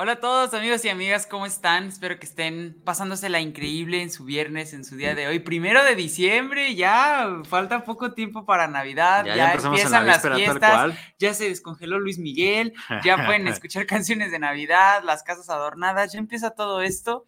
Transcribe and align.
Hola 0.00 0.12
a 0.12 0.20
todos 0.20 0.54
amigos 0.54 0.84
y 0.84 0.90
amigas, 0.90 1.26
¿cómo 1.26 1.44
están? 1.44 1.88
Espero 1.88 2.20
que 2.20 2.26
estén 2.26 2.80
pasándosela 2.84 3.40
increíble 3.40 4.00
en 4.00 4.12
su 4.12 4.24
viernes, 4.24 4.72
en 4.72 4.84
su 4.84 4.94
día 4.94 5.16
de 5.16 5.26
hoy. 5.26 5.40
Primero 5.40 5.82
de 5.82 5.96
diciembre, 5.96 6.76
ya 6.76 7.42
falta 7.42 7.82
poco 7.82 8.12
tiempo 8.12 8.46
para 8.46 8.68
Navidad, 8.68 9.24
ya, 9.24 9.54
empiezan 9.54 10.06
las 10.06 10.22
fiestas, 10.22 10.94
ya 11.18 11.34
se 11.34 11.48
descongeló 11.48 11.98
Luis 11.98 12.20
Miguel, 12.20 12.74
ya 13.02 13.16
pueden 13.26 13.48
escuchar 13.48 13.86
canciones 13.86 14.30
de 14.30 14.38
Navidad, 14.38 15.02
las 15.02 15.24
casas 15.24 15.50
adornadas, 15.50 16.12
ya 16.12 16.20
empieza 16.20 16.50
todo 16.50 16.80
esto. 16.80 17.26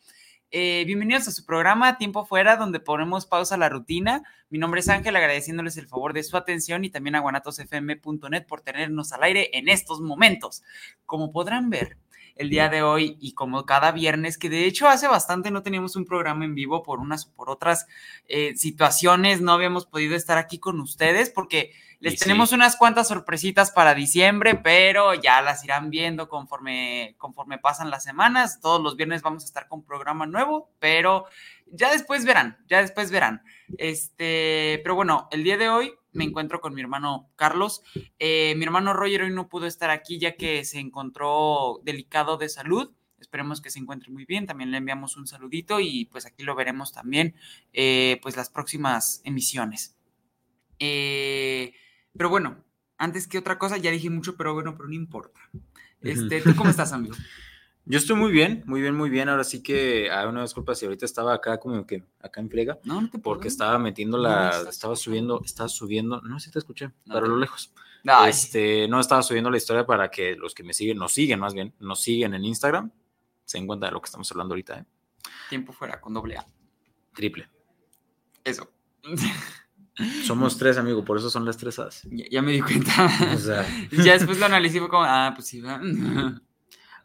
Eh, 0.53 0.85
bienvenidos 0.87 1.27
a 1.27 1.33
su 1.33 1.45
programa 1.45 1.99
Tiempo 1.99 2.25
Fuera, 2.25 2.57
donde 2.57 2.79
ponemos 2.79 3.27
pausa 3.27 3.57
a 3.57 3.59
la 3.59 3.69
rutina. 3.69 4.23
Mi 4.49 4.59
nombre 4.59 4.79
es 4.79 4.89
Ángel, 4.89 5.17
agradeciéndoles 5.17 5.77
el 5.77 5.89
favor 5.89 6.13
de 6.13 6.23
su 6.23 6.37
atención 6.37 6.85
y 6.85 6.91
también 6.91 7.17
a 7.17 7.21
guanatosfm.net 7.21 8.47
por 8.47 8.61
tenernos 8.61 9.13
al 9.13 9.25
aire 9.25 9.51
en 9.59 9.69
estos 9.69 10.01
momentos. 10.01 10.63
Como 11.05 11.33
podrán 11.33 11.69
ver, 11.69 11.99
el 12.41 12.49
día 12.49 12.71
de 12.71 12.83
hoy 12.83 13.19
y 13.21 13.35
como 13.35 13.67
cada 13.67 13.93
viernes, 13.93 14.39
que 14.39 14.49
de 14.49 14.65
hecho 14.65 14.89
hace 14.89 15.07
bastante 15.07 15.51
no 15.51 15.63
teníamos 15.63 15.95
un 15.95 16.07
programa 16.07 16.47
en 16.47 16.55
vivo 16.55 16.83
por 16.83 16.99
unas 16.99 17.27
o 17.27 17.33
por 17.33 17.51
otras 17.51 17.87
eh, 18.29 18.57
situaciones, 18.57 19.43
no 19.43 19.53
habíamos 19.53 19.85
podido 19.85 20.17
estar 20.17 20.39
aquí 20.39 20.59
con 20.59 20.81
ustedes 20.81 21.29
porque 21.29 21.73
les 21.99 22.19
tenemos 22.19 22.53
unas 22.53 22.77
cuantas 22.77 23.09
sorpresitas 23.09 23.71
para 23.73 23.95
diciembre, 23.95 24.55
pero 24.55 25.13
ya 25.13 25.43
las 25.43 25.63
irán 25.65 25.91
viendo 25.91 26.31
conforme, 26.31 27.15
conforme 27.19 27.59
pasan 27.59 27.91
las 27.91 28.05
semanas. 28.05 28.59
Todos 28.63 28.81
los 28.81 28.97
viernes 28.97 29.21
vamos 29.21 29.43
a 29.43 29.47
estar 29.47 29.69
con 29.69 29.85
programa 29.85 30.25
nuevo, 30.25 30.71
pero 30.79 31.27
ya 31.67 31.93
después 31.93 32.25
verán, 32.25 32.57
ya 32.71 32.81
después 32.81 33.11
verán. 33.11 33.43
Este, 33.77 34.81
pero 34.83 34.95
bueno, 34.95 35.29
el 35.31 35.45
día 35.45 35.59
de 35.59 35.69
hoy 35.69 35.93
me 36.13 36.25
encuentro 36.25 36.61
con 36.61 36.75
mi 36.75 36.81
hermano 36.81 37.31
Carlos. 37.37 37.83
Eh, 38.19 38.55
mi 38.57 38.65
hermano 38.65 38.93
Roger 38.93 39.23
hoy 39.23 39.31
no 39.33 39.49
pudo 39.49 39.67
estar 39.67 39.91
aquí 39.91 40.19
ya 40.19 40.37
que 40.37 40.65
se 40.65 40.79
encontró 40.79 41.81
delicado 41.85 42.37
de 42.37 42.49
salud. 42.49 42.91
Esperemos 43.21 43.61
que 43.61 43.71
se 43.71 43.79
encuentre 43.79 44.11
muy 44.11 44.25
bien. 44.25 44.47
También 44.47 44.71
le 44.71 44.79
enviamos 44.79 45.17
un 45.17 45.27
saludito 45.27 45.81
y 45.81 46.07
pues 46.07 46.27
aquí 46.27 46.43
lo 46.43 46.55
veremos 46.55 46.93
también, 46.93 47.35
eh, 47.73 48.19
pues 48.23 48.37
las 48.37 48.51
próximas 48.51 49.21
emisiones. 49.25 49.97
Eh, 50.79 51.75
pero 52.17 52.31
bueno, 52.31 52.65
antes 52.97 53.29
que 53.29 53.39
otra 53.39 53.59
cosa, 53.59 53.77
ya 53.77 53.91
dije 53.91 54.11
mucho, 54.11 54.37
pero 54.37 54.55
bueno, 54.55 54.75
pero 54.77 54.89
no 54.89 54.95
importa. 54.95 55.41
Este, 56.01 56.41
¿Tú 56.41 56.57
cómo 56.57 56.71
estás, 56.71 56.93
amigo? 56.93 57.15
Yo 57.87 57.99
estoy 57.99 58.17
muy 58.17 58.31
bien, 58.31 58.63
muy 58.67 58.81
bien, 58.81 58.95
muy 58.95 59.11
bien. 59.11 59.29
Ahora 59.29 59.45
sí 59.45 59.63
que 59.63 60.11
hay 60.11 60.27
una 60.27 60.43
disculpa 60.43 60.75
si 60.75 60.85
ahorita 60.85 61.05
estaba 61.05 61.35
acá 61.35 61.59
como 61.59 61.87
que 61.87 62.05
acá 62.21 62.41
en 62.41 62.51
friega. 62.51 62.79
No, 62.85 63.01
no 63.01 63.11
te 63.11 63.19
Porque 63.19 63.49
estaba 63.49 63.79
metiendo 63.79 64.19
la, 64.19 64.65
estaba 64.69 64.95
subiendo, 64.97 65.41
estaba 65.45 65.69
subiendo, 65.69 66.21
no 66.21 66.39
sé 66.39 66.47
si 66.47 66.53
te 66.53 66.59
escuché, 66.59 66.91
pero 67.07 67.25
a 67.25 67.29
lo 67.29 67.37
lejos. 67.37 67.73
Este, 68.27 68.89
no 68.89 69.01
estaba 69.01 69.23
subiendo 69.23 69.51
la 69.51 69.57
historia 69.57 69.85
para 69.85 70.11
que 70.11 70.35
los 70.35 70.55
que 70.55 70.63
me 70.63 70.73
siguen, 70.73 70.99
nos 70.99 71.13
siguen 71.13 71.39
más 71.39 71.53
bien, 71.53 71.75
nos 71.81 72.01
siguen 72.01 72.35
en 72.35 72.45
Instagram, 72.45 72.91
se 73.45 73.59
den 73.59 73.67
cuenta 73.67 73.87
de 73.87 73.93
lo 73.93 74.01
que 74.01 74.07
estamos 74.07 74.31
hablando 74.31 74.53
ahorita. 74.53 74.79
¿eh? 74.79 74.85
Tiempo 75.49 75.73
fuera 75.73 76.01
con 76.01 76.15
doble 76.15 76.39
A. 76.39 76.47
Triple. 77.15 77.49
Eso. 78.45 78.71
Somos 80.25 80.57
tres, 80.57 80.79
amigo, 80.79 81.05
por 81.05 81.19
eso 81.19 81.29
son 81.29 81.45
las 81.45 81.59
tres 81.59 81.79
A's. 81.79 82.03
Ya, 82.11 82.41
me 82.41 82.53
di 82.53 82.61
cuenta. 82.61 83.11
ya 83.91 84.13
después 84.15 84.39
lo 84.39 84.47
analicé 84.47 84.79
y 84.79 84.81
fue 84.81 84.89
como, 84.89 85.05
ah, 85.05 85.33
pues 85.35 85.49
sí, 85.49 85.63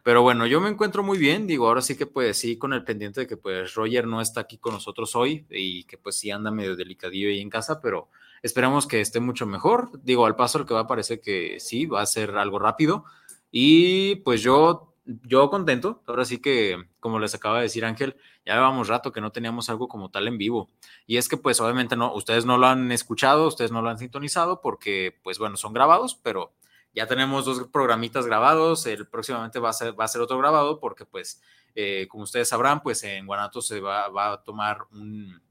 Pero 0.06 0.22
bueno, 0.22 0.46
yo 0.46 0.62
me 0.62 0.70
encuentro 0.70 1.02
muy 1.02 1.18
bien, 1.18 1.48
digo, 1.48 1.68
ahora 1.68 1.82
sí 1.82 1.98
que 1.98 2.06
pues 2.06 2.38
sí, 2.38 2.60
con 2.60 2.74
el 2.74 2.84
pendiente 2.84 3.22
de 3.22 3.28
que 3.28 3.38
pues 3.38 3.74
Roger 3.74 4.06
no 4.06 4.22
está 4.22 4.42
aquí 4.42 4.60
con 4.60 4.74
nosotros 4.74 5.16
hoy 5.16 5.48
y 5.50 5.86
que 5.86 5.98
pues 5.98 6.16
sí 6.16 6.30
anda 6.30 6.52
medio 6.52 6.76
delicadillo 6.76 7.30
ahí 7.30 7.40
en 7.42 7.50
casa, 7.50 7.82
pero 7.82 8.10
esperamos 8.44 8.86
que 8.86 9.02
esté 9.02 9.20
mucho 9.20 9.48
mejor. 9.48 9.90
Digo, 10.04 10.28
al 10.28 10.36
paso 10.36 10.60
el 10.60 10.68
que 10.68 10.76
va 10.76 10.82
a 10.82 10.88
parecer 10.88 11.22
que 11.22 11.60
sí, 11.60 11.88
va 11.88 12.04
a 12.04 12.06
ser 12.06 12.38
algo 12.38 12.60
rápido. 12.60 13.06
Y 13.50 14.18
pues 14.18 14.44
yo 14.44 14.94
yo 15.24 15.50
contento, 15.50 16.04
ahora 16.06 16.24
sí 16.24 16.40
que, 16.40 16.78
como 17.00 17.18
les 17.18 17.34
acaba 17.34 17.58
de 17.58 17.64
decir 17.64 17.84
Ángel, 17.84 18.16
ya 18.46 18.54
llevamos 18.54 18.88
rato 18.88 19.12
que 19.12 19.22
no 19.22 19.32
teníamos 19.32 19.70
algo 19.72 19.88
como 19.88 20.12
tal 20.12 20.28
en 20.28 20.38
vivo. 20.38 20.70
Y 21.08 21.18
es 21.18 21.28
que 21.28 21.38
pues 21.38 21.60
obviamente 21.62 21.96
no, 21.96 22.14
ustedes 22.14 22.46
no 22.46 22.60
lo 22.60 22.68
han 22.68 22.92
escuchado, 22.92 23.48
ustedes 23.48 23.72
no 23.72 23.82
lo 23.82 23.90
han 23.90 23.98
sintonizado 23.98 24.62
porque 24.62 25.18
pues 25.24 25.40
bueno, 25.40 25.58
son 25.58 25.74
grabados, 25.74 26.14
pero 26.14 26.54
ya 26.96 27.08
tenemos 27.08 27.46
dos 27.46 27.68
programitas 27.68 28.26
grabados, 28.26 28.86
el 28.86 29.08
próximamente 29.08 29.60
va 29.60 29.70
a 29.70 29.74
ser, 29.74 30.00
va 30.00 30.06
a 30.06 30.08
ser 30.08 30.22
otro 30.22 30.38
grabado 30.38 30.80
porque 30.80 31.06
pues 31.06 31.42
eh, 31.76 32.08
como 32.10 32.24
ustedes 32.24 32.50
sabrán, 32.50 32.82
pues 32.82 33.04
en 33.04 33.26
Guanatos 33.28 33.68
se 33.68 33.80
va, 33.80 34.08
va 34.10 34.34
a 34.34 34.44
tomar 34.44 34.88
un, 34.92 35.42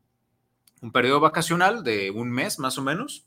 un 0.80 0.92
periodo 0.92 1.20
vacacional 1.20 1.84
de 1.84 2.10
un 2.10 2.30
mes 2.30 2.58
más 2.58 2.78
o 2.78 2.82
menos 2.82 3.26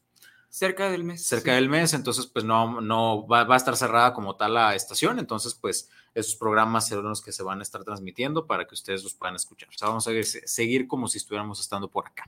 Cerca 0.50 0.90
del 0.90 1.04
mes. 1.04 1.26
Cerca 1.26 1.54
del 1.54 1.70
mes, 1.70 1.94
entonces 1.94 2.26
pues 2.26 2.46
no, 2.46 2.82
no 2.82 3.28
va, 3.28 3.42
a 3.42 3.56
estar 3.56 3.76
cerrada 3.76 4.14
como 4.14 4.36
tal 4.38 4.54
la 4.54 4.76
estación, 4.76 5.20
entonces 5.20 5.54
pues 5.54 5.90
esos 6.16 6.36
programas 6.36 6.88
serán 6.88 7.04
los 7.04 7.22
que 7.22 7.32
se 7.32 7.44
van 7.44 7.60
a 7.60 7.64
estar 7.64 7.84
transmitiendo 7.84 8.48
para 8.48 8.66
que 8.66 8.74
ustedes 8.74 9.04
los 9.04 9.14
puedan 9.14 9.36
escuchar. 9.36 9.70
O 9.70 9.78
sea, 9.78 9.90
vamos 9.90 10.08
a 10.08 10.12
seguir 10.24 10.88
como 10.88 11.08
si 11.08 11.18
estuviéramos 11.18 11.60
estando 11.60 11.90
por 11.90 12.08
acá. 12.08 12.24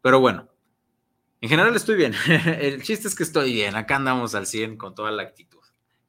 Pero 0.00 0.20
bueno, 0.20 0.48
en 1.40 1.48
general 1.48 1.74
estoy 1.76 1.96
bien. 1.96 2.14
El 2.60 2.82
chiste 2.82 3.08
es 3.08 3.14
que 3.14 3.22
estoy 3.22 3.52
bien, 3.52 3.76
acá 3.76 3.96
andamos 3.96 4.34
al 4.34 4.46
100 4.46 4.76
con 4.76 4.94
toda 4.94 5.10
la 5.10 5.22
actitud. 5.22 5.58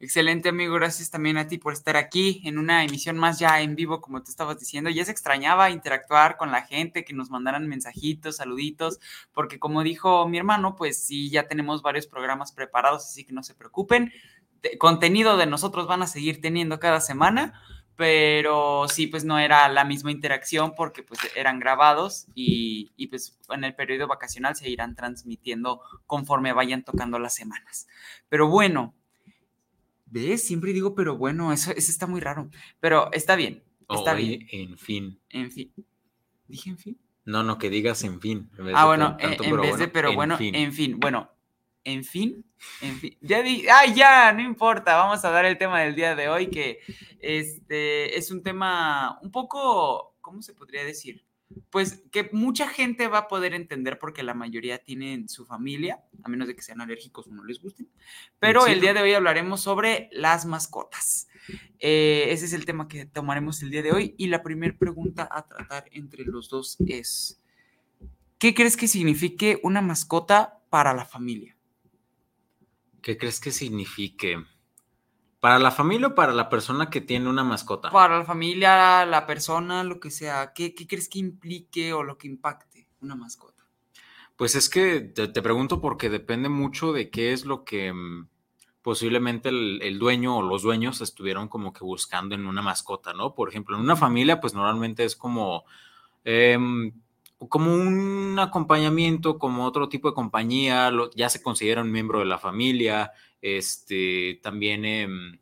Excelente, 0.01 0.47
amigo. 0.47 0.75
Gracias 0.75 1.11
también 1.11 1.37
a 1.37 1.47
ti 1.47 1.57
por 1.57 1.73
estar 1.73 1.97
aquí 1.97 2.41
en 2.45 2.57
una 2.57 2.85
emisión 2.85 3.17
más 3.17 3.37
ya 3.37 3.59
en 3.59 3.75
vivo, 3.75 3.99
como 3.99 4.23
te 4.23 4.31
estabas 4.31 4.57
diciendo. 4.57 4.89
Ya 4.89 5.03
se 5.03 5.11
extrañaba 5.11 5.71
interactuar 5.71 6.37
con 6.37 6.51
la 6.51 6.61
gente, 6.61 7.03
que 7.03 7.13
nos 7.13 7.29
mandaran 7.29 7.67
mensajitos, 7.67 8.37
saluditos, 8.37 9.01
porque 9.33 9.59
como 9.59 9.83
dijo 9.83 10.25
mi 10.29 10.37
hermano, 10.37 10.77
pues 10.77 11.03
sí, 11.03 11.29
ya 11.29 11.47
tenemos 11.47 11.81
varios 11.81 12.07
programas 12.07 12.53
preparados, 12.53 13.03
así 13.03 13.25
que 13.25 13.33
no 13.33 13.43
se 13.43 13.55
preocupen. 13.55 14.13
contenido 14.77 15.35
de 15.35 15.47
nosotros 15.47 15.85
van 15.85 16.01
a 16.01 16.07
seguir 16.07 16.39
teniendo 16.39 16.79
cada 16.79 17.01
semana, 17.01 17.61
pero 17.99 18.87
sí, 18.87 19.07
pues 19.07 19.25
no 19.25 19.37
era 19.39 19.67
la 19.67 19.83
misma 19.83 20.09
interacción 20.09 20.73
porque 20.73 21.03
pues 21.03 21.19
eran 21.35 21.59
grabados 21.59 22.27
y, 22.33 22.91
y 22.95 23.07
pues 23.07 23.37
en 23.49 23.65
el 23.65 23.75
periodo 23.75 24.07
vacacional 24.07 24.55
se 24.55 24.69
irán 24.69 24.95
transmitiendo 24.95 25.81
conforme 26.07 26.53
vayan 26.53 26.85
tocando 26.85 27.19
las 27.19 27.35
semanas. 27.35 27.89
Pero 28.29 28.47
bueno, 28.47 28.93
¿Ves? 30.05 30.41
Siempre 30.43 30.71
digo, 30.71 30.95
pero 30.95 31.17
bueno, 31.17 31.51
eso, 31.51 31.71
eso 31.71 31.91
está 31.91 32.07
muy 32.07 32.21
raro. 32.21 32.49
Pero 32.79 33.11
está 33.11 33.35
bien. 33.35 33.63
Está 33.89 34.13
bien. 34.13 34.47
En 34.49 34.77
fin. 34.77 35.19
En 35.29 35.51
fin. 35.51 35.73
¿Dije 36.47 36.69
en 36.69 36.77
fin? 36.77 36.97
No, 37.25 37.43
no, 37.43 37.57
que 37.57 37.69
digas 37.69 38.01
en 38.05 38.21
fin. 38.21 38.49
ah, 38.73 38.85
bueno, 38.85 39.17
en, 39.19 39.61
vez 39.61 39.77
de, 39.77 39.89
pero 39.89 40.13
bueno, 40.15 40.37
en 40.39 40.71
fin. 40.71 41.01
Bueno, 41.01 41.29
en 41.83 42.03
fin, 42.03 42.45
en 42.81 42.97
fin. 42.97 43.17
Ya 43.21 43.41
di, 43.41 43.65
ah, 43.67 43.85
ya, 43.85 44.31
no 44.33 44.41
importa. 44.41 44.95
Vamos 44.95 45.23
a 45.25 45.31
dar 45.31 45.45
el 45.45 45.57
tema 45.57 45.81
del 45.81 45.95
día 45.95 46.15
de 46.15 46.29
hoy, 46.29 46.49
que 46.49 46.79
este 47.19 48.17
es 48.17 48.31
un 48.31 48.43
tema 48.43 49.19
un 49.21 49.31
poco, 49.31 50.15
¿cómo 50.21 50.41
se 50.41 50.53
podría 50.53 50.83
decir? 50.83 51.25
pues 51.71 52.03
que 52.11 52.29
mucha 52.31 52.67
gente 52.67 53.07
va 53.07 53.19
a 53.19 53.27
poder 53.27 53.53
entender 53.53 53.97
porque 53.97 54.21
la 54.21 54.33
mayoría 54.33 54.77
tienen 54.77 55.27
su 55.29 55.45
familia, 55.45 56.03
a 56.23 56.29
menos 56.29 56.47
de 56.47 56.55
que 56.55 56.61
sean 56.61 56.81
alérgicos 56.81 57.27
o 57.27 57.31
no 57.31 57.43
les 57.43 57.59
gusten. 57.59 57.89
Pero 58.39 58.67
el 58.67 58.81
día 58.81 58.93
de 58.93 59.01
hoy 59.01 59.13
hablaremos 59.13 59.61
sobre 59.61 60.09
las 60.11 60.45
mascotas. 60.45 61.27
Eh, 61.79 62.27
ese 62.29 62.45
es 62.45 62.53
el 62.53 62.65
tema 62.65 62.87
que 62.87 63.05
tomaremos 63.05 63.63
el 63.63 63.71
día 63.71 63.81
de 63.81 63.91
hoy 63.91 64.15
y 64.17 64.27
la 64.27 64.43
primera 64.43 64.77
pregunta 64.77 65.27
a 65.31 65.47
tratar 65.47 65.85
entre 65.91 66.23
los 66.23 66.49
dos 66.49 66.77
es, 66.85 67.41
¿qué 68.37 68.53
crees 68.53 68.77
que 68.77 68.87
signifique 68.87 69.59
una 69.63 69.81
mascota 69.81 70.61
para 70.69 70.93
la 70.93 71.05
familia? 71.05 71.55
¿Qué 73.01 73.17
crees 73.17 73.39
que 73.39 73.51
signifique? 73.51 74.43
¿Para 75.39 75.57
la 75.57 75.71
familia 75.71 76.07
o 76.07 76.15
para 76.15 76.33
la 76.33 76.49
persona 76.49 76.89
que 76.89 76.99
tiene 76.99 77.29
una 77.29 77.43
mascota? 77.43 77.91
Para 77.91 78.19
la 78.19 78.25
familia, 78.25 79.05
la 79.05 79.25
persona, 79.25 79.83
lo 79.83 79.99
que 79.99 80.11
sea. 80.11 80.51
¿Qué, 80.53 80.73
crees 80.75 81.07
que 81.07 81.19
implique 81.19 81.93
o 81.93 82.03
lo 82.03 82.17
que 82.17 82.27
impacte 82.27 82.89
una 83.01 83.15
mascota? 83.15 83.63
Pues 84.35 84.55
es 84.55 84.69
que 84.69 84.99
te, 84.99 85.41
pregunto 85.41 85.79
porque 85.79 86.09
depende 86.09 86.49
mucho 86.49 86.91
de 86.91 87.09
qué 87.09 87.31
es 87.31 87.45
lo 87.45 87.63
que 87.63 87.93
mm, 87.93 88.27
posiblemente 88.81 89.49
el, 89.49 89.97
dueño 89.97 90.37
o 90.37 90.41
los 90.41 90.61
dueños 90.61 90.99
estuvieron 90.99 91.47
como 91.47 91.71
que 91.71 91.85
buscando 91.85 92.35
en 92.35 92.45
una 92.45 92.61
mascota, 92.61 93.13
¿no? 93.13 93.33
Por 93.33 93.49
ejemplo, 93.49 93.77
en 93.77 93.83
una 93.83 93.95
familia, 93.95 94.41
pues 94.41 94.53
normalmente 94.53 95.05
es 95.05 95.15
como, 95.15 95.63
em, 96.25 96.91
como 97.47 97.73
un 97.73 98.37
acompañamiento, 98.37 99.39
como 99.39 99.65
otro 99.65 99.87
tipo 99.87 100.09
de 100.09 100.13
compañía, 100.13 100.91
ya 101.15 101.29
se 101.29 101.41
considera 101.41 101.81
un 101.81 101.91
miembro 101.91 102.19
de 102.19 102.25
la 102.25 102.37
familia, 102.37 103.13
este, 103.41 104.39
también 104.43 104.83
em, 104.83 105.39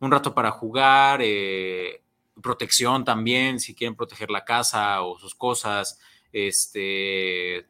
un 0.00 0.10
rato 0.10 0.34
para 0.34 0.50
jugar, 0.50 1.20
eh, 1.22 2.02
protección 2.42 3.04
también, 3.04 3.60
si 3.60 3.74
quieren 3.74 3.96
proteger 3.96 4.30
la 4.30 4.44
casa 4.44 5.02
o 5.02 5.18
sus 5.18 5.34
cosas, 5.34 5.98
este, 6.32 7.66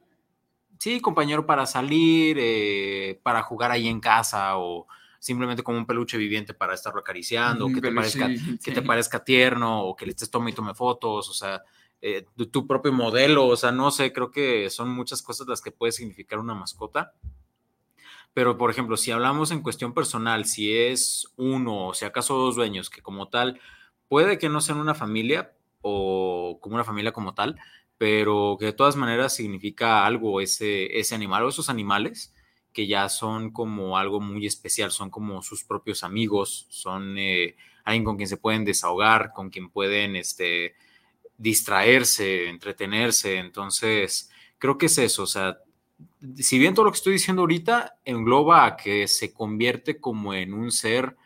sí, 0.78 1.00
compañero 1.00 1.46
para 1.46 1.64
salir, 1.64 2.36
eh, 2.40 3.20
para 3.22 3.42
jugar 3.42 3.70
ahí 3.70 3.86
en 3.86 4.00
casa 4.00 4.58
o 4.58 4.88
simplemente 5.20 5.62
como 5.62 5.78
un 5.78 5.86
peluche 5.86 6.16
viviente 6.16 6.52
para 6.52 6.74
estarlo 6.74 7.00
acariciando, 7.00 7.68
que, 7.68 7.80
te 7.80 7.92
parezca, 7.92 8.28
que 8.62 8.72
te 8.72 8.82
parezca 8.82 9.24
tierno 9.24 9.82
o 9.82 9.96
que 9.96 10.06
le 10.06 10.10
estés 10.10 10.30
tome 10.30 10.50
y 10.50 10.54
tome 10.54 10.74
fotos, 10.74 11.28
o 11.28 11.32
sea, 11.32 11.62
eh, 12.00 12.26
tu 12.52 12.66
propio 12.66 12.92
modelo, 12.92 13.46
o 13.46 13.56
sea, 13.56 13.72
no 13.72 13.90
sé, 13.90 14.12
creo 14.12 14.30
que 14.30 14.70
son 14.70 14.90
muchas 14.90 15.22
cosas 15.22 15.48
las 15.48 15.60
que 15.60 15.72
puede 15.72 15.92
significar 15.92 16.38
una 16.38 16.54
mascota. 16.54 17.14
Pero, 18.34 18.56
por 18.56 18.70
ejemplo, 18.70 18.96
si 18.96 19.10
hablamos 19.10 19.50
en 19.50 19.62
cuestión 19.62 19.94
personal, 19.94 20.44
si 20.44 20.72
es 20.72 21.26
uno 21.36 21.88
o 21.88 21.94
si 21.94 22.04
acaso 22.04 22.36
dos 22.36 22.54
dueños 22.54 22.90
que 22.90 23.02
como 23.02 23.28
tal, 23.28 23.60
puede 24.08 24.38
que 24.38 24.48
no 24.48 24.60
sean 24.60 24.78
una 24.78 24.94
familia 24.94 25.52
o 25.80 26.58
como 26.60 26.76
una 26.76 26.84
familia 26.84 27.12
como 27.12 27.34
tal, 27.34 27.58
pero 27.98 28.56
que 28.58 28.66
de 28.66 28.72
todas 28.72 28.96
maneras 28.96 29.34
significa 29.34 30.06
algo 30.06 30.40
ese, 30.40 30.98
ese 30.98 31.14
animal 31.14 31.44
o 31.44 31.48
esos 31.48 31.68
animales 31.68 32.32
que 32.72 32.86
ya 32.86 33.08
son 33.08 33.50
como 33.50 33.98
algo 33.98 34.20
muy 34.20 34.46
especial, 34.46 34.92
son 34.92 35.10
como 35.10 35.42
sus 35.42 35.64
propios 35.64 36.04
amigos, 36.04 36.66
son 36.70 37.18
eh, 37.18 37.56
alguien 37.84 38.04
con 38.04 38.16
quien 38.16 38.28
se 38.28 38.36
pueden 38.36 38.64
desahogar, 38.64 39.32
con 39.32 39.50
quien 39.50 39.70
pueden 39.70 40.14
este, 40.14 40.76
distraerse, 41.38 42.48
entretenerse. 42.48 43.38
Entonces, 43.38 44.30
creo 44.58 44.76
que 44.76 44.86
es 44.86 44.98
eso, 44.98 45.22
o 45.22 45.26
sea, 45.26 45.58
si 46.36 46.58
bien 46.58 46.74
todo 46.74 46.84
lo 46.84 46.92
que 46.92 46.96
estoy 46.96 47.14
diciendo 47.14 47.42
ahorita 47.42 47.98
engloba 48.04 48.66
a 48.66 48.76
que 48.76 49.08
se 49.08 49.32
convierte 49.32 50.00
como 50.00 50.34
en 50.34 50.52
un 50.52 50.70
ser 50.70 51.16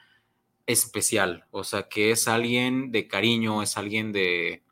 especial, 0.67 1.47
o 1.51 1.65
sea, 1.65 1.89
que 1.89 2.11
es 2.11 2.29
alguien 2.29 2.93
de 2.93 3.09
cariño, 3.09 3.63
es 3.63 3.77
alguien 3.77 4.13
de 4.13 4.63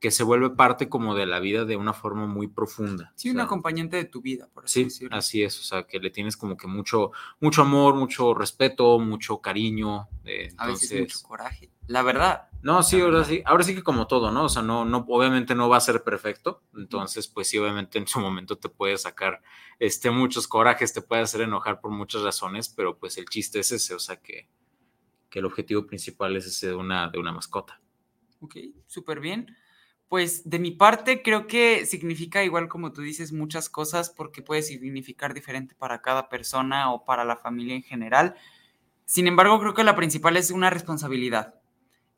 que 0.00 0.10
se 0.10 0.24
vuelve 0.24 0.50
parte 0.50 0.88
como 0.88 1.14
de 1.14 1.26
la 1.26 1.40
vida 1.40 1.66
de 1.66 1.76
una 1.76 1.92
forma 1.92 2.26
muy 2.26 2.48
profunda. 2.48 3.12
Sí, 3.16 3.30
un 3.30 3.40
acompañante 3.40 3.98
de 3.98 4.06
tu 4.06 4.22
vida, 4.22 4.48
por 4.52 4.64
así 4.64 4.88
sí, 4.88 5.06
Así 5.10 5.42
es, 5.42 5.60
o 5.60 5.62
sea, 5.62 5.82
que 5.82 6.00
le 6.00 6.08
tienes 6.08 6.38
como 6.38 6.56
que 6.56 6.66
mucho, 6.66 7.12
mucho 7.38 7.62
amor, 7.62 7.94
mucho 7.94 8.32
respeto, 8.32 8.98
mucho 8.98 9.42
cariño. 9.42 10.08
Eh, 10.24 10.48
a 10.56 10.68
veces 10.68 11.00
mucho 11.00 11.22
coraje. 11.22 11.68
La 11.86 12.02
verdad, 12.02 12.48
no, 12.62 12.82
sí, 12.82 13.00
ahora 13.00 13.24
sí, 13.24 13.42
ahora 13.46 13.64
sí 13.64 13.74
que 13.74 13.82
como 13.82 14.06
todo, 14.06 14.30
¿no? 14.30 14.44
O 14.44 14.48
sea, 14.48 14.62
no, 14.62 14.84
no, 14.84 15.06
obviamente 15.08 15.54
no 15.54 15.68
va 15.70 15.78
a 15.78 15.80
ser 15.80 16.02
perfecto, 16.02 16.62
entonces, 16.76 17.26
pues 17.26 17.48
sí, 17.48 17.56
obviamente 17.56 17.98
en 17.98 18.06
su 18.06 18.20
momento 18.20 18.58
te 18.58 18.68
puede 18.68 18.98
sacar 18.98 19.40
este, 19.78 20.10
muchos 20.10 20.46
corajes, 20.46 20.92
te 20.92 21.00
puede 21.00 21.22
hacer 21.22 21.40
enojar 21.40 21.80
por 21.80 21.90
muchas 21.90 22.22
razones, 22.22 22.68
pero 22.68 22.98
pues 22.98 23.16
el 23.16 23.24
chiste 23.26 23.60
es 23.60 23.72
ese, 23.72 23.94
o 23.94 23.98
sea, 23.98 24.16
que, 24.16 24.48
que 25.30 25.38
el 25.38 25.46
objetivo 25.46 25.86
principal 25.86 26.36
es 26.36 26.46
ese 26.46 26.68
de 26.68 26.74
una, 26.74 27.08
de 27.08 27.18
una 27.18 27.32
mascota. 27.32 27.80
Ok, 28.40 28.56
súper 28.86 29.20
bien. 29.20 29.56
Pues 30.08 30.48
de 30.48 30.58
mi 30.58 30.72
parte 30.72 31.22
creo 31.22 31.46
que 31.46 31.86
significa 31.86 32.42
igual 32.42 32.68
como 32.68 32.92
tú 32.92 33.00
dices 33.00 33.32
muchas 33.32 33.70
cosas 33.70 34.10
porque 34.10 34.42
puede 34.42 34.62
significar 34.62 35.34
diferente 35.34 35.76
para 35.76 36.02
cada 36.02 36.28
persona 36.28 36.92
o 36.92 37.04
para 37.04 37.24
la 37.24 37.36
familia 37.36 37.76
en 37.76 37.82
general. 37.84 38.34
Sin 39.04 39.28
embargo, 39.28 39.60
creo 39.60 39.72
que 39.72 39.84
la 39.84 39.94
principal 39.94 40.36
es 40.36 40.50
una 40.50 40.68
responsabilidad 40.68 41.59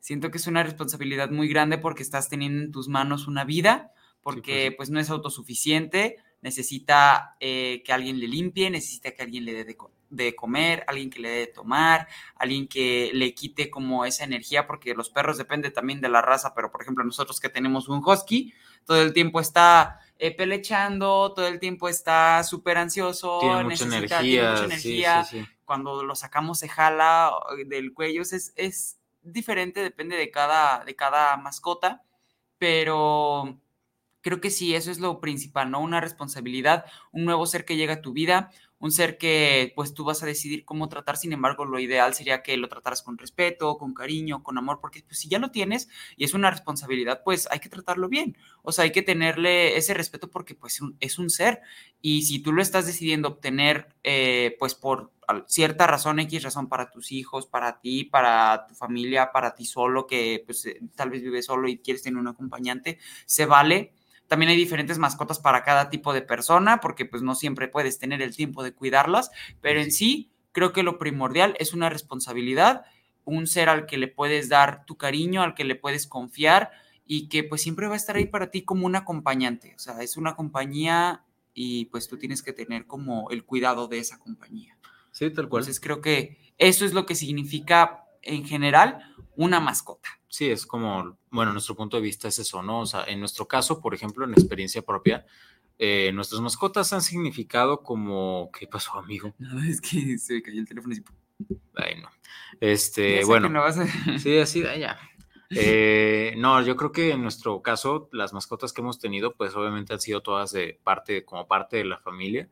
siento 0.03 0.31
que 0.31 0.37
es 0.37 0.47
una 0.47 0.63
responsabilidad 0.63 1.31
muy 1.31 1.47
grande 1.47 1.77
porque 1.77 2.03
estás 2.03 2.27
teniendo 2.27 2.61
en 2.61 2.71
tus 2.73 2.89
manos 2.89 3.25
una 3.25 3.45
vida, 3.45 3.93
porque 4.21 4.65
pues, 4.71 4.75
pues, 4.75 4.89
no 4.89 4.99
es 4.99 5.09
autosuficiente, 5.09 6.17
necesita 6.41 7.37
eh, 7.39 7.81
que 7.85 7.93
alguien 7.93 8.19
le 8.19 8.27
limpie, 8.27 8.69
necesita 8.69 9.11
que 9.11 9.23
alguien 9.23 9.45
le 9.45 9.53
dé 9.53 9.77
de, 10.09 10.35
comer, 10.35 10.83
alguien 10.87 11.09
que 11.09 11.21
le 11.21 11.29
dé 11.29 11.37
de 11.37 11.47
tomar, 11.47 12.09
alguien 12.35 12.67
que 12.67 13.11
le 13.13 13.33
quite 13.33 13.69
como 13.69 14.03
esa 14.03 14.25
energía, 14.25 14.67
porque 14.67 14.93
los 14.93 15.09
perros 15.09 15.37
depende 15.37 15.71
también 15.71 16.01
de 16.01 16.09
la 16.09 16.21
raza, 16.21 16.53
pero 16.53 16.69
por 16.69 16.81
ejemplo 16.81 17.05
nosotros 17.05 17.39
que 17.39 17.47
tenemos 17.47 17.87
un 17.87 18.03
husky, 18.05 18.53
todo 18.85 19.01
el 19.01 19.13
tiempo 19.13 19.39
está 19.39 20.01
eh, 20.19 20.35
pelechando, 20.35 21.33
todo 21.33 21.47
el 21.47 21.61
tiempo 21.61 21.87
está 21.87 22.43
súper 22.43 22.77
ansioso, 22.77 23.39
tiene 23.39 23.63
mucha 23.63 23.85
energía, 23.85 25.25
cuando 25.63 26.03
lo 26.03 26.13
sacamos 26.13 26.59
se 26.59 26.67
jala 26.67 27.31
eh, 27.57 27.63
del 27.63 27.93
cuello, 27.93 28.21
es, 28.21 28.51
es 28.57 28.97
diferente, 29.23 29.81
depende 29.81 30.15
de 30.17 30.31
cada, 30.31 30.83
de 30.85 30.95
cada 30.95 31.37
mascota, 31.37 32.03
pero 32.57 33.59
creo 34.21 34.41
que 34.41 34.49
sí, 34.49 34.75
eso 34.75 34.89
es 34.91 34.99
lo 34.99 35.19
principal, 35.19 35.69
¿no? 35.71 35.81
Una 35.81 36.01
responsabilidad, 36.01 36.85
un 37.11 37.25
nuevo 37.25 37.45
ser 37.45 37.65
que 37.65 37.75
llega 37.75 37.95
a 37.95 38.01
tu 38.01 38.13
vida, 38.13 38.51
un 38.83 38.91
ser 38.91 39.17
que 39.17 39.71
pues 39.77 39.93
tú 39.93 40.03
vas 40.03 40.21
a 40.23 40.25
decidir 40.25 40.65
cómo 40.65 40.89
tratar, 40.89 41.15
sin 41.15 41.31
embargo, 41.31 41.63
lo 41.63 41.79
ideal 41.79 42.13
sería 42.13 42.43
que 42.43 42.57
lo 42.57 42.67
trataras 42.67 43.01
con 43.01 43.17
respeto, 43.17 43.77
con 43.77 43.93
cariño, 43.93 44.43
con 44.43 44.57
amor, 44.57 44.79
porque 44.81 45.01
pues 45.07 45.19
si 45.19 45.29
ya 45.29 45.39
lo 45.39 45.51
tienes 45.51 45.87
y 46.17 46.25
es 46.25 46.33
una 46.33 46.51
responsabilidad, 46.51 47.21
pues 47.23 47.47
hay 47.49 47.61
que 47.61 47.69
tratarlo 47.69 48.09
bien, 48.09 48.35
o 48.61 48.73
sea, 48.73 48.83
hay 48.83 48.91
que 48.91 49.01
tenerle 49.01 49.77
ese 49.77 49.93
respeto 49.93 50.29
porque 50.29 50.53
pues 50.53 50.81
es 50.99 51.17
un 51.17 51.29
ser. 51.29 51.61
Y 52.01 52.23
si 52.23 52.39
tú 52.39 52.51
lo 52.51 52.61
estás 52.61 52.85
decidiendo 52.85 53.29
obtener 53.29 53.87
eh, 54.03 54.57
pues 54.59 54.75
por 54.75 55.13
cierta 55.47 55.87
razón, 55.87 56.19
X 56.19 56.43
razón 56.43 56.67
para 56.67 56.91
tus 56.91 57.13
hijos, 57.13 57.47
para 57.47 57.79
ti, 57.79 58.03
para 58.03 58.67
tu 58.67 58.75
familia, 58.75 59.31
para 59.31 59.55
ti 59.55 59.63
solo, 59.63 60.05
que 60.07 60.43
pues 60.45 60.65
eh, 60.65 60.81
tal 60.93 61.09
vez 61.09 61.21
vives 61.21 61.45
solo 61.45 61.69
y 61.69 61.77
quieres 61.77 62.03
tener 62.03 62.19
un 62.19 62.27
acompañante, 62.27 62.99
se 63.25 63.45
vale 63.45 63.93
también 64.27 64.49
hay 64.49 64.57
diferentes 64.57 64.97
mascotas 64.97 65.39
para 65.39 65.63
cada 65.63 65.89
tipo 65.89 66.13
de 66.13 66.21
persona, 66.21 66.79
porque 66.79 67.05
pues 67.05 67.21
no 67.21 67.35
siempre 67.35 67.67
puedes 67.67 67.99
tener 67.99 68.21
el 68.21 68.35
tiempo 68.35 68.63
de 68.63 68.73
cuidarlas, 68.73 69.31
pero 69.61 69.81
en 69.81 69.91
sí 69.91 70.31
creo 70.51 70.73
que 70.73 70.83
lo 70.83 70.97
primordial 70.97 71.55
es 71.59 71.73
una 71.73 71.89
responsabilidad, 71.89 72.85
un 73.25 73.47
ser 73.47 73.69
al 73.69 73.85
que 73.85 73.97
le 73.97 74.07
puedes 74.07 74.49
dar 74.49 74.85
tu 74.85 74.97
cariño, 74.97 75.41
al 75.41 75.55
que 75.55 75.63
le 75.63 75.75
puedes 75.75 76.07
confiar 76.07 76.71
y 77.05 77.27
que 77.29 77.43
pues 77.43 77.61
siempre 77.61 77.87
va 77.87 77.93
a 77.93 77.97
estar 77.97 78.15
ahí 78.15 78.25
para 78.25 78.49
ti 78.49 78.63
como 78.63 78.85
un 78.85 78.95
acompañante, 78.95 79.73
o 79.75 79.79
sea, 79.79 80.01
es 80.01 80.17
una 80.17 80.35
compañía 80.35 81.23
y 81.53 81.85
pues 81.85 82.07
tú 82.07 82.17
tienes 82.17 82.41
que 82.41 82.53
tener 82.53 82.87
como 82.87 83.29
el 83.29 83.45
cuidado 83.45 83.87
de 83.87 83.99
esa 83.99 84.17
compañía. 84.19 84.77
Sí, 85.11 85.29
tal 85.29 85.47
cual. 85.47 85.61
Entonces 85.61 85.79
creo 85.79 86.01
que 86.01 86.39
eso 86.57 86.85
es 86.85 86.93
lo 86.93 87.05
que 87.05 87.13
significa 87.13 88.02
en 88.23 88.45
general 88.45 89.13
una 89.35 89.59
mascota. 89.59 90.09
Sí, 90.27 90.49
es 90.49 90.65
como, 90.65 91.17
bueno, 91.29 91.51
nuestro 91.51 91.75
punto 91.75 91.97
de 91.97 92.03
vista 92.03 92.27
es 92.27 92.39
eso, 92.39 92.63
¿no? 92.63 92.81
O 92.81 92.85
sea, 92.85 93.03
en 93.05 93.19
nuestro 93.19 93.47
caso, 93.47 93.79
por 93.79 93.93
ejemplo, 93.93 94.25
en 94.25 94.31
experiencia 94.31 94.81
propia, 94.81 95.25
eh, 95.77 96.11
nuestras 96.13 96.41
mascotas 96.41 96.93
han 96.93 97.01
significado 97.01 97.83
como, 97.83 98.49
¿qué 98.57 98.67
pasó, 98.67 98.97
amigo? 98.97 99.33
Nada, 99.39 99.65
es 99.67 99.81
que 99.81 100.17
se 100.17 100.41
cayó 100.41 100.59
el 100.59 100.67
teléfono 100.67 100.95
y... 100.95 101.03
Ay, 101.75 102.01
no. 102.01 102.09
Este, 102.59 103.23
bueno. 103.25 103.49
Sí, 104.19 104.37
así, 104.37 104.61
ya. 104.61 104.97
Eh, 105.49 106.33
no, 106.37 106.61
yo 106.61 106.75
creo 106.75 106.91
que 106.91 107.11
en 107.11 107.21
nuestro 107.21 107.61
caso, 107.61 108.09
las 108.11 108.33
mascotas 108.33 108.73
que 108.73 108.81
hemos 108.81 108.99
tenido, 108.99 109.35
pues 109.35 109.55
obviamente 109.55 109.93
han 109.93 109.99
sido 109.99 110.21
todas 110.21 110.51
de 110.51 110.79
parte, 110.83 111.25
como 111.25 111.47
parte 111.47 111.77
de 111.77 111.85
la 111.85 111.99
familia. 111.99 112.49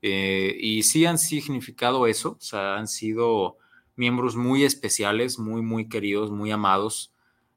Eh, 0.00 0.56
y 0.58 0.82
sí 0.84 1.04
han 1.06 1.18
significado 1.18 2.06
eso, 2.06 2.36
o 2.38 2.40
sea, 2.40 2.76
han 2.76 2.86
sido 2.86 3.58
miembros 3.98 4.36
muy 4.36 4.64
especiales, 4.64 5.38
muy, 5.38 5.62
muy 5.62 5.88
queridos, 5.88 6.30
muy 6.30 6.50
amados, 6.50 7.12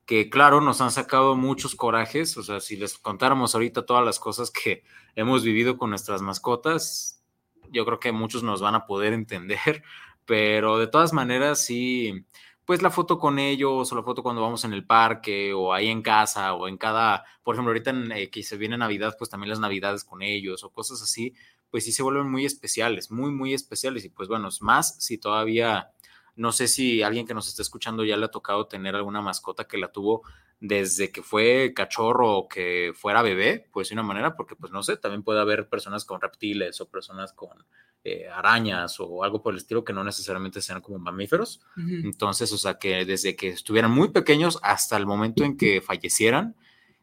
que 0.05 0.29
claro, 0.29 0.60
nos 0.62 0.81
han 0.81 0.91
sacado 0.91 1.36
muchos 1.36 1.75
corajes, 1.75 2.36
o 2.38 2.43
sea, 2.43 2.60
si 2.60 2.75
les 2.75 2.98
contáramos 2.98 3.55
ahorita 3.55 3.86
todas 3.86 4.03
las 4.03 4.19
cosas 4.19 4.51
que 4.51 4.83
hemos 5.15 5.43
vivido 5.43 5.77
con 5.77 5.89
nuestras 5.91 6.21
mascotas, 6.21 7.24
yo 7.71 7.86
creo 7.86 8.00
que 8.00 8.12
muchos 8.12 8.43
nos 8.43 8.62
van 8.62 8.75
a 8.75 8.86
poder 8.86 9.13
entender, 9.13 9.83
pero 10.25 10.77
de 10.77 10.88
todas 10.88 11.13
maneras 11.13 11.63
sí, 11.63 12.25
pues 12.65 12.81
la 12.81 12.91
foto 12.91 13.19
con 13.19 13.39
ellos 13.39 13.91
o 13.91 13.95
la 13.95 14.03
foto 14.03 14.24
cuando 14.24 14.41
vamos 14.41 14.63
en 14.65 14.74
el 14.74 14.86
parque 14.86 15.53
o 15.53 15.74
ahí 15.74 15.88
en 15.88 16.01
casa 16.01 16.53
o 16.53 16.67
en 16.67 16.77
cada, 16.77 17.24
por 17.43 17.55
ejemplo, 17.55 17.71
ahorita 17.71 17.91
eh, 18.15 18.29
que 18.29 18.43
se 18.43 18.57
viene 18.57 18.77
Navidad, 18.77 19.15
pues 19.17 19.29
también 19.29 19.50
las 19.50 19.60
Navidades 19.60 20.03
con 20.03 20.21
ellos 20.21 20.63
o 20.63 20.71
cosas 20.71 21.01
así, 21.01 21.33
pues 21.69 21.86
sí 21.86 21.91
se 21.91 22.03
vuelven 22.03 22.29
muy 22.29 22.45
especiales, 22.45 23.12
muy, 23.12 23.31
muy 23.31 23.53
especiales. 23.53 24.05
Y 24.05 24.10
pues 24.10 24.27
bueno, 24.27 24.50
más 24.60 24.95
si 25.03 25.17
todavía 25.17 25.91
no 26.35 26.51
sé 26.51 26.67
si 26.67 27.03
alguien 27.03 27.27
que 27.27 27.33
nos 27.33 27.47
está 27.47 27.61
escuchando 27.61 28.03
ya 28.03 28.17
le 28.17 28.25
ha 28.25 28.31
tocado 28.31 28.67
tener 28.67 28.95
alguna 28.95 29.21
mascota 29.21 29.65
que 29.65 29.77
la 29.77 29.91
tuvo 29.91 30.23
desde 30.61 31.11
que 31.11 31.23
fue 31.23 31.73
cachorro 31.75 32.38
o 32.38 32.47
que 32.47 32.93
fuera 32.95 33.23
bebé, 33.23 33.67
pues 33.73 33.89
de 33.89 33.95
una 33.95 34.03
manera, 34.03 34.35
porque 34.35 34.55
pues 34.55 34.71
no 34.71 34.83
sé, 34.83 34.95
también 34.95 35.23
puede 35.23 35.41
haber 35.41 35.67
personas 35.67 36.05
con 36.05 36.21
reptiles 36.21 36.79
o 36.79 36.88
personas 36.88 37.33
con 37.33 37.65
eh, 38.03 38.27
arañas 38.29 39.00
o 39.00 39.23
algo 39.23 39.41
por 39.41 39.53
el 39.53 39.57
estilo 39.57 39.83
que 39.83 39.91
no 39.91 40.03
necesariamente 40.03 40.61
sean 40.61 40.81
como 40.81 41.00
mamíferos. 41.00 41.61
Entonces, 41.75 42.51
o 42.53 42.57
sea, 42.59 42.75
que 42.75 43.05
desde 43.05 43.35
que 43.35 43.50
estuvieran 43.50 43.91
muy 43.91 44.09
pequeños 44.09 44.59
hasta 44.61 44.97
el 44.97 45.07
momento 45.07 45.43
en 45.43 45.57
que 45.57 45.81
fallecieran, 45.81 46.55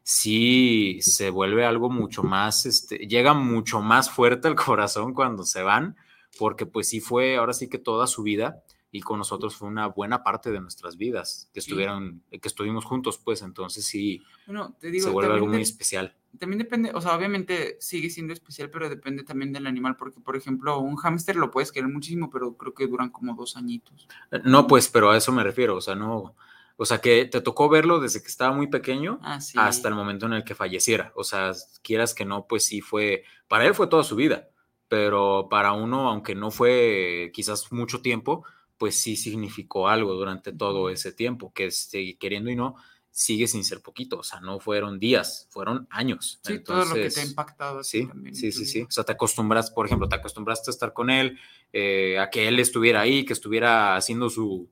sí 0.03 0.99
se 1.01 1.29
vuelve 1.29 1.65
algo 1.65 1.89
mucho 1.89 2.23
más, 2.23 2.65
este, 2.65 2.97
llega 3.07 3.33
mucho 3.33 3.81
más 3.81 4.09
fuerte 4.09 4.47
al 4.47 4.55
corazón 4.55 5.13
cuando 5.13 5.43
se 5.43 5.63
van, 5.63 5.97
porque 6.37 6.65
pues 6.65 6.87
sí 6.87 7.01
fue 7.01 7.35
ahora 7.35 7.51
sí 7.51 7.67
que 7.67 7.77
toda 7.77 8.07
su 8.07 8.23
vida 8.23 8.63
y 8.91 9.01
con 9.01 9.19
nosotros 9.19 9.55
fue 9.55 9.67
una 9.67 9.87
buena 9.87 10.23
parte 10.23 10.51
de 10.51 10.59
nuestras 10.59 10.97
vidas 10.97 11.49
que 11.53 11.59
estuvieron, 11.59 12.23
que 12.29 12.47
estuvimos 12.47 12.85
juntos, 12.85 13.19
pues 13.23 13.41
entonces 13.41 13.85
sí 13.85 14.21
bueno, 14.47 14.75
te 14.79 14.89
digo, 14.89 15.05
se 15.05 15.11
vuelve 15.11 15.33
algo 15.33 15.47
muy 15.47 15.61
especial. 15.61 16.15
También 16.37 16.59
depende, 16.59 16.91
o 16.93 17.01
sea, 17.01 17.15
obviamente 17.15 17.77
sigue 17.79 18.09
siendo 18.09 18.33
especial, 18.33 18.69
pero 18.69 18.89
depende 18.89 19.23
también 19.23 19.51
del 19.51 19.67
animal, 19.67 19.95
porque 19.95 20.19
por 20.19 20.35
ejemplo, 20.35 20.79
un 20.79 20.95
hámster 20.95 21.35
lo 21.35 21.51
puedes 21.51 21.71
querer 21.71 21.89
muchísimo, 21.89 22.29
pero 22.29 22.55
creo 22.55 22.73
que 22.73 22.87
duran 22.87 23.09
como 23.09 23.35
dos 23.35 23.57
añitos. 23.57 24.07
Eh, 24.31 24.39
no, 24.43 24.67
pues, 24.67 24.87
pero 24.89 25.11
a 25.11 25.17
eso 25.17 25.31
me 25.31 25.43
refiero, 25.43 25.75
o 25.75 25.81
sea, 25.81 25.95
no, 25.95 26.35
o 26.77 26.85
sea, 26.85 26.99
que 26.99 27.25
te 27.25 27.41
tocó 27.41 27.69
verlo 27.69 27.99
desde 27.99 28.21
que 28.21 28.27
estaba 28.27 28.55
muy 28.55 28.67
pequeño 28.67 29.19
ah, 29.21 29.39
hasta 29.57 29.87
el 29.87 29.95
momento 29.95 30.27
en 30.27 30.33
el 30.33 30.43
que 30.43 30.55
falleciera, 30.55 31.11
o 31.15 31.23
sea, 31.23 31.51
quieras 31.83 32.13
que 32.13 32.25
no, 32.25 32.47
pues 32.47 32.65
sí 32.65 32.81
fue, 32.81 33.23
para 33.47 33.65
él 33.65 33.75
fue 33.75 33.87
toda 33.87 34.03
su 34.03 34.15
vida, 34.15 34.49
pero 34.87 35.47
para 35.49 35.73
uno, 35.73 36.09
aunque 36.09 36.35
no 36.35 36.51
fue 36.51 37.31
quizás 37.33 37.71
mucho 37.71 38.01
tiempo, 38.01 38.45
pues 38.79 38.95
sí 38.95 39.15
significó 39.15 39.89
algo 39.89 40.13
durante 40.13 40.53
todo 40.53 40.89
ese 40.89 41.11
tiempo, 41.11 41.53
que 41.53 41.69
queriendo 42.17 42.49
y 42.49 42.55
no, 42.55 42.77
sigue 43.11 43.45
sin 43.47 43.65
ser 43.65 43.81
poquito, 43.81 44.19
o 44.19 44.23
sea, 44.23 44.39
no 44.39 44.61
fueron 44.61 44.97
días, 44.97 45.47
fueron 45.49 45.85
años. 45.91 46.39
Sí, 46.41 46.59
todo 46.59 46.85
lo 46.85 46.95
que 46.95 47.09
te 47.09 47.19
ha 47.19 47.25
impactado. 47.25 47.83
Sí, 47.83 48.07
también 48.07 48.33
sí, 48.33 48.53
sí, 48.53 48.65
sí. 48.65 48.83
O 48.83 48.91
sea, 48.91 49.03
te 49.03 49.11
acostumbras, 49.11 49.69
por 49.69 49.85
ejemplo, 49.85 50.07
te 50.07 50.15
acostumbraste 50.15 50.69
a 50.69 50.73
estar 50.73 50.93
con 50.93 51.09
él, 51.09 51.37
eh, 51.73 52.17
a 52.17 52.29
que 52.29 52.47
él 52.47 52.57
estuviera 52.59 53.01
ahí, 53.01 53.25
que 53.25 53.33
estuviera 53.33 53.97
haciendo 53.97 54.29
su, 54.29 54.69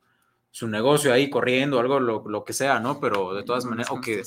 su 0.52 0.70
negocio 0.70 1.12
ahí, 1.12 1.30
corriendo, 1.30 1.78
algo, 1.80 2.00
lo, 2.00 2.44
que 2.46 2.54
sea, 2.54 2.80
¿no? 2.80 3.02
Pero 3.02 3.34
de 3.34 3.44
todas 3.44 3.66
maneras, 3.66 3.92
o 3.92 4.00
que... 4.00 4.24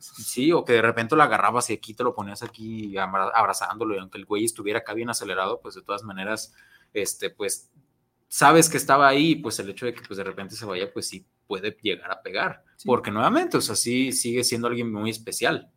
Sí, 0.00 0.50
o 0.50 0.64
que 0.64 0.72
de 0.72 0.82
repente 0.82 1.14
lo 1.14 1.22
agarrabas 1.22 1.70
y 1.70 1.74
aquí 1.74 1.94
te 1.94 2.02
lo 2.02 2.12
ponías 2.12 2.42
aquí 2.42 2.96
abrazándolo, 2.96 3.94
y 3.94 3.98
aunque 3.98 4.18
el 4.18 4.26
güey 4.26 4.44
estuviera 4.44 4.80
acá 4.80 4.94
bien 4.94 5.10
acelerado, 5.10 5.60
pues 5.60 5.76
de 5.76 5.82
todas 5.82 6.02
maneras, 6.02 6.52
este, 6.92 7.30
pues 7.30 7.70
sabes 8.32 8.70
que 8.70 8.78
estaba 8.78 9.08
ahí, 9.08 9.36
pues 9.36 9.58
el 9.58 9.68
hecho 9.68 9.84
de 9.84 9.92
que 9.92 10.00
pues 10.00 10.16
de 10.16 10.24
repente 10.24 10.56
se 10.56 10.64
vaya, 10.64 10.90
pues 10.90 11.06
sí 11.06 11.26
puede 11.46 11.76
llegar 11.82 12.10
a 12.10 12.22
pegar, 12.22 12.64
porque 12.86 13.10
nuevamente, 13.10 13.58
o 13.58 13.60
sea, 13.60 13.76
sí 13.76 14.10
sigue 14.10 14.42
siendo 14.42 14.68
alguien 14.68 14.90
muy 14.90 15.10
especial. 15.10 15.70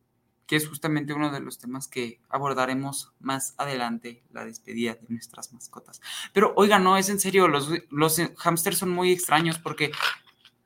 Que 0.47 0.55
es 0.55 0.65
justamente 0.65 1.11
uno 1.11 1.33
de 1.33 1.41
los 1.41 1.57
temas 1.57 1.89
que 1.89 2.21
abordaremos 2.29 3.11
más 3.19 3.55
adelante, 3.57 4.23
la 4.31 4.45
despedida 4.45 4.93
de 4.93 5.05
nuestras 5.09 5.51
mascotas. 5.51 5.99
Pero 6.31 6.53
oiga, 6.55 6.79
no, 6.79 6.95
es 6.95 7.09
en 7.09 7.19
serio, 7.19 7.49
los, 7.49 7.69
los 7.89 8.21
hamsters 8.37 8.77
son 8.77 8.89
muy 8.91 9.11
extraños 9.11 9.59
porque 9.59 9.91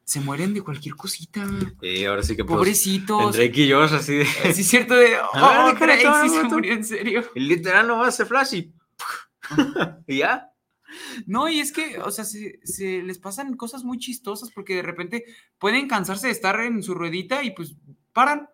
se 0.03 0.19
mueren 0.19 0.53
de 0.53 0.61
cualquier 0.61 0.95
cosita. 0.95 1.47
Y 1.81 2.05
ahora 2.05 2.21
sí 2.21 2.35
que 2.35 2.45
pues, 2.45 2.55
Pobrecitos. 2.55 3.35
Drake 3.35 3.61
y 3.61 3.71
Josh 3.71 3.93
así 3.95 4.15
de... 4.15 4.25
Sí, 4.25 4.61
es 4.61 4.67
cierto 4.67 4.93
de... 4.93 5.17
Oh, 5.33 5.73
Drake 5.73 6.07
sí 6.21 6.29
se 6.29 6.43
murió 6.43 6.73
en 6.73 6.85
serio. 6.85 7.23
Y 7.33 7.39
literal 7.39 7.87
no 7.87 8.03
hace 8.03 8.27
flash 8.27 8.53
y... 8.53 8.73
y 10.05 10.17
ya. 10.19 10.48
No, 11.25 11.49
y 11.49 11.59
es 11.59 11.71
que, 11.71 11.99
o 11.99 12.11
sea, 12.11 12.25
se, 12.25 12.59
les 13.03 13.17
pasan 13.19 13.55
cosas 13.55 13.83
muy 13.83 13.97
chistosas 13.97 14.51
porque 14.51 14.75
de 14.75 14.81
repente 14.81 15.25
pueden 15.57 15.87
cansarse 15.87 16.27
de 16.27 16.33
estar 16.33 16.59
en 16.61 16.83
su 16.83 16.93
ruedita 16.93 17.43
y 17.43 17.51
pues 17.51 17.75
paran. 18.13 18.49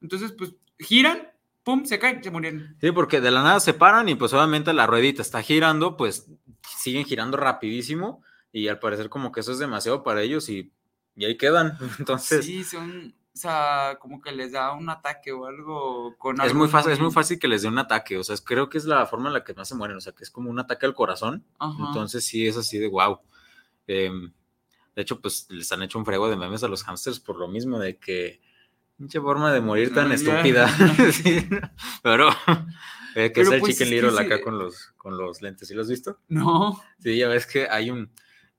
Entonces, 0.00 0.32
pues 0.32 0.54
giran, 0.78 1.28
pum, 1.62 1.84
se 1.84 1.98
caen, 1.98 2.22
se 2.22 2.30
murieron. 2.30 2.76
Sí, 2.80 2.92
porque 2.92 3.20
de 3.20 3.30
la 3.30 3.42
nada 3.42 3.60
se 3.60 3.74
paran 3.74 4.08
y 4.08 4.14
pues 4.14 4.32
obviamente 4.32 4.72
la 4.72 4.86
ruedita 4.86 5.22
está 5.22 5.42
girando, 5.42 5.96
pues 5.96 6.30
siguen 6.78 7.04
girando 7.04 7.36
rapidísimo 7.36 8.22
y 8.52 8.68
al 8.68 8.78
parecer 8.78 9.08
como 9.08 9.32
que 9.32 9.40
eso 9.40 9.52
es 9.52 9.58
demasiado 9.58 10.02
para 10.02 10.22
ellos 10.22 10.48
y, 10.48 10.72
y 11.14 11.24
ahí 11.24 11.36
quedan. 11.36 11.78
Entonces... 11.98 12.44
Sí, 12.44 12.64
son 12.64 13.14
o 13.36 13.38
sea, 13.38 13.98
como 14.00 14.22
que 14.22 14.32
les 14.32 14.52
da 14.52 14.72
un 14.72 14.88
ataque 14.88 15.30
o 15.30 15.44
algo 15.44 16.16
con 16.16 16.40
es 16.40 16.54
muy 16.54 16.68
fácil, 16.68 16.92
es 16.92 17.00
muy 17.00 17.10
fácil 17.10 17.38
que 17.38 17.48
les 17.48 17.60
dé 17.60 17.68
un 17.68 17.78
ataque, 17.78 18.16
o 18.16 18.24
sea, 18.24 18.34
creo 18.42 18.70
que 18.70 18.78
es 18.78 18.86
la 18.86 19.04
forma 19.04 19.28
en 19.28 19.34
la 19.34 19.44
que 19.44 19.52
más 19.52 19.68
se 19.68 19.74
mueren, 19.74 19.98
o 19.98 20.00
sea, 20.00 20.14
que 20.14 20.24
es 20.24 20.30
como 20.30 20.48
un 20.48 20.58
ataque 20.58 20.86
al 20.86 20.94
corazón. 20.94 21.44
Entonces 21.60 22.24
sí 22.24 22.46
es 22.46 22.56
así 22.56 22.78
de 22.78 22.88
wow. 22.88 23.20
Em, 23.86 24.32
de 24.94 25.02
hecho, 25.02 25.20
pues 25.20 25.48
les 25.50 25.70
han 25.70 25.82
hecho 25.82 25.98
un 25.98 26.06
frego 26.06 26.30
de 26.30 26.36
memes 26.36 26.64
a 26.64 26.68
los 26.68 26.82
hamsters 26.84 27.20
por 27.20 27.36
lo 27.36 27.46
mismo 27.46 27.78
de 27.78 27.98
que 27.98 28.40
mucha 28.96 29.20
forma 29.20 29.52
de 29.52 29.60
morir 29.60 29.92
tan 29.92 30.12
estúpida. 30.12 30.70
pero 32.02 32.30
eh, 33.14 33.32
que 33.32 33.42
es 33.42 33.50
el 33.50 33.60
pues, 33.60 33.76
Chicken 33.76 33.90
Little 33.90 34.18
acá 34.18 34.40
con 34.40 34.58
los 34.58 34.94
con 34.96 35.18
los 35.18 35.42
lentes, 35.42 35.68
¿sí 35.68 35.74
lo 35.74 35.82
has 35.82 35.90
visto? 35.90 36.20
No. 36.28 36.82
Sí, 37.00 37.18
ya 37.18 37.28
ves 37.28 37.46
que 37.46 37.68
hay 37.68 37.90
un 37.90 38.10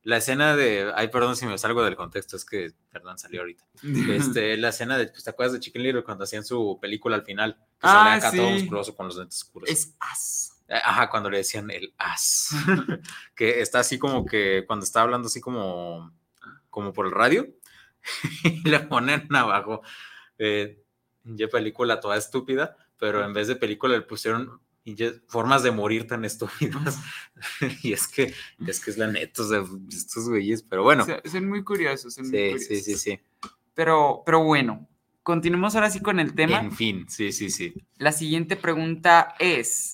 la 0.08 0.16
escena 0.16 0.56
de, 0.56 0.90
ay, 0.96 1.10
perdón 1.10 1.36
si 1.36 1.46
me 1.46 1.58
salgo 1.58 1.84
del 1.84 1.98
contexto, 1.98 2.38
es 2.38 2.46
que, 2.46 2.72
perdón, 2.90 3.20
salió 3.20 3.42
ahorita. 3.42 3.66
Este, 4.10 4.56
la 4.56 4.70
escena 4.70 4.98
de, 4.98 5.08
pues, 5.08 5.26
¿te 5.26 5.30
acuerdas 5.30 5.52
de 5.52 5.60
Chicken 5.60 5.84
Little 5.84 6.04
cuando 6.06 6.24
hacían 6.24 6.46
su 6.46 6.80
película 6.82 7.18
al 7.18 7.26
final? 7.26 7.58
Que 7.78 7.88
ah, 7.88 8.14
acá 8.14 8.32
todo 8.32 8.50
musculoso 8.50 8.96
con 8.96 9.08
los 9.08 9.18
lentes 9.18 9.44
oscuros. 9.44 9.70
Es 9.70 9.96
as. 10.00 10.64
Eh, 10.70 10.80
ajá, 10.82 11.10
cuando 11.10 11.30
le 11.30 11.40
decían 11.40 11.70
el 11.72 11.94
as. 11.98 12.52
que 13.36 13.60
está 13.60 13.80
así 13.80 14.00
como 14.00 14.26
que, 14.26 14.64
cuando 14.66 14.86
está 14.86 15.02
hablando 15.02 15.28
así 15.28 15.42
como, 15.42 16.14
como 16.70 16.94
por 16.94 17.06
el 17.06 17.12
radio, 17.12 17.46
y 18.46 18.70
le 18.70 18.80
ponen 18.80 19.28
abajo, 19.36 19.82
eh, 20.38 20.86
ya 21.26 21.50
película 21.50 22.00
toda 22.00 22.16
estúpida, 22.16 22.78
pero 22.98 23.26
en 23.26 23.34
vez 23.34 23.50
de 23.50 23.58
película 23.58 23.98
le 23.98 24.04
pusieron 24.04 24.62
formas 25.28 25.64
de 25.64 25.72
morir 25.72 26.08
tan 26.08 26.26
estúpidas. 26.26 27.00
y 27.84 27.94
es 27.94 28.08
que, 28.08 28.34
es 28.66 28.80
que 28.80 28.92
es 28.92 28.98
la 28.98 29.08
neta, 29.08 29.44
de 29.44 29.66
estos 29.90 30.30
güeyes, 30.30 30.64
pero 30.64 30.84
bueno. 30.84 31.06
son 31.26 31.48
muy 31.48 31.64
curiosos, 31.64 32.14
son 32.14 32.26
sí, 32.26 32.32
muy 32.32 32.42
curiosos. 32.52 32.68
Sí, 32.68 32.82
sí, 32.82 32.96
sí. 32.96 33.20
Pero, 33.74 34.24
pero 34.26 34.44
bueno, 34.44 34.88
continuemos 35.24 35.76
ahora 35.76 35.90
sí 35.90 36.00
con 36.00 36.20
el 36.20 36.34
tema. 36.34 36.60
En 36.60 36.72
fin, 36.72 37.06
sí, 37.10 37.32
sí, 37.32 37.50
sí. 37.50 37.74
La 37.98 38.12
siguiente 38.12 38.56
pregunta 38.56 39.36
es, 39.40 39.94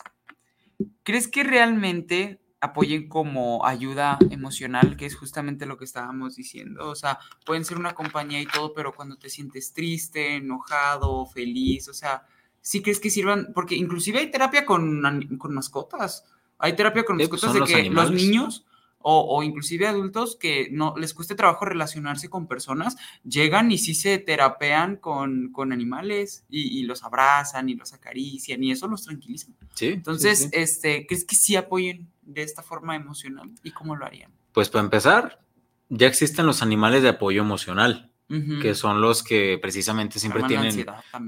¿crees 1.03 1.27
que 1.27 1.43
realmente 1.43 2.39
apoyen 2.61 3.09
como 3.09 3.65
ayuda 3.65 4.17
emocional, 4.29 4.95
que 4.95 5.05
es 5.05 5.15
justamente 5.15 5.65
lo 5.65 5.77
que 5.77 5.85
estábamos 5.85 6.35
diciendo? 6.35 6.87
O 6.87 6.95
sea, 6.95 7.19
pueden 7.45 7.65
ser 7.65 7.77
una 7.77 7.93
compañía 7.93 8.39
y 8.41 8.45
todo, 8.45 8.73
pero 8.73 8.93
cuando 8.93 9.17
te 9.17 9.29
sientes 9.29 9.73
triste, 9.73 10.35
enojado, 10.35 11.25
feliz, 11.25 11.89
o 11.89 11.93
sea, 11.93 12.25
sí 12.63 12.81
crees 12.81 12.99
que 12.99 13.11
sirvan, 13.11 13.51
porque 13.53 13.75
inclusive 13.75 14.19
hay 14.19 14.31
terapia 14.31 14.65
con, 14.65 15.37
con 15.37 15.53
mascotas. 15.53 16.25
Hay 16.57 16.75
terapia 16.75 17.03
con 17.03 17.17
pues, 17.17 17.29
mascotas 17.29 17.53
de 17.53 17.61
que 17.65 17.89
los 17.89 18.09
niños 18.09 18.65
o, 19.05 19.37
o, 19.37 19.43
inclusive 19.43 19.85
adultos 19.85 20.37
que 20.37 20.69
no 20.71 20.95
les 20.97 21.13
cueste 21.13 21.35
trabajo 21.35 21.65
relacionarse 21.65 22.29
con 22.29 22.47
personas, 22.47 22.95
llegan 23.25 23.69
y 23.69 23.77
sí 23.77 23.93
se 23.95 24.17
terapean 24.17 24.95
con, 24.95 25.51
con 25.51 25.73
animales 25.73 26.45
y, 26.49 26.83
los 26.83 27.03
abrazan 27.03 27.67
y 27.67 27.75
los 27.75 27.91
acarician 27.91 28.63
y 28.63 28.71
eso 28.71 28.87
los 28.87 29.03
tranquiliza. 29.03 29.47
Sí. 29.73 29.87
Entonces, 29.87 30.47
este, 30.53 31.05
¿crees 31.05 31.25
que 31.25 31.35
sí 31.35 31.57
apoyen 31.57 32.09
de 32.21 32.43
esta 32.43 32.63
forma 32.63 32.95
emocional 32.95 33.51
y 33.61 33.71
cómo 33.71 33.97
lo 33.97 34.05
harían? 34.05 34.31
Pues 34.53 34.69
para 34.69 34.85
empezar, 34.85 35.43
ya 35.89 36.07
existen 36.07 36.45
los 36.45 36.61
animales 36.61 37.03
de 37.03 37.09
apoyo 37.09 37.41
emocional 37.41 38.12
que 38.61 38.73
son 38.73 39.01
los 39.01 39.23
que 39.23 39.59
precisamente 39.61 40.19
siempre 40.19 40.43
tienen, 40.43 40.85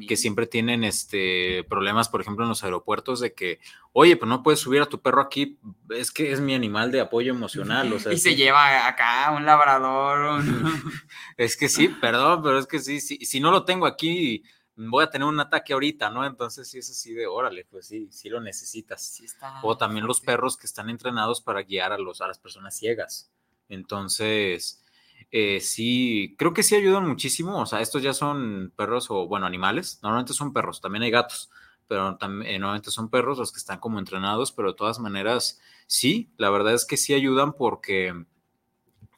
que 0.07 0.17
siempre 0.17 0.47
tienen 0.47 0.83
este 0.83 1.63
problemas, 1.69 2.09
por 2.09 2.21
ejemplo, 2.21 2.45
en 2.45 2.49
los 2.49 2.63
aeropuertos 2.63 3.19
de 3.19 3.33
que, 3.33 3.59
oye, 3.93 4.17
pues 4.17 4.27
no 4.29 4.43
puedes 4.43 4.59
subir 4.59 4.81
a 4.81 4.87
tu 4.87 5.01
perro 5.01 5.21
aquí, 5.21 5.59
es 5.89 6.11
que 6.11 6.31
es 6.31 6.39
mi 6.39 6.55
animal 6.55 6.91
de 6.91 7.01
apoyo 7.01 7.31
emocional. 7.31 7.91
O 7.93 7.99
sea, 7.99 8.13
y 8.13 8.17
se 8.17 8.35
lleva 8.35 8.87
acá 8.87 9.31
un 9.31 9.45
labrador. 9.45 10.43
es 11.37 11.57
que 11.57 11.69
sí, 11.69 11.89
perdón, 11.89 12.41
pero 12.43 12.59
es 12.59 12.67
que 12.67 12.79
sí, 12.79 12.99
sí, 12.99 13.17
si 13.17 13.39
no 13.39 13.51
lo 13.51 13.65
tengo 13.65 13.85
aquí, 13.85 14.43
voy 14.75 15.03
a 15.03 15.09
tener 15.09 15.27
un 15.27 15.39
ataque 15.39 15.73
ahorita, 15.73 16.09
¿no? 16.09 16.25
Entonces 16.25 16.67
sí 16.69 16.79
es 16.79 16.89
así 16.89 17.13
de, 17.13 17.27
órale, 17.27 17.65
pues 17.65 17.87
sí, 17.87 18.09
sí 18.11 18.29
lo 18.29 18.41
necesitas. 18.41 19.21
o 19.61 19.77
también 19.77 20.05
los 20.05 20.21
perros 20.21 20.57
que 20.57 20.67
están 20.67 20.89
entrenados 20.89 21.41
para 21.41 21.63
guiar 21.63 21.93
a, 21.93 21.97
los, 21.97 22.21
a 22.21 22.27
las 22.27 22.39
personas 22.39 22.75
ciegas. 22.75 23.31
Entonces, 23.69 24.84
eh, 25.31 25.59
sí, 25.59 26.35
creo 26.37 26.53
que 26.53 26.63
sí 26.63 26.75
ayudan 26.75 27.07
muchísimo. 27.07 27.59
O 27.59 27.65
sea, 27.65 27.81
estos 27.81 28.01
ya 28.03 28.13
son 28.13 28.71
perros 28.75 29.09
o, 29.09 29.27
bueno, 29.27 29.45
animales. 29.45 29.99
Normalmente 30.01 30.33
son 30.33 30.53
perros, 30.53 30.81
también 30.81 31.03
hay 31.03 31.11
gatos, 31.11 31.49
pero 31.87 32.17
también, 32.17 32.55
eh, 32.55 32.59
normalmente 32.59 32.91
son 32.91 33.09
perros 33.09 33.37
los 33.37 33.51
que 33.51 33.59
están 33.59 33.79
como 33.79 33.99
entrenados, 33.99 34.51
pero 34.51 34.69
de 34.69 34.77
todas 34.77 34.99
maneras, 34.99 35.59
sí, 35.87 36.31
la 36.37 36.49
verdad 36.49 36.73
es 36.73 36.85
que 36.85 36.97
sí 36.97 37.13
ayudan 37.13 37.53
porque 37.53 38.25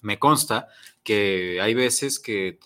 me 0.02 0.20
consta 0.20 0.68
que 1.04 1.60
hay 1.62 1.74
veces 1.74 2.20
que 2.20 2.60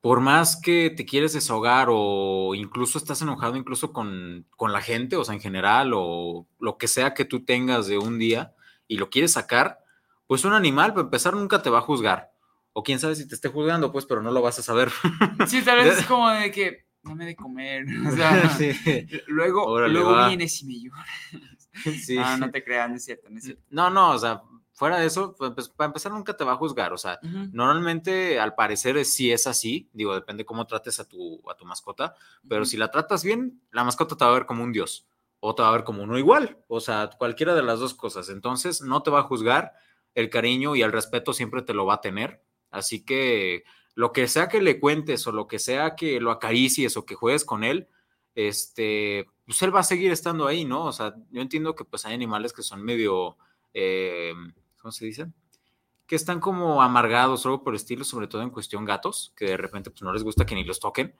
por 0.00 0.20
más 0.20 0.60
que 0.60 0.90
te 0.90 1.04
quieres 1.04 1.32
desahogar 1.34 1.88
o 1.90 2.54
incluso 2.54 2.98
estás 2.98 3.20
enojado 3.22 3.56
incluso 3.56 3.92
con, 3.92 4.46
con 4.56 4.72
la 4.72 4.80
gente, 4.80 5.16
o 5.16 5.24
sea, 5.24 5.34
en 5.34 5.40
general, 5.40 5.92
o 5.94 6.46
lo 6.58 6.78
que 6.78 6.88
sea 6.88 7.14
que 7.14 7.24
tú 7.24 7.44
tengas 7.44 7.86
de 7.86 7.98
un 7.98 8.18
día 8.18 8.54
y 8.88 8.96
lo 8.96 9.10
quieres 9.10 9.32
sacar, 9.32 9.80
pues 10.26 10.44
un 10.44 10.54
animal, 10.54 10.92
para 10.94 11.02
empezar, 11.02 11.34
nunca 11.34 11.62
te 11.62 11.70
va 11.70 11.78
a 11.78 11.82
juzgar 11.82 12.29
O 12.72 12.82
quién 12.82 12.98
sabe 12.98 13.16
si 13.16 13.26
te 13.26 13.34
esté 13.34 13.48
juzgando, 13.48 13.90
pues, 13.90 14.06
pero 14.06 14.22
no 14.22 14.30
lo 14.30 14.42
vas 14.42 14.58
a 14.58 14.62
saber. 14.62 14.90
Sí, 15.46 15.62
tal 15.62 15.78
vez 15.78 15.98
es 15.98 16.06
como 16.06 16.28
de 16.30 16.50
que 16.50 16.86
dame 17.02 17.26
de 17.26 17.36
comer. 17.36 17.84
O 18.06 18.16
sea, 18.16 18.58
luego, 19.26 19.88
luego 19.88 20.26
vienes 20.26 20.62
y 20.62 20.66
me 20.66 20.80
lloras. 20.80 21.08
Sí. 22.04 22.16
Ah, 22.18 22.36
no 22.36 22.50
te 22.50 22.62
creas, 22.62 22.90
no 22.90 22.96
es 22.96 23.04
cierto, 23.04 23.30
no 23.30 23.38
es 23.38 23.44
cierto. 23.44 23.62
No, 23.70 23.90
no, 23.90 24.10
o 24.10 24.18
sea, 24.18 24.42
fuera 24.80 24.98
de 24.98 25.06
eso, 25.06 25.34
pues, 25.36 25.52
pues, 25.54 25.68
para 25.68 25.88
empezar 25.88 26.10
nunca 26.10 26.34
te 26.34 26.42
va 26.42 26.52
a 26.52 26.56
juzgar, 26.56 26.94
o 26.94 26.96
sea, 26.96 27.18
normalmente 27.52 28.40
al 28.40 28.54
parecer 28.54 29.04
sí 29.04 29.30
es 29.30 29.46
así, 29.46 29.90
digo, 29.92 30.14
depende 30.14 30.46
cómo 30.46 30.66
trates 30.66 30.98
a 30.98 31.04
tu, 31.06 31.38
a 31.50 31.54
tu 31.54 31.66
mascota, 31.66 32.14
pero 32.48 32.64
si 32.64 32.78
la 32.78 32.90
tratas 32.90 33.22
bien, 33.22 33.60
la 33.72 33.84
mascota 33.84 34.16
te 34.16 34.24
va 34.24 34.30
a 34.30 34.34
ver 34.34 34.46
como 34.46 34.64
un 34.64 34.72
dios 34.72 35.06
o 35.38 35.54
te 35.54 35.60
va 35.60 35.68
a 35.68 35.72
ver 35.72 35.84
como 35.84 36.02
uno 36.02 36.18
igual, 36.18 36.56
o 36.66 36.80
sea, 36.80 37.10
cualquiera 37.18 37.54
de 37.54 37.62
las 37.62 37.78
dos 37.78 37.92
cosas, 37.92 38.30
entonces 38.30 38.80
no 38.80 39.02
te 39.02 39.10
va 39.10 39.20
a 39.20 39.24
juzgar, 39.24 39.74
el 40.14 40.30
cariño 40.30 40.74
y 40.74 40.80
el 40.80 40.92
respeto 40.92 41.34
siempre 41.34 41.60
te 41.60 41.74
lo 41.74 41.84
va 41.84 41.94
a 41.94 42.00
tener, 42.00 42.42
así 42.70 43.04
que 43.04 43.64
lo 43.94 44.12
que 44.12 44.28
sea 44.28 44.48
que 44.48 44.62
le 44.62 44.80
cuentes 44.80 45.26
o 45.26 45.32
lo 45.32 45.46
que 45.46 45.58
sea 45.58 45.94
que 45.96 46.20
lo 46.20 46.30
acaricies 46.30 46.96
o 46.96 47.04
que 47.04 47.14
juegues 47.14 47.44
con 47.44 47.64
él, 47.64 47.88
este, 48.34 49.26
pues 49.44 49.60
él 49.62 49.74
va 49.74 49.80
a 49.80 49.84
seguir 49.84 50.12
estando 50.12 50.46
ahí, 50.46 50.64
¿no? 50.64 50.84
O 50.84 50.92
sea, 50.92 51.14
yo 51.30 51.42
entiendo 51.42 51.74
que 51.74 51.84
pues 51.84 52.04
hay 52.06 52.14
animales 52.14 52.52
que 52.52 52.62
son 52.62 52.82
medio... 52.82 53.36
Eh, 53.74 54.32
¿cómo 54.80 54.92
se 54.92 55.04
dice? 55.04 55.26
Que 56.06 56.16
están 56.16 56.40
como 56.40 56.82
amargados 56.82 57.44
o 57.44 57.48
algo 57.48 57.62
por 57.62 57.74
el 57.74 57.76
estilo, 57.76 58.04
sobre 58.04 58.26
todo 58.26 58.42
en 58.42 58.50
cuestión 58.50 58.84
gatos, 58.84 59.32
que 59.36 59.46
de 59.46 59.56
repente 59.56 59.90
pues 59.90 60.02
no 60.02 60.12
les 60.12 60.22
gusta 60.22 60.46
que 60.46 60.54
ni 60.54 60.64
los 60.64 60.80
toquen. 60.80 61.14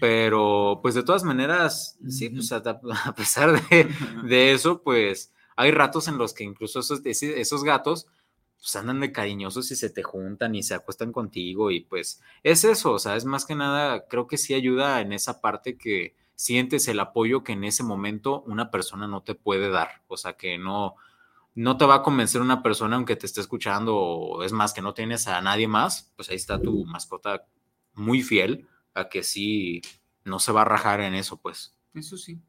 Pero 0.00 0.80
pues 0.82 0.94
de 0.94 1.02
todas 1.02 1.24
maneras, 1.24 1.98
sí, 2.08 2.28
pues 2.28 2.52
a, 2.52 3.14
pesar 3.16 3.68
de, 3.68 4.52
eso, 4.52 4.82
pues 4.82 5.32
hay 5.56 5.70
ratos 5.70 6.06
en 6.08 6.18
los 6.18 6.34
que 6.34 6.44
incluso 6.44 6.80
esos, 6.80 7.00
esos 7.04 7.64
gatos 7.64 8.06
pues 8.66 8.74
andan 8.74 8.98
de 8.98 9.12
cariñosos 9.12 9.70
y 9.70 9.76
se 9.76 9.90
te 9.90 10.02
juntan 10.02 10.56
y 10.56 10.64
se 10.64 10.74
acuestan 10.74 11.12
contigo 11.12 11.70
y 11.70 11.82
pues 11.82 12.20
es 12.42 12.64
eso, 12.64 12.94
o 12.94 12.98
sea, 12.98 13.14
es 13.14 13.24
más 13.24 13.44
que 13.44 13.54
nada, 13.54 14.08
creo 14.08 14.26
que 14.26 14.38
sí 14.38 14.54
ayuda 14.54 15.00
en 15.00 15.12
esa 15.12 15.40
parte 15.40 15.78
que 15.78 16.16
sientes 16.34 16.88
el 16.88 16.98
apoyo 16.98 17.44
que 17.44 17.52
en 17.52 17.62
ese 17.62 17.84
momento 17.84 18.42
una 18.42 18.72
persona 18.72 19.06
no 19.06 19.22
te 19.22 19.36
puede 19.36 19.70
dar, 19.70 20.02
o 20.08 20.16
sea, 20.16 20.32
que 20.32 20.58
no, 20.58 20.96
no 21.54 21.76
te 21.76 21.84
va 21.84 21.94
a 21.94 22.02
convencer 22.02 22.40
una 22.40 22.64
persona 22.64 22.96
aunque 22.96 23.14
te 23.14 23.26
esté 23.26 23.40
escuchando 23.40 24.40
es 24.42 24.50
más 24.50 24.72
que 24.72 24.82
no 24.82 24.94
tienes 24.94 25.28
a 25.28 25.40
nadie 25.40 25.68
más, 25.68 26.12
pues 26.16 26.28
ahí 26.28 26.34
está 26.36 26.60
tu 26.60 26.84
mascota 26.86 27.46
muy 27.94 28.20
fiel 28.20 28.66
a 28.94 29.08
que 29.08 29.22
sí 29.22 29.80
no 30.24 30.40
se 30.40 30.50
va 30.50 30.62
a 30.62 30.64
rajar 30.64 31.00
en 31.02 31.14
eso, 31.14 31.36
pues. 31.36 31.76
Eso 31.94 32.16
sí. 32.16 32.40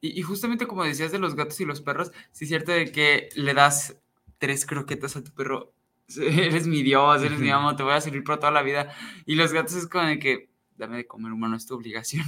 Y, 0.00 0.22
justamente 0.22 0.68
como 0.68 0.84
decías 0.84 1.10
de 1.10 1.18
los 1.18 1.34
gatos 1.34 1.60
y 1.60 1.64
los 1.64 1.80
perros, 1.80 2.12
sí 2.30 2.44
es 2.44 2.48
cierto 2.48 2.70
de 2.70 2.92
que 2.92 3.30
le 3.34 3.54
das 3.54 3.96
tres 4.38 4.66
croquetas 4.66 5.16
a 5.16 5.24
tu 5.24 5.32
perro, 5.32 5.72
eres 6.16 6.66
mi 6.66 6.82
Dios, 6.82 7.22
eres 7.22 7.38
mi 7.38 7.50
amo, 7.50 7.76
te 7.76 7.82
voy 7.82 7.92
a 7.92 8.00
servir 8.00 8.24
por 8.24 8.38
toda 8.38 8.52
la 8.52 8.62
vida. 8.62 8.94
Y 9.26 9.34
los 9.34 9.52
gatos 9.52 9.74
es 9.74 9.86
como 9.86 10.04
de 10.04 10.18
que, 10.18 10.48
dame 10.76 10.98
de 10.98 11.06
comer 11.06 11.32
humano, 11.32 11.56
es 11.56 11.66
tu 11.66 11.74
obligación. 11.74 12.24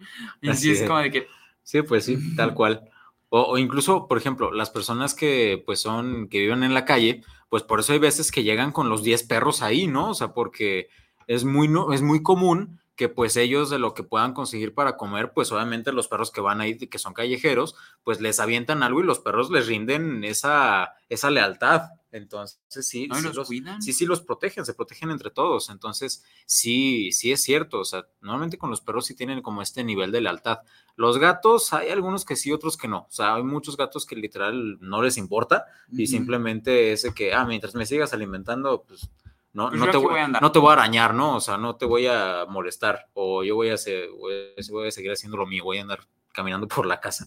y 0.40 0.52
sí 0.54 0.72
es 0.72 0.82
como 0.82 0.98
de 0.98 1.10
que... 1.10 1.26
Sí, 1.62 1.82
pues 1.82 2.04
sí, 2.04 2.18
tal 2.36 2.54
cual. 2.54 2.88
O, 3.28 3.56
incluso, 3.56 4.08
por 4.08 4.18
ejemplo, 4.18 4.52
las 4.52 4.68
personas 4.68 5.14
que 5.14 5.62
pues 5.64 5.80
son, 5.80 6.28
que 6.28 6.40
viven 6.40 6.64
en 6.64 6.74
la 6.74 6.84
calle, 6.84 7.22
pues 7.48 7.62
por 7.62 7.80
eso 7.80 7.94
hay 7.94 7.98
veces 7.98 8.30
que 8.30 8.42
llegan 8.42 8.72
con 8.72 8.90
los 8.90 9.02
10 9.02 9.22
perros 9.22 9.62
ahí, 9.62 9.86
¿no? 9.86 10.10
O 10.10 10.14
sea, 10.14 10.34
porque 10.34 10.88
es 11.26 11.44
muy, 11.44 11.66
no, 11.66 11.94
es 11.94 12.02
muy 12.02 12.22
común 12.22 12.81
que 12.96 13.08
pues 13.08 13.36
ellos 13.36 13.70
de 13.70 13.78
lo 13.78 13.94
que 13.94 14.02
puedan 14.02 14.34
conseguir 14.34 14.74
para 14.74 14.96
comer, 14.96 15.32
pues 15.32 15.50
obviamente 15.50 15.92
los 15.92 16.08
perros 16.08 16.30
que 16.30 16.40
van 16.40 16.60
ahí, 16.60 16.76
que 16.76 16.98
son 16.98 17.14
callejeros, 17.14 17.74
pues 18.04 18.20
les 18.20 18.38
avientan 18.38 18.82
algo 18.82 19.00
y 19.00 19.04
los 19.04 19.20
perros 19.20 19.50
les 19.50 19.66
rinden 19.66 20.24
esa, 20.24 20.92
esa 21.08 21.30
lealtad. 21.30 21.90
Entonces, 22.12 22.60
sí, 22.68 22.82
sí, 22.82 23.08
los, 23.34 23.48
sí, 23.80 23.92
sí, 23.94 24.04
los 24.04 24.20
protegen, 24.20 24.66
se 24.66 24.74
protegen 24.74 25.10
entre 25.10 25.30
todos. 25.30 25.70
Entonces, 25.70 26.22
sí, 26.44 27.10
sí 27.10 27.32
es 27.32 27.42
cierto. 27.42 27.80
O 27.80 27.84
sea, 27.86 28.06
normalmente 28.20 28.58
con 28.58 28.68
los 28.68 28.82
perros 28.82 29.06
sí 29.06 29.14
tienen 29.14 29.40
como 29.40 29.62
este 29.62 29.82
nivel 29.82 30.12
de 30.12 30.20
lealtad. 30.20 30.58
Los 30.94 31.16
gatos, 31.16 31.72
hay 31.72 31.88
algunos 31.88 32.26
que 32.26 32.36
sí, 32.36 32.52
otros 32.52 32.76
que 32.76 32.86
no. 32.86 33.06
O 33.08 33.12
sea, 33.12 33.36
hay 33.36 33.42
muchos 33.42 33.78
gatos 33.78 34.04
que 34.04 34.14
literal 34.14 34.78
no 34.82 35.00
les 35.02 35.16
importa 35.16 35.64
y 35.90 36.06
simplemente 36.06 36.92
ese 36.92 37.14
que, 37.14 37.32
ah, 37.32 37.46
mientras 37.46 37.74
me 37.74 37.86
sigas 37.86 38.12
alimentando, 38.12 38.84
pues 38.86 39.08
no, 39.52 39.68
pues 39.68 39.80
no, 39.80 39.90
te 39.90 39.96
voy, 39.98 40.20
no 40.40 40.52
te 40.52 40.58
voy 40.58 40.70
a 40.70 40.72
arañar, 40.72 41.14
¿no? 41.14 41.36
O 41.36 41.40
sea, 41.40 41.58
no 41.58 41.76
te 41.76 41.84
voy 41.84 42.06
a 42.06 42.46
molestar 42.48 43.08
o 43.12 43.44
yo 43.44 43.54
voy 43.54 43.68
a, 43.68 43.74
hacer, 43.74 44.08
voy 44.10 44.88
a 44.88 44.90
seguir 44.90 45.12
haciendo 45.12 45.36
lo 45.36 45.46
mío, 45.46 45.64
voy 45.64 45.78
a 45.78 45.82
andar 45.82 46.00
caminando 46.32 46.66
por 46.66 46.86
la 46.86 47.00
casa. 47.00 47.26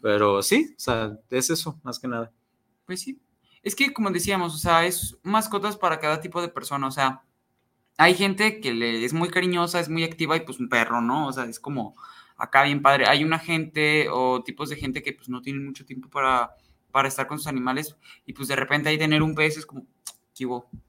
Pero 0.00 0.42
sí, 0.42 0.74
o 0.76 0.80
sea, 0.80 1.18
es 1.30 1.50
eso, 1.50 1.80
más 1.82 1.98
que 1.98 2.08
nada. 2.08 2.30
Pues 2.86 3.00
sí, 3.00 3.20
es 3.64 3.74
que, 3.74 3.92
como 3.92 4.10
decíamos, 4.10 4.54
o 4.54 4.58
sea, 4.58 4.84
es 4.84 5.18
mascotas 5.22 5.76
para 5.76 5.98
cada 5.98 6.20
tipo 6.20 6.40
de 6.42 6.48
persona. 6.48 6.86
O 6.86 6.90
sea, 6.90 7.22
hay 7.96 8.14
gente 8.14 8.60
que 8.60 8.74
le, 8.74 9.04
es 9.04 9.14
muy 9.14 9.30
cariñosa, 9.30 9.80
es 9.80 9.88
muy 9.88 10.04
activa 10.04 10.36
y 10.36 10.40
pues 10.40 10.60
un 10.60 10.68
perro, 10.68 11.00
¿no? 11.00 11.26
O 11.26 11.32
sea, 11.32 11.44
es 11.44 11.58
como 11.58 11.96
acá 12.36 12.62
bien 12.62 12.82
padre. 12.82 13.06
Hay 13.08 13.24
una 13.24 13.38
gente 13.38 14.08
o 14.10 14.42
tipos 14.44 14.68
de 14.68 14.76
gente 14.76 15.02
que 15.02 15.14
pues 15.14 15.28
no 15.30 15.40
tienen 15.40 15.64
mucho 15.64 15.86
tiempo 15.86 16.10
para, 16.10 16.50
para 16.90 17.08
estar 17.08 17.26
con 17.26 17.38
sus 17.38 17.46
animales 17.46 17.96
y 18.26 18.34
pues 18.34 18.48
de 18.48 18.56
repente 18.56 18.90
ahí 18.90 18.98
tener 18.98 19.22
un 19.22 19.34
pez 19.34 19.56
es 19.56 19.66
como, 19.66 19.86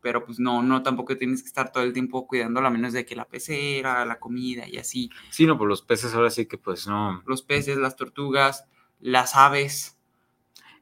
pero 0.02 0.26
pues 0.26 0.40
no, 0.40 0.64
no, 0.64 0.84
tampoco 0.84 1.18
tienes 1.18 1.42
que 1.42 1.48
estar 1.48 1.72
todo 1.72 1.84
el 1.84 1.94
tiempo 1.94 2.28
cuidando, 2.28 2.60
a 2.60 2.70
menos 2.70 2.94
de 2.94 3.06
que 3.06 3.16
la 3.16 3.26
pecera, 3.26 4.06
la 4.06 4.20
comida 4.20 4.68
y 4.68 4.78
así. 4.78 5.10
Sí, 5.30 5.46
no, 5.46 5.58
pues 5.58 5.68
los 5.68 5.82
peces 5.82 6.14
ahora 6.14 6.30
sí 6.30 6.46
que 6.46 6.58
pues 6.58 6.88
no. 6.88 7.22
Los 7.26 7.42
peces, 7.42 7.78
las 7.78 7.96
tortugas, 7.96 8.66
las 9.00 9.36
aves 9.36 9.96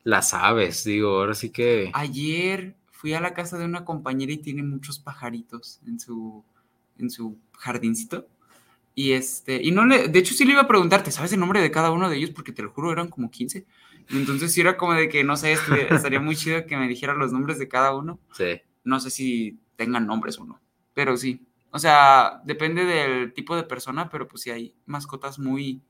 las 0.03 0.33
aves, 0.33 0.83
digo, 0.83 1.17
ahora 1.17 1.33
sí 1.33 1.49
que... 1.49 1.91
Ayer 1.93 2.75
fui 2.91 3.13
a 3.13 3.21
la 3.21 3.33
casa 3.33 3.57
de 3.57 3.65
una 3.65 3.85
compañera 3.85 4.31
y 4.33 4.37
tiene 4.37 4.63
muchos 4.63 4.99
pajaritos 4.99 5.79
en 5.87 5.99
su, 5.99 6.43
en 6.97 7.09
su 7.09 7.37
jardincito. 7.57 8.27
Y 8.95 9.13
este, 9.13 9.61
y 9.63 9.71
no 9.71 9.85
le, 9.85 10.07
de 10.09 10.19
hecho 10.19 10.33
sí 10.33 10.45
le 10.45 10.51
iba 10.51 10.61
a 10.61 10.67
preguntarte, 10.67 11.09
sabes 11.09 11.33
el 11.33 11.39
nombre 11.39 11.61
de 11.61 11.71
cada 11.71 11.91
uno 11.91 12.09
de 12.09 12.17
ellos? 12.17 12.29
Porque 12.31 12.51
te 12.51 12.61
lo 12.61 12.71
juro, 12.71 12.91
eran 12.91 13.07
como 13.07 13.31
15. 13.31 13.65
Entonces 14.09 14.53
sí 14.53 14.61
era 14.61 14.77
como 14.77 14.93
de 14.93 15.09
que, 15.09 15.23
no 15.23 15.37
sé, 15.37 15.53
estaría 15.89 16.19
muy 16.19 16.35
chido 16.35 16.65
que 16.65 16.77
me 16.77 16.87
dijera 16.87 17.13
los 17.13 17.31
nombres 17.31 17.59
de 17.59 17.67
cada 17.67 17.95
uno. 17.95 18.19
Sí. 18.33 18.61
No 18.83 18.99
sé 18.99 19.09
si 19.09 19.59
tengan 19.75 20.07
nombres 20.07 20.37
o 20.39 20.45
no, 20.45 20.59
pero 20.93 21.17
sí. 21.17 21.45
O 21.71 21.79
sea, 21.79 22.41
depende 22.45 22.85
del 22.85 23.33
tipo 23.33 23.55
de 23.55 23.63
persona, 23.63 24.09
pero 24.09 24.27
pues 24.27 24.43
sí 24.43 24.51
hay 24.51 24.75
mascotas 24.85 25.39
muy, 25.39 25.81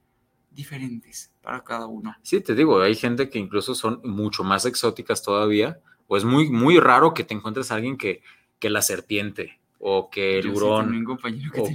diferentes 0.54 1.32
para 1.42 1.64
cada 1.64 1.88
uno. 1.88 2.16
Sí, 2.22 2.42
te 2.42 2.56
digo, 2.56 2.82
hay 2.82 2.96
gente 2.96 3.30
que 3.30 3.40
incluso 3.40 3.76
son 3.76 4.00
mucho 4.04 4.44
más 4.44 4.66
exóticas 4.66 5.24
todavía, 5.24 5.80
o 6.08 6.18
es 6.18 6.24
muy, 6.24 6.50
muy 6.50 6.80
raro 6.80 7.14
que 7.14 7.24
te 7.24 7.34
encuentres 7.34 7.72
a 7.72 7.76
alguien 7.76 7.98
que, 7.98 8.22
que 8.60 8.70
la 8.70 8.82
serpiente, 8.82 9.60
o 9.80 10.10
que 10.10 10.40
el 10.40 10.50
hurón, 10.50 11.06
o 11.08 11.18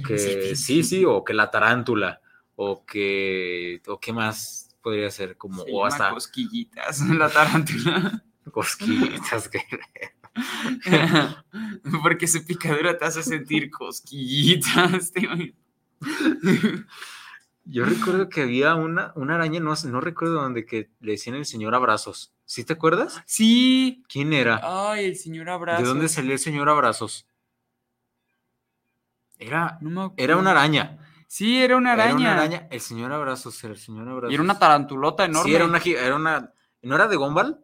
que, 0.03 0.55
sí, 0.55 0.83
sí, 0.83 1.05
o 1.05 1.23
que 1.23 1.33
la 1.33 1.51
tarántula, 1.51 2.21
o 2.55 2.85
que, 2.85 3.81
o 3.87 3.99
qué 3.99 4.13
más 4.13 4.68
podría 4.81 5.11
ser, 5.11 5.37
como, 5.37 5.63
o 5.63 5.85
hasta... 5.85 6.11
Cosquillitas, 6.11 7.01
la 7.09 7.29
tarántula. 7.29 8.23
Cosquillitas, 8.51 9.49
que... 9.49 9.61
Porque 12.03 12.27
su 12.27 12.45
picadura 12.45 12.97
te 12.97 13.05
hace 13.05 13.23
sentir 13.23 13.69
cosquillitas. 13.69 15.11
Yo 17.65 17.85
recuerdo 17.85 18.29
que 18.29 18.41
había 18.41 18.73
una, 18.75 19.11
una 19.15 19.35
araña, 19.35 19.59
no, 19.59 19.75
no 19.75 20.01
recuerdo 20.01 20.41
dónde, 20.41 20.65
que 20.65 20.89
le 21.01 21.11
decían 21.13 21.35
el 21.35 21.45
señor 21.45 21.75
Abrazos. 21.75 22.33
¿Sí 22.45 22.63
te 22.63 22.73
acuerdas? 22.73 23.21
Sí. 23.27 24.03
¿Quién 24.09 24.33
era? 24.33 24.59
Ay, 24.63 25.05
el 25.05 25.15
señor 25.15 25.49
Abrazos. 25.49 25.83
¿De 25.83 25.87
dónde 25.87 26.09
salió 26.09 26.33
el 26.33 26.39
señor 26.39 26.67
Abrazos? 26.67 27.27
Era, 29.37 29.79
era 30.17 30.35
una 30.35 30.51
araña. 30.51 30.97
Sí, 31.29 31.61
era 31.61 31.77
una 31.77 31.93
araña. 31.93 32.09
Era 32.09 32.17
una 32.17 32.33
araña. 32.33 32.67
El 32.71 32.81
señor 32.81 33.13
Abrazos, 33.13 33.63
el 33.63 33.77
señor 33.77 34.09
Abrazos. 34.09 34.31
Y 34.31 34.33
era 34.33 34.41
una 34.41 34.57
tarantulota 34.57 35.25
enorme. 35.25 35.47
Sí, 35.47 35.55
era 35.55 35.65
una, 35.65 35.77
era 35.77 36.15
una 36.15 36.53
¿no 36.81 36.95
era 36.95 37.07
de 37.07 37.15
Gombal? 37.17 37.63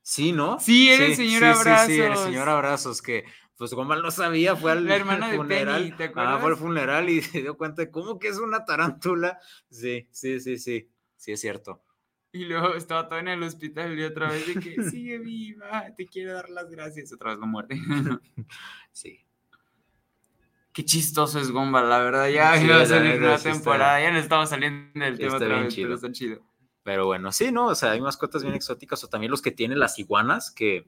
Sí, 0.00 0.32
¿no? 0.32 0.58
Sí, 0.58 0.88
era 0.88 1.04
el 1.04 1.14
señor 1.14 1.44
Abrazos. 1.44 1.86
Sí, 1.86 1.96
sí, 1.96 2.00
el 2.00 2.16
señor 2.16 2.48
Abrazos, 2.48 3.02
que 3.02 3.26
pues 3.58 3.74
Gombal 3.74 4.00
no 4.00 4.10
sabía, 4.10 4.56
fue 4.56 4.72
al 4.72 4.86
la 4.86 4.96
hermana 4.96 5.28
de 5.28 5.36
funeral. 5.36 5.82
Penny, 5.82 5.96
¿te 5.98 6.04
acuerdas? 6.04 6.34
Ah, 6.34 6.40
fue 6.40 6.50
al 6.52 6.56
funeral 6.56 7.10
y 7.10 7.20
se 7.20 7.42
dio 7.42 7.58
cuenta 7.58 7.82
de 7.82 7.90
cómo 7.90 8.18
que 8.18 8.28
es 8.28 8.38
una 8.38 8.64
tarántula. 8.64 9.38
Sí, 9.68 10.08
sí, 10.10 10.40
sí, 10.40 10.56
sí, 10.56 10.90
sí 11.14 11.32
es 11.32 11.40
cierto. 11.42 11.84
Y 12.32 12.46
luego 12.46 12.74
estaba 12.74 13.06
todo 13.06 13.18
en 13.18 13.28
el 13.28 13.42
hospital 13.42 13.98
y 13.98 14.02
otra 14.02 14.30
vez 14.30 14.46
de 14.46 14.54
que 14.54 14.82
sigue 14.90 15.18
viva, 15.18 15.94
te 15.94 16.06
quiero 16.06 16.32
dar 16.32 16.48
las 16.48 16.70
gracias. 16.70 17.12
Otra 17.12 17.32
vez 17.32 17.38
no 17.38 17.46
muerte. 17.46 17.76
sí. 18.92 19.26
Qué 20.74 20.84
chistoso 20.84 21.40
es 21.40 21.50
Gombal, 21.50 21.88
la 21.88 22.00
verdad. 22.00 22.28
Ya 22.28 22.60
iba 22.62 22.82
a 22.82 22.86
salir 22.86 23.22
una 23.22 23.38
temporada, 23.38 23.98
ya 24.02 24.10
no 24.10 24.18
estamos 24.18 24.50
saliendo 24.50 25.00
del 25.02 25.16
tema 25.16 25.36
otra 25.36 25.60
vez, 25.60 25.74
chido. 25.74 25.86
pero 25.86 25.94
está 25.94 26.12
chido. 26.12 26.42
Pero 26.82 27.06
bueno, 27.06 27.32
sí, 27.32 27.50
¿no? 27.50 27.68
O 27.68 27.74
sea, 27.74 27.92
hay 27.92 28.00
mascotas 28.02 28.42
bien 28.42 28.54
exóticas 28.54 29.02
o 29.04 29.08
también 29.08 29.30
los 29.30 29.40
que 29.40 29.52
tienen 29.52 29.78
las 29.78 29.98
iguanas 29.98 30.50
que 30.50 30.86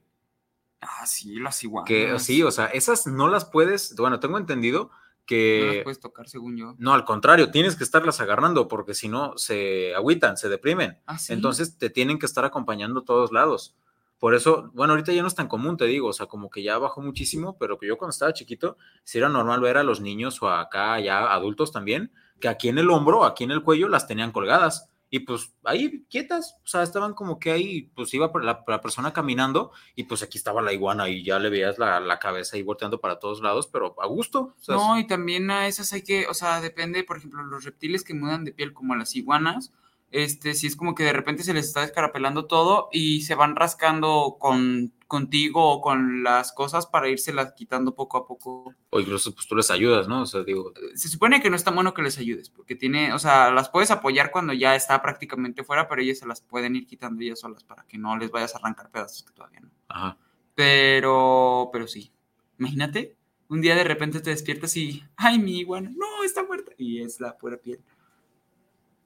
Ah, 0.81 1.05
sí, 1.07 1.39
las 1.39 1.63
iguanas. 1.63 1.87
Que 1.87 2.19
sí, 2.19 2.43
o 2.43 2.51
sea, 2.51 2.67
esas 2.67 3.07
no 3.07 3.27
las 3.27 3.45
puedes, 3.45 3.95
bueno, 3.95 4.19
tengo 4.19 4.37
entendido 4.37 4.91
que... 5.25 5.61
No 5.65 5.73
las 5.73 5.83
puedes 5.83 5.99
tocar, 5.99 6.29
según 6.29 6.55
yo. 6.55 6.75
No, 6.77 6.93
al 6.93 7.03
contrario, 7.03 7.49
tienes 7.49 7.75
que 7.75 7.83
estarlas 7.83 8.21
agarrando 8.21 8.67
porque 8.67 8.93
si 8.93 9.09
no 9.09 9.37
se 9.37 9.95
agüitan, 9.95 10.37
se 10.37 10.49
deprimen. 10.49 10.99
¿Ah, 11.07 11.17
Entonces 11.29 11.77
te 11.77 11.89
tienen 11.89 12.19
que 12.19 12.25
estar 12.25 12.45
acompañando 12.45 12.99
a 12.99 13.05
todos 13.05 13.31
lados. 13.31 13.75
Por 14.19 14.33
eso, 14.33 14.71
bueno, 14.73 14.93
ahorita 14.93 15.13
ya 15.13 15.21
no 15.21 15.27
es 15.27 15.35
tan 15.35 15.47
común, 15.47 15.77
te 15.77 15.85
digo, 15.85 16.07
o 16.07 16.13
sea, 16.13 16.25
como 16.25 16.49
que 16.49 16.63
ya 16.63 16.77
bajó 16.77 17.01
muchísimo, 17.01 17.57
pero 17.59 17.77
que 17.77 17.87
yo 17.87 17.97
cuando 17.97 18.11
estaba 18.11 18.33
chiquito, 18.33 18.77
sí 19.03 19.19
era 19.19 19.29
normal 19.29 19.59
ver 19.59 19.77
a 19.77 19.83
los 19.83 20.01
niños 20.01 20.41
o 20.41 20.49
acá 20.49 20.99
ya 20.99 21.31
adultos 21.31 21.71
también, 21.71 22.11
que 22.39 22.47
aquí 22.47 22.69
en 22.69 22.79
el 22.79 22.89
hombro, 22.89 23.25
aquí 23.25 23.43
en 23.43 23.51
el 23.51 23.61
cuello 23.63 23.87
las 23.87 24.07
tenían 24.07 24.31
colgadas. 24.31 24.89
Y 25.09 25.19
pues 25.19 25.55
ahí 25.63 26.05
quietas, 26.09 26.57
o 26.65 26.67
sea, 26.67 26.83
estaban 26.83 27.13
como 27.13 27.39
que 27.39 27.51
ahí, 27.51 27.83
pues 27.95 28.13
iba 28.13 28.29
la, 28.41 28.63
la 28.67 28.81
persona 28.81 29.13
caminando 29.13 29.71
y 29.95 30.03
pues 30.03 30.21
aquí 30.21 30.37
estaba 30.37 30.61
la 30.61 30.73
iguana 30.73 31.07
y 31.07 31.23
ya 31.23 31.39
le 31.39 31.49
veías 31.49 31.77
la, 31.77 32.01
la 32.01 32.19
cabeza 32.19 32.57
ahí 32.57 32.63
volteando 32.63 32.99
para 32.99 33.17
todos 33.17 33.41
lados, 33.41 33.67
pero 33.67 33.95
a 34.01 34.07
gusto. 34.07 34.55
no, 34.67 34.99
y 34.99 35.07
también 35.07 35.49
a 35.49 35.67
esas 35.67 35.93
hay 35.93 36.03
que, 36.03 36.27
o 36.27 36.33
sea, 36.33 36.59
depende, 36.59 37.05
por 37.05 37.17
ejemplo, 37.17 37.41
los 37.43 37.63
reptiles 37.63 38.03
que 38.03 38.15
mudan 38.15 38.43
de 38.43 38.51
piel 38.51 38.73
como 38.73 38.95
las 38.95 39.15
iguanas, 39.15 39.71
este, 40.11 40.53
si 40.53 40.67
es 40.67 40.75
como 40.75 40.95
que 40.95 41.03
de 41.03 41.13
repente 41.13 41.43
se 41.43 41.53
les 41.53 41.65
está 41.67 41.81
descarapelando 41.81 42.45
todo 42.45 42.89
y 42.91 43.21
se 43.21 43.35
van 43.35 43.55
rascando 43.55 44.37
con 44.39 44.93
contigo 45.07 45.71
o 45.71 45.81
con 45.81 46.23
las 46.23 46.51
cosas 46.51 46.85
para 46.85 47.07
las 47.07 47.53
quitando 47.53 47.95
poco 47.95 48.17
a 48.17 48.27
poco. 48.27 48.75
O 48.89 48.99
incluso 48.99 49.33
pues 49.33 49.47
tú 49.47 49.55
les 49.55 49.71
ayudas, 49.71 50.07
¿no? 50.07 50.23
O 50.23 50.25
sea, 50.25 50.43
digo... 50.43 50.73
Se 50.95 51.07
supone 51.07 51.41
que 51.41 51.49
no 51.49 51.55
es 51.55 51.63
tan 51.63 51.75
bueno 51.75 51.93
que 51.93 52.01
les 52.01 52.17
ayudes, 52.17 52.49
porque 52.49 52.75
tiene, 52.75 53.13
o 53.13 53.19
sea, 53.19 53.51
las 53.51 53.69
puedes 53.69 53.89
apoyar 53.89 54.31
cuando 54.31 54.53
ya 54.53 54.75
está 54.75 55.01
prácticamente 55.01 55.63
fuera, 55.63 55.87
pero 55.87 56.01
ellas 56.01 56.19
se 56.19 56.27
las 56.27 56.41
pueden 56.41 56.75
ir 56.75 56.85
quitando 56.85 57.21
ellas 57.21 57.39
solas 57.39 57.63
para 57.63 57.83
que 57.83 57.97
no 57.97 58.17
les 58.17 58.31
vayas 58.31 58.53
a 58.53 58.57
arrancar 58.57 58.91
pedazos 58.91 59.23
que 59.23 59.33
todavía 59.33 59.61
no. 59.61 59.69
Ajá. 59.87 60.17
Pero, 60.55 61.69
pero 61.71 61.87
sí. 61.87 62.11
Imagínate, 62.59 63.15
un 63.47 63.61
día 63.61 63.75
de 63.75 63.83
repente 63.83 64.19
te 64.19 64.31
despiertas 64.31 64.75
y, 64.75 65.03
ay, 65.15 65.39
mi 65.39 65.59
iguana, 65.59 65.91
no, 65.95 66.23
está 66.23 66.43
muerta. 66.43 66.73
Y 66.77 67.01
es 67.01 67.19
la 67.19 67.37
pura 67.37 67.57
piel. 67.57 67.79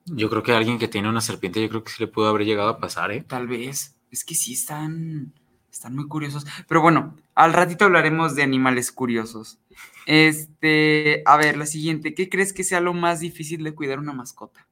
Yo 0.06 0.28
creo 0.28 0.42
que 0.42 0.52
alguien 0.52 0.78
que 0.78 0.88
tiene 0.88 1.08
una 1.08 1.20
serpiente, 1.20 1.62
yo 1.62 1.68
creo 1.68 1.84
que 1.84 1.92
sí 1.92 2.02
le 2.02 2.08
pudo 2.08 2.28
haber 2.28 2.44
llegado 2.44 2.68
a 2.68 2.78
pasar, 2.78 3.12
¿eh? 3.12 3.24
Tal 3.26 3.46
vez. 3.46 3.96
Es 4.10 4.24
que 4.24 4.34
sí 4.34 4.54
están, 4.54 5.32
están 5.70 5.94
muy 5.94 6.08
curiosos. 6.08 6.44
Pero 6.68 6.82
bueno, 6.82 7.16
al 7.34 7.52
ratito 7.52 7.84
hablaremos 7.84 8.34
de 8.34 8.42
animales 8.42 8.92
curiosos. 8.92 9.58
Este, 10.06 11.22
a 11.24 11.36
ver, 11.36 11.56
la 11.56 11.66
siguiente. 11.66 12.14
¿Qué 12.14 12.28
crees 12.28 12.52
que 12.52 12.64
sea 12.64 12.80
lo 12.80 12.94
más 12.94 13.20
difícil 13.20 13.62
de 13.62 13.74
cuidar 13.74 13.98
una 13.98 14.12
mascota? 14.12 14.66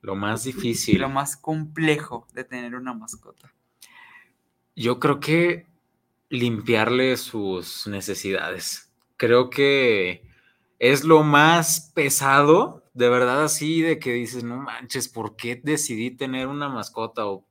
Lo 0.00 0.16
más 0.16 0.44
difícil. 0.44 1.00
Lo 1.00 1.08
más 1.08 1.36
complejo 1.36 2.26
de 2.34 2.44
tener 2.44 2.74
una 2.74 2.94
mascota. 2.94 3.52
Yo 4.76 4.98
creo 4.98 5.20
que 5.20 5.66
limpiarle 6.28 7.16
sus 7.16 7.86
necesidades. 7.86 8.92
Creo 9.16 9.50
que 9.50 10.26
es 10.78 11.04
lo 11.04 11.22
más 11.22 11.92
pesado 11.94 12.83
de 12.94 13.08
verdad 13.08 13.42
así 13.42 13.82
de 13.82 13.98
que 13.98 14.12
dices, 14.12 14.44
no 14.44 14.56
manches, 14.56 15.08
¿por 15.08 15.34
qué 15.34 15.60
decidí 15.62 16.12
tener 16.12 16.46
una 16.46 16.68
mascota? 16.68 17.26
O, 17.26 17.44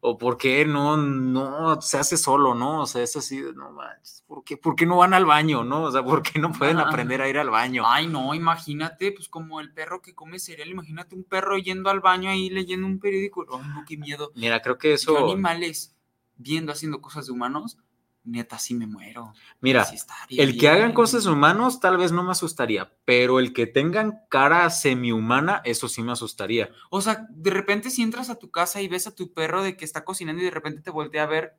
o 0.00 0.18
¿por 0.18 0.36
qué 0.36 0.66
no, 0.66 0.98
no 0.98 1.80
se 1.80 1.98
hace 1.98 2.18
solo, 2.18 2.54
no? 2.54 2.82
O 2.82 2.86
sea, 2.86 3.02
es 3.02 3.16
así 3.16 3.40
de, 3.40 3.54
no 3.54 3.72
manches, 3.72 4.22
¿por 4.26 4.44
qué, 4.44 4.58
¿por 4.58 4.76
qué 4.76 4.84
no 4.84 4.98
van 4.98 5.14
al 5.14 5.24
baño, 5.24 5.64
no? 5.64 5.84
O 5.84 5.90
sea, 5.90 6.04
¿por 6.04 6.22
qué 6.22 6.38
no 6.38 6.52
pueden 6.52 6.78
aprender 6.78 7.22
a 7.22 7.28
ir 7.28 7.38
al 7.38 7.48
baño? 7.48 7.82
Ay, 7.86 8.06
no, 8.06 8.34
imagínate, 8.34 9.10
pues 9.12 9.28
como 9.28 9.60
el 9.60 9.72
perro 9.72 10.02
que 10.02 10.14
come 10.14 10.38
cereal, 10.38 10.68
imagínate 10.68 11.16
un 11.16 11.24
perro 11.24 11.56
yendo 11.56 11.88
al 11.88 12.00
baño 12.00 12.28
ahí 12.28 12.50
leyendo 12.50 12.86
un 12.86 13.00
periódico. 13.00 13.46
Ay, 13.50 13.68
no, 13.74 13.84
qué 13.88 13.96
miedo. 13.96 14.30
Mira, 14.34 14.60
creo 14.60 14.76
que 14.76 14.92
eso... 14.92 15.16
animales 15.18 15.96
viendo, 16.36 16.72
haciendo 16.72 17.00
cosas 17.00 17.26
de 17.26 17.32
humanos, 17.32 17.78
neta, 18.24 18.58
sí 18.58 18.74
me 18.74 18.86
muero. 18.86 19.32
Mira, 19.60 19.86
el 20.28 20.58
que 20.58 20.68
hagan 20.68 20.92
cosas 20.92 21.26
humanos 21.26 21.80
tal 21.80 21.96
vez 21.96 22.12
no 22.12 22.22
me 22.22 22.32
asustaría, 22.32 22.92
pero 23.04 23.38
el 23.38 23.52
que 23.52 23.66
tengan 23.66 24.20
cara 24.28 24.68
semi-humana, 24.70 25.62
eso 25.64 25.88
sí 25.88 26.02
me 26.02 26.12
asustaría. 26.12 26.70
O 26.90 27.00
sea, 27.00 27.26
de 27.30 27.50
repente 27.50 27.90
si 27.90 28.02
entras 28.02 28.30
a 28.30 28.38
tu 28.38 28.50
casa 28.50 28.80
y 28.80 28.88
ves 28.88 29.06
a 29.06 29.14
tu 29.14 29.32
perro 29.32 29.62
de 29.62 29.76
que 29.76 29.84
está 29.84 30.04
cocinando 30.04 30.42
y 30.42 30.44
de 30.44 30.50
repente 30.50 30.82
te 30.82 30.90
voltea 30.90 31.24
a 31.24 31.26
ver, 31.26 31.56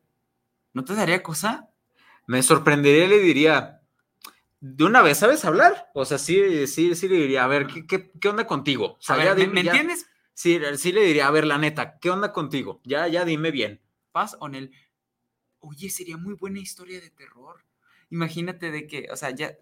¿no 0.74 0.84
te 0.84 0.95
daría 0.95 1.24
cosa? 1.24 1.69
Me 2.28 2.43
sorprendería 2.43 3.06
y 3.06 3.10
le 3.10 3.19
diría, 3.19 3.82
de 4.60 4.84
una 4.84 5.02
vez, 5.02 5.17
¿sabes 5.17 5.43
hablar? 5.43 5.89
O 5.93 6.06
sea, 6.06 6.17
sí, 6.17 6.67
sí, 6.67 6.95
sí 6.95 7.08
le 7.08 7.15
diría, 7.15 7.43
a 7.43 7.47
ver, 7.47 7.67
¿qué, 7.67 8.12
qué, 8.12 8.30
onda 8.30 8.45
contigo? 8.45 8.97
O 9.00 9.02
sea, 9.02 9.15
¿me, 9.15 9.41
entiendes? 9.62 10.08
Sí, 10.34 10.60
sí 10.78 10.91
le 10.91 11.02
diría, 11.02 11.28
a 11.28 11.32
ver, 11.32 11.45
la 11.45 11.58
neta, 11.58 11.97
¿qué 12.00 12.10
onda 12.10 12.32
contigo? 12.32 12.80
Ya, 12.84 13.08
ya 13.08 13.26
dime 13.26 13.52
bien. 13.52 13.82
Paz 14.12 14.38
o 14.39 14.47
el 14.47 14.71
oye, 15.62 15.89
sería 15.89 16.17
muy 16.17 16.34
buena 16.34 16.60
historia 16.60 17.00
de 17.00 17.10
terror. 17.10 17.63
Imagínate 18.10 18.71
de 18.71 18.88
que, 18.88 19.08
o 19.12 19.15
sea, 19.15 19.32
ya, 19.32 19.58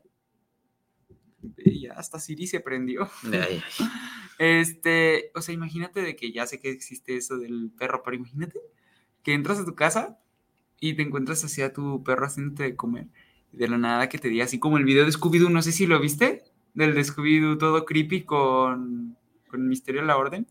ya 1.57 1.93
hasta 1.93 2.19
Siri 2.19 2.47
se 2.47 2.59
prendió. 2.59 3.09
Este, 4.41 5.31
o 5.35 5.41
sea, 5.41 5.53
imagínate 5.53 6.01
de 6.01 6.15
que 6.15 6.31
ya 6.31 6.47
sé 6.47 6.62
que 6.62 6.71
existe 6.71 7.17
eso 7.17 7.38
del 7.38 7.73
perro, 7.77 8.03
pero 8.05 8.15
imagínate 8.15 8.62
que 9.21 9.33
entras 9.33 9.59
a 9.59 9.65
tu 9.65 9.75
casa 9.75 10.17
y 10.79 10.93
te 10.93 11.01
encuentras 11.01 11.43
así 11.43 11.62
a 11.62 11.73
tu 11.73 12.05
perro 12.05 12.25
haciéndote 12.25 12.63
de 12.63 12.75
comer. 12.77 13.07
de 13.51 13.67
la 13.67 13.77
nada 13.77 14.07
que 14.07 14.17
te 14.17 14.29
diga, 14.29 14.45
así 14.45 14.57
como 14.57 14.77
el 14.77 14.85
video 14.85 15.03
de 15.03 15.12
Scooby-Doo, 15.12 15.49
no 15.49 15.62
sé 15.62 15.73
si 15.73 15.88
lo 15.88 15.99
viste, 15.99 16.45
del 16.73 16.95
de 16.95 17.01
Scooby-Doo 17.01 17.57
todo 17.57 17.83
creepy 17.83 18.23
con, 18.23 19.17
con 19.49 19.67
Misterio 19.67 19.99
de 19.99 20.07
la 20.07 20.15
Orden 20.15 20.47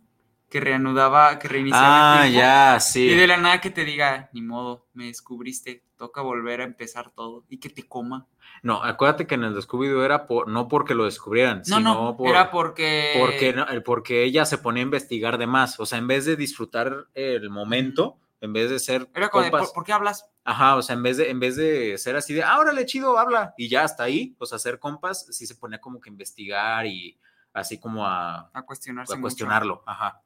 que 0.49 0.61
reanudaba, 0.61 1.39
que 1.39 1.49
reiniciaba. 1.49 2.23
Ah, 2.23 2.29
ya, 2.29 2.81
sí. 2.81 3.11
Y 3.11 3.15
de 3.15 3.27
la 3.27 3.37
nada 3.37 3.61
que 3.61 3.71
te 3.71 3.85
diga, 3.85 4.31
ni 4.33 4.43
modo, 4.43 4.87
me 4.95 5.07
descubriste, 5.07 5.85
toca 5.97 6.23
volver 6.23 6.61
a 6.61 6.65
empezar 6.65 7.11
todo 7.11 7.45
y 7.49 7.59
que 7.59 7.69
te 7.69 7.87
coma. 7.87 8.27
No, 8.63 8.83
acuérdate 8.83 9.27
que 9.27 9.35
en 9.35 9.45
el 9.45 9.55
descubrido 9.55 10.05
era 10.05 10.27
por, 10.27 10.49
no 10.49 10.69
porque 10.69 10.95
lo 10.95 11.05
descubrieran, 11.05 11.59
no, 11.69 11.77
sino 11.77 12.17
no, 12.19 12.27
era 12.27 12.51
porque... 12.51 13.15
Porque, 13.19 13.83
porque 13.85 14.25
ella 14.25 14.45
se 14.47 14.59
ponía 14.59 14.83
a 14.83 14.85
investigar 14.87 15.39
de 15.39 15.47
más. 15.47 15.79
O 15.79 15.87
sea, 15.87 15.99
en 15.99 16.07
vez 16.07 16.25
de 16.25 16.37
disfrutar 16.37 17.07
el 17.15 17.51
momento, 17.51 18.19
en 18.41 18.53
vez 18.53 18.71
de 18.71 18.79
ser. 18.79 19.09
Era 19.15 19.29
como 19.29 19.51
¿por, 19.51 19.85
qué 19.85 19.93
hablas? 19.93 20.29
Ajá, 20.45 20.77
o 20.77 20.83
sea, 20.83 20.95
en 20.95 21.03
vez 21.03 21.17
de, 21.19 21.31
en 21.31 21.41
vez 21.41 21.57
de 21.57 21.99
ser 21.99 22.17
así 22.17 22.33
de, 22.33 22.43
ah, 22.43 22.59
órale, 22.59 22.87
chido, 22.87 23.19
habla, 23.19 23.55
y 23.57 23.69
ya 23.69 23.85
hasta 23.85 24.05
ahí, 24.05 24.35
pues 24.39 24.53
hacer 24.53 24.79
compas, 24.79 25.27
sí 25.31 25.47
se 25.47 25.57
ponía 25.57 25.81
como 25.81 26.01
que 26.01 26.09
investigar 26.09 26.87
y 26.87 27.19
así 27.53 27.79
como 27.79 28.07
a. 28.07 28.51
A 28.53 28.63
cuestionarse. 28.63 29.15
A 29.15 29.21
cuestionarlo, 29.21 29.83
ajá. 29.87 30.23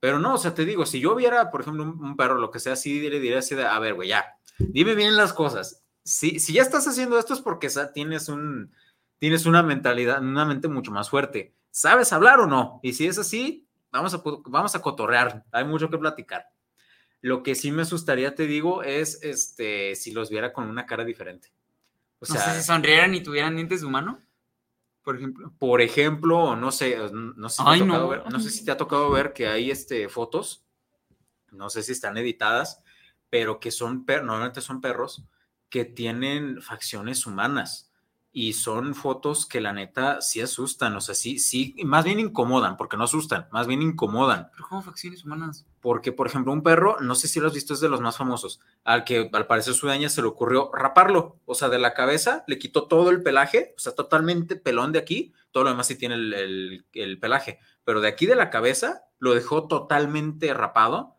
Pero 0.00 0.18
no, 0.18 0.34
o 0.34 0.38
sea, 0.38 0.54
te 0.54 0.64
digo, 0.64 0.86
si 0.86 1.00
yo 1.00 1.14
viera, 1.14 1.50
por 1.50 1.62
ejemplo, 1.62 1.82
un, 1.84 2.16
perro, 2.16 2.38
lo 2.38 2.50
que 2.50 2.60
sea, 2.60 2.74
así 2.74 3.08
le 3.08 3.18
diría 3.20 3.38
así 3.38 3.54
de, 3.54 3.64
a 3.64 3.78
ver, 3.78 3.94
güey, 3.94 4.08
ya, 4.08 4.36
dime 4.58 4.94
bien 4.94 5.16
las 5.16 5.32
cosas. 5.32 5.82
Si, 6.04 6.38
si 6.38 6.52
ya 6.52 6.62
estás 6.62 6.86
haciendo 6.86 7.18
esto 7.18 7.34
es 7.34 7.40
porque 7.40 7.68
tienes 7.92 8.28
un, 8.28 8.72
tienes 9.18 9.46
una 9.46 9.62
mentalidad, 9.62 10.20
una 10.20 10.44
mente 10.44 10.68
mucho 10.68 10.92
más 10.92 11.10
fuerte. 11.10 11.54
¿Sabes 11.70 12.12
hablar 12.12 12.40
o 12.40 12.46
no? 12.46 12.80
Y 12.82 12.92
si 12.92 13.06
es 13.06 13.18
así, 13.18 13.66
vamos 13.90 14.14
a, 14.14 14.22
vamos 14.46 14.74
a 14.74 14.82
cotorrear. 14.82 15.44
Hay 15.52 15.64
mucho 15.64 15.90
que 15.90 15.98
platicar. 15.98 16.46
Lo 17.20 17.42
que 17.42 17.54
sí 17.54 17.72
me 17.72 17.82
asustaría, 17.82 18.34
te 18.34 18.46
digo, 18.46 18.82
es 18.82 19.22
este, 19.22 19.94
si 19.96 20.12
los 20.12 20.30
viera 20.30 20.52
con 20.52 20.68
una 20.68 20.86
cara 20.86 21.04
diferente. 21.04 21.52
O 22.18 22.26
sea, 22.26 22.54
si 22.54 22.62
sonrieran 22.62 23.14
y 23.14 23.22
tuvieran 23.22 23.56
dientes 23.56 23.80
de 23.80 23.86
humano 23.86 24.22
por 25.06 25.14
ejemplo? 25.14 25.54
Por 25.56 25.80
ejemplo, 25.82 26.56
no 26.56 26.72
sé, 26.72 26.98
no 27.12 27.48
sé, 27.48 27.62
si 27.62 27.84
no. 27.84 28.08
Ver, 28.08 28.28
no 28.28 28.40
sé 28.40 28.50
si 28.50 28.64
te 28.64 28.72
ha 28.72 28.76
tocado 28.76 29.08
ver 29.08 29.32
que 29.32 29.46
hay 29.46 29.70
este, 29.70 30.08
fotos, 30.08 30.66
no 31.52 31.70
sé 31.70 31.84
si 31.84 31.92
están 31.92 32.16
editadas, 32.16 32.82
pero 33.30 33.60
que 33.60 33.70
son, 33.70 34.04
normalmente 34.04 34.60
son 34.60 34.80
perros 34.80 35.24
que 35.68 35.84
tienen 35.84 36.60
facciones 36.60 37.24
humanas 37.24 37.92
y 38.38 38.52
son 38.52 38.94
fotos 38.94 39.46
que 39.46 39.62
la 39.62 39.72
neta 39.72 40.20
sí 40.20 40.42
asustan, 40.42 40.94
o 40.94 41.00
sea, 41.00 41.14
sí, 41.14 41.38
sí, 41.38 41.74
más 41.86 42.04
bien 42.04 42.20
incomodan, 42.20 42.76
porque 42.76 42.98
no 42.98 43.04
asustan, 43.04 43.48
más 43.50 43.66
bien 43.66 43.80
incomodan. 43.80 44.50
¿Pero 44.52 44.68
cómo 44.68 44.82
facciones 44.82 45.24
humanas? 45.24 45.64
Porque, 45.80 46.12
por 46.12 46.26
ejemplo, 46.26 46.52
un 46.52 46.62
perro, 46.62 46.98
no 47.00 47.14
sé 47.14 47.28
si 47.28 47.40
lo 47.40 47.46
has 47.46 47.54
visto, 47.54 47.72
es 47.72 47.80
de 47.80 47.88
los 47.88 48.02
más 48.02 48.18
famosos, 48.18 48.60
al 48.84 49.04
que 49.04 49.30
al 49.32 49.46
parecer 49.46 49.72
su 49.72 49.86
daña 49.86 50.10
se 50.10 50.20
le 50.20 50.28
ocurrió 50.28 50.70
raparlo, 50.74 51.38
o 51.46 51.54
sea, 51.54 51.70
de 51.70 51.78
la 51.78 51.94
cabeza, 51.94 52.44
le 52.46 52.58
quitó 52.58 52.86
todo 52.88 53.08
el 53.08 53.22
pelaje, 53.22 53.72
o 53.74 53.80
sea, 53.80 53.94
totalmente 53.94 54.56
pelón 54.56 54.92
de 54.92 54.98
aquí, 54.98 55.32
todo 55.50 55.64
lo 55.64 55.70
demás 55.70 55.86
sí 55.86 55.94
tiene 55.94 56.16
el, 56.16 56.84
el 56.92 57.18
pelaje, 57.18 57.58
pero 57.84 58.02
de 58.02 58.08
aquí 58.08 58.26
de 58.26 58.36
la 58.36 58.50
cabeza 58.50 59.04
lo 59.18 59.32
dejó 59.32 59.66
totalmente 59.66 60.52
rapado 60.52 61.16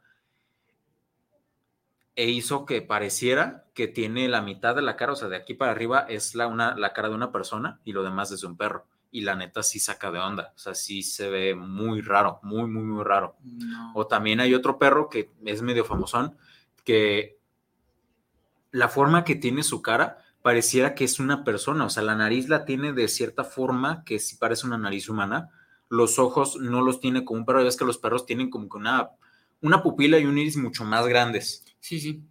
e 2.15 2.29
hizo 2.29 2.65
que 2.67 2.83
pareciera 2.83 3.66
que 3.77 3.87
tiene 3.87 4.27
la 4.27 4.41
mitad 4.41 4.73
de 4.75 4.81
la 4.81 4.95
cara, 4.95 5.11
o 5.13 5.15
sea, 5.15 5.27
de 5.27 5.35
aquí 5.35 5.53
para 5.53 5.71
arriba 5.71 5.99
es 6.09 6.33
la, 6.33 6.47
una, 6.47 6.75
la 6.75 6.93
cara 6.93 7.09
de 7.09 7.13
una 7.13 7.31
persona 7.31 7.79
y 7.85 7.91
lo 7.91 8.01
demás 8.01 8.31
es 8.31 8.41
de 8.41 8.47
un 8.47 8.57
perro. 8.57 8.87
Y 9.11 9.21
la 9.21 9.35
neta 9.35 9.61
sí 9.61 9.77
saca 9.77 10.09
de 10.09 10.17
onda, 10.17 10.51
o 10.55 10.57
sea, 10.57 10.73
sí 10.73 11.03
se 11.03 11.29
ve 11.29 11.53
muy 11.53 12.01
raro, 12.01 12.39
muy, 12.41 12.67
muy, 12.67 12.81
muy 12.81 13.03
raro. 13.03 13.35
O 13.93 14.07
también 14.07 14.39
hay 14.39 14.55
otro 14.55 14.79
perro 14.79 15.09
que 15.09 15.29
es 15.45 15.61
medio 15.61 15.85
famosón, 15.85 16.35
que 16.83 17.37
la 18.71 18.89
forma 18.89 19.23
que 19.23 19.35
tiene 19.35 19.61
su 19.61 19.83
cara 19.83 20.25
pareciera 20.41 20.95
que 20.95 21.03
es 21.03 21.19
una 21.19 21.43
persona, 21.43 21.85
o 21.85 21.91
sea, 21.91 22.01
la 22.01 22.15
nariz 22.15 22.49
la 22.49 22.65
tiene 22.65 22.93
de 22.93 23.07
cierta 23.07 23.43
forma 23.43 24.03
que 24.05 24.17
sí 24.17 24.37
parece 24.37 24.65
una 24.65 24.79
nariz 24.79 25.07
humana, 25.07 25.51
los 25.87 26.17
ojos 26.17 26.57
no 26.59 26.81
los 26.81 26.99
tiene 26.99 27.23
como 27.23 27.41
un 27.41 27.45
perro, 27.45 27.59
ya 27.59 27.65
ves 27.65 27.77
que 27.77 27.85
los 27.85 27.99
perros 27.99 28.25
tienen 28.25 28.49
como 28.49 28.69
que 28.69 28.77
una, 28.77 29.11
una 29.61 29.83
pupila 29.83 30.17
y 30.17 30.25
un 30.25 30.39
iris 30.39 30.57
mucho 30.57 30.83
más 30.83 31.05
grandes. 31.05 31.63
Sí, 31.79 31.99
sí. 31.99 32.23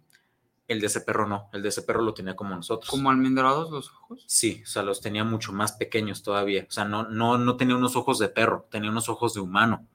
El 0.67 0.81
de 0.81 0.87
ese 0.87 0.99
perro 1.01 1.27
no, 1.27 1.49
el 1.53 1.61
de 1.61 1.69
ese 1.69 1.81
perro 1.81 2.01
lo 2.01 2.13
tenía 2.13 2.35
como 2.35 2.55
nosotros. 2.55 2.89
¿Como 2.89 3.09
almendrados 3.09 3.71
los 3.71 3.89
ojos? 3.89 4.25
Sí, 4.27 4.61
o 4.63 4.67
sea, 4.67 4.83
los 4.83 4.99
tenía 4.99 5.23
mucho 5.23 5.53
más 5.53 5.71
pequeños 5.71 6.23
todavía. 6.23 6.65
O 6.67 6.71
sea, 6.71 6.83
no, 6.83 7.03
no, 7.07 7.37
no 7.37 7.55
tenía 7.55 7.75
unos 7.77 7.95
ojos 7.95 8.19
de 8.19 8.27
perro, 8.27 8.67
tenía 8.69 8.89
unos 8.89 9.07
ojos 9.07 9.33
de 9.33 9.39
humano. 9.39 9.87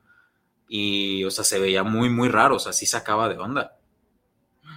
Y, 0.69 1.25
o 1.25 1.31
sea, 1.31 1.45
se 1.45 1.59
veía 1.59 1.83
muy, 1.83 2.09
muy 2.09 2.29
raro, 2.31 2.57
o 2.57 2.59
sea, 2.59 2.73
sí 2.73 2.87
sacaba 2.87 3.29
de 3.29 3.37
onda. 3.37 3.77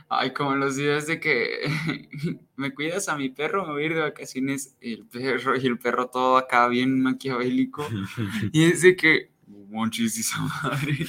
Ay, 0.10 0.34
como 0.34 0.56
los 0.56 0.76
días 0.76 1.08
de 1.08 1.20
que 1.20 1.62
me 2.58 2.74
cuidas 2.74 3.10
a 3.10 3.16
mi 3.16 3.30
perro, 3.30 3.66
me 3.66 3.74
voy 3.74 3.84
a 3.84 3.86
ir 3.86 3.96
de 3.96 4.02
vacaciones, 4.02 4.76
el 4.82 5.06
perro 5.06 5.56
y 5.56 5.66
el 5.66 5.80
perro 5.80 6.08
todo 6.08 6.38
acá 6.38 6.68
bien 6.68 7.02
maquiavélico. 7.02 7.88
y 8.52 8.66
es 8.66 8.82
de 8.82 8.96
que, 8.96 9.32
muchísima 9.48 10.62
madre. 10.64 11.08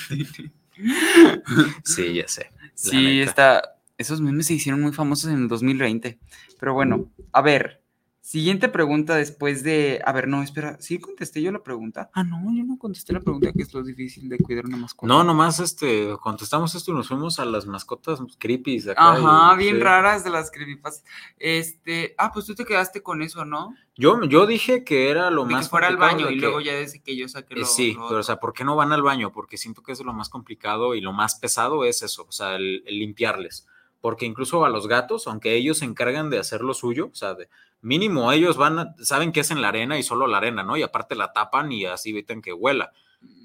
sí, 1.84 2.14
ya 2.14 2.28
sé. 2.28 2.52
Sí, 2.74 3.20
está, 3.20 3.75
esos 3.98 4.20
memes 4.20 4.46
se 4.46 4.54
hicieron 4.54 4.82
muy 4.82 4.92
famosos 4.92 5.30
en 5.30 5.42
el 5.42 5.48
2020. 5.48 6.18
Pero 6.58 6.74
bueno, 6.74 7.10
a 7.32 7.42
ver, 7.42 7.82
Siguiente 8.26 8.68
pregunta 8.68 9.14
después 9.14 9.62
de. 9.62 10.02
A 10.04 10.10
ver, 10.10 10.26
no, 10.26 10.42
espera. 10.42 10.76
¿Sí 10.80 10.98
contesté 10.98 11.40
yo 11.40 11.52
la 11.52 11.62
pregunta? 11.62 12.10
Ah, 12.12 12.24
no, 12.24 12.52
yo 12.52 12.64
no 12.64 12.76
contesté 12.76 13.12
la 13.12 13.20
pregunta 13.20 13.52
que 13.52 13.62
es 13.62 13.72
lo 13.72 13.84
difícil 13.84 14.28
de 14.28 14.36
cuidar 14.38 14.66
una 14.66 14.78
mascota. 14.78 15.06
No, 15.06 15.22
nomás 15.22 15.60
este, 15.60 16.08
contestamos 16.20 16.74
esto 16.74 16.90
y 16.90 16.94
nos 16.94 17.06
fuimos 17.06 17.38
a 17.38 17.44
las 17.44 17.66
mascotas 17.66 18.18
creepy. 18.36 18.82
Ajá, 18.96 19.54
bien 19.54 19.80
raras 19.80 20.24
de 20.24 20.30
las 20.30 20.50
creepypas. 20.50 21.04
Este. 21.38 22.16
Ah, 22.18 22.32
pues 22.32 22.46
tú 22.46 22.56
te 22.56 22.64
quedaste 22.64 23.00
con 23.00 23.22
eso, 23.22 23.44
¿no? 23.44 23.76
Yo, 23.94 24.20
yo 24.24 24.48
dije 24.48 24.82
que 24.82 25.08
era 25.08 25.30
lo 25.30 25.44
más. 25.44 25.66
Que 25.66 25.70
fuera 25.70 25.86
al 25.86 25.96
baño 25.96 26.28
y 26.28 26.40
luego 26.40 26.60
ya 26.60 26.74
desde 26.74 27.00
que 27.00 27.16
yo 27.16 27.28
saqué 27.28 27.54
lo, 27.54 27.64
Sí, 27.64 27.96
pero 28.08 28.18
o 28.18 28.24
sea, 28.24 28.40
¿por 28.40 28.54
qué 28.54 28.64
no 28.64 28.74
van 28.74 28.90
al 28.90 29.02
baño? 29.02 29.30
Porque 29.30 29.56
siento 29.56 29.84
que 29.84 29.92
es 29.92 30.00
lo 30.00 30.12
más 30.12 30.30
complicado 30.30 30.96
y 30.96 31.00
lo 31.00 31.12
más 31.12 31.36
pesado 31.36 31.84
es 31.84 32.02
eso, 32.02 32.26
o 32.28 32.32
sea, 32.32 32.56
el 32.56 32.82
limpiarles 32.86 33.68
porque 34.00 34.26
incluso 34.26 34.64
a 34.64 34.70
los 34.70 34.86
gatos, 34.88 35.26
aunque 35.26 35.54
ellos 35.54 35.78
se 35.78 35.84
encargan 35.84 36.30
de 36.30 36.38
hacer 36.38 36.60
lo 36.60 36.74
suyo, 36.74 37.10
o 37.12 37.14
sea, 37.14 37.34
de, 37.34 37.48
mínimo 37.80 38.30
ellos 38.32 38.56
van, 38.56 38.94
saben 38.98 39.32
que 39.32 39.40
es 39.40 39.50
en 39.50 39.62
la 39.62 39.68
arena 39.68 39.98
y 39.98 40.02
solo 40.02 40.26
la 40.26 40.38
arena, 40.38 40.62
¿no? 40.62 40.76
Y 40.76 40.82
aparte 40.82 41.14
la 41.14 41.32
tapan 41.32 41.72
y 41.72 41.86
así 41.86 42.10
eviten 42.10 42.42
que 42.42 42.52
huela, 42.52 42.92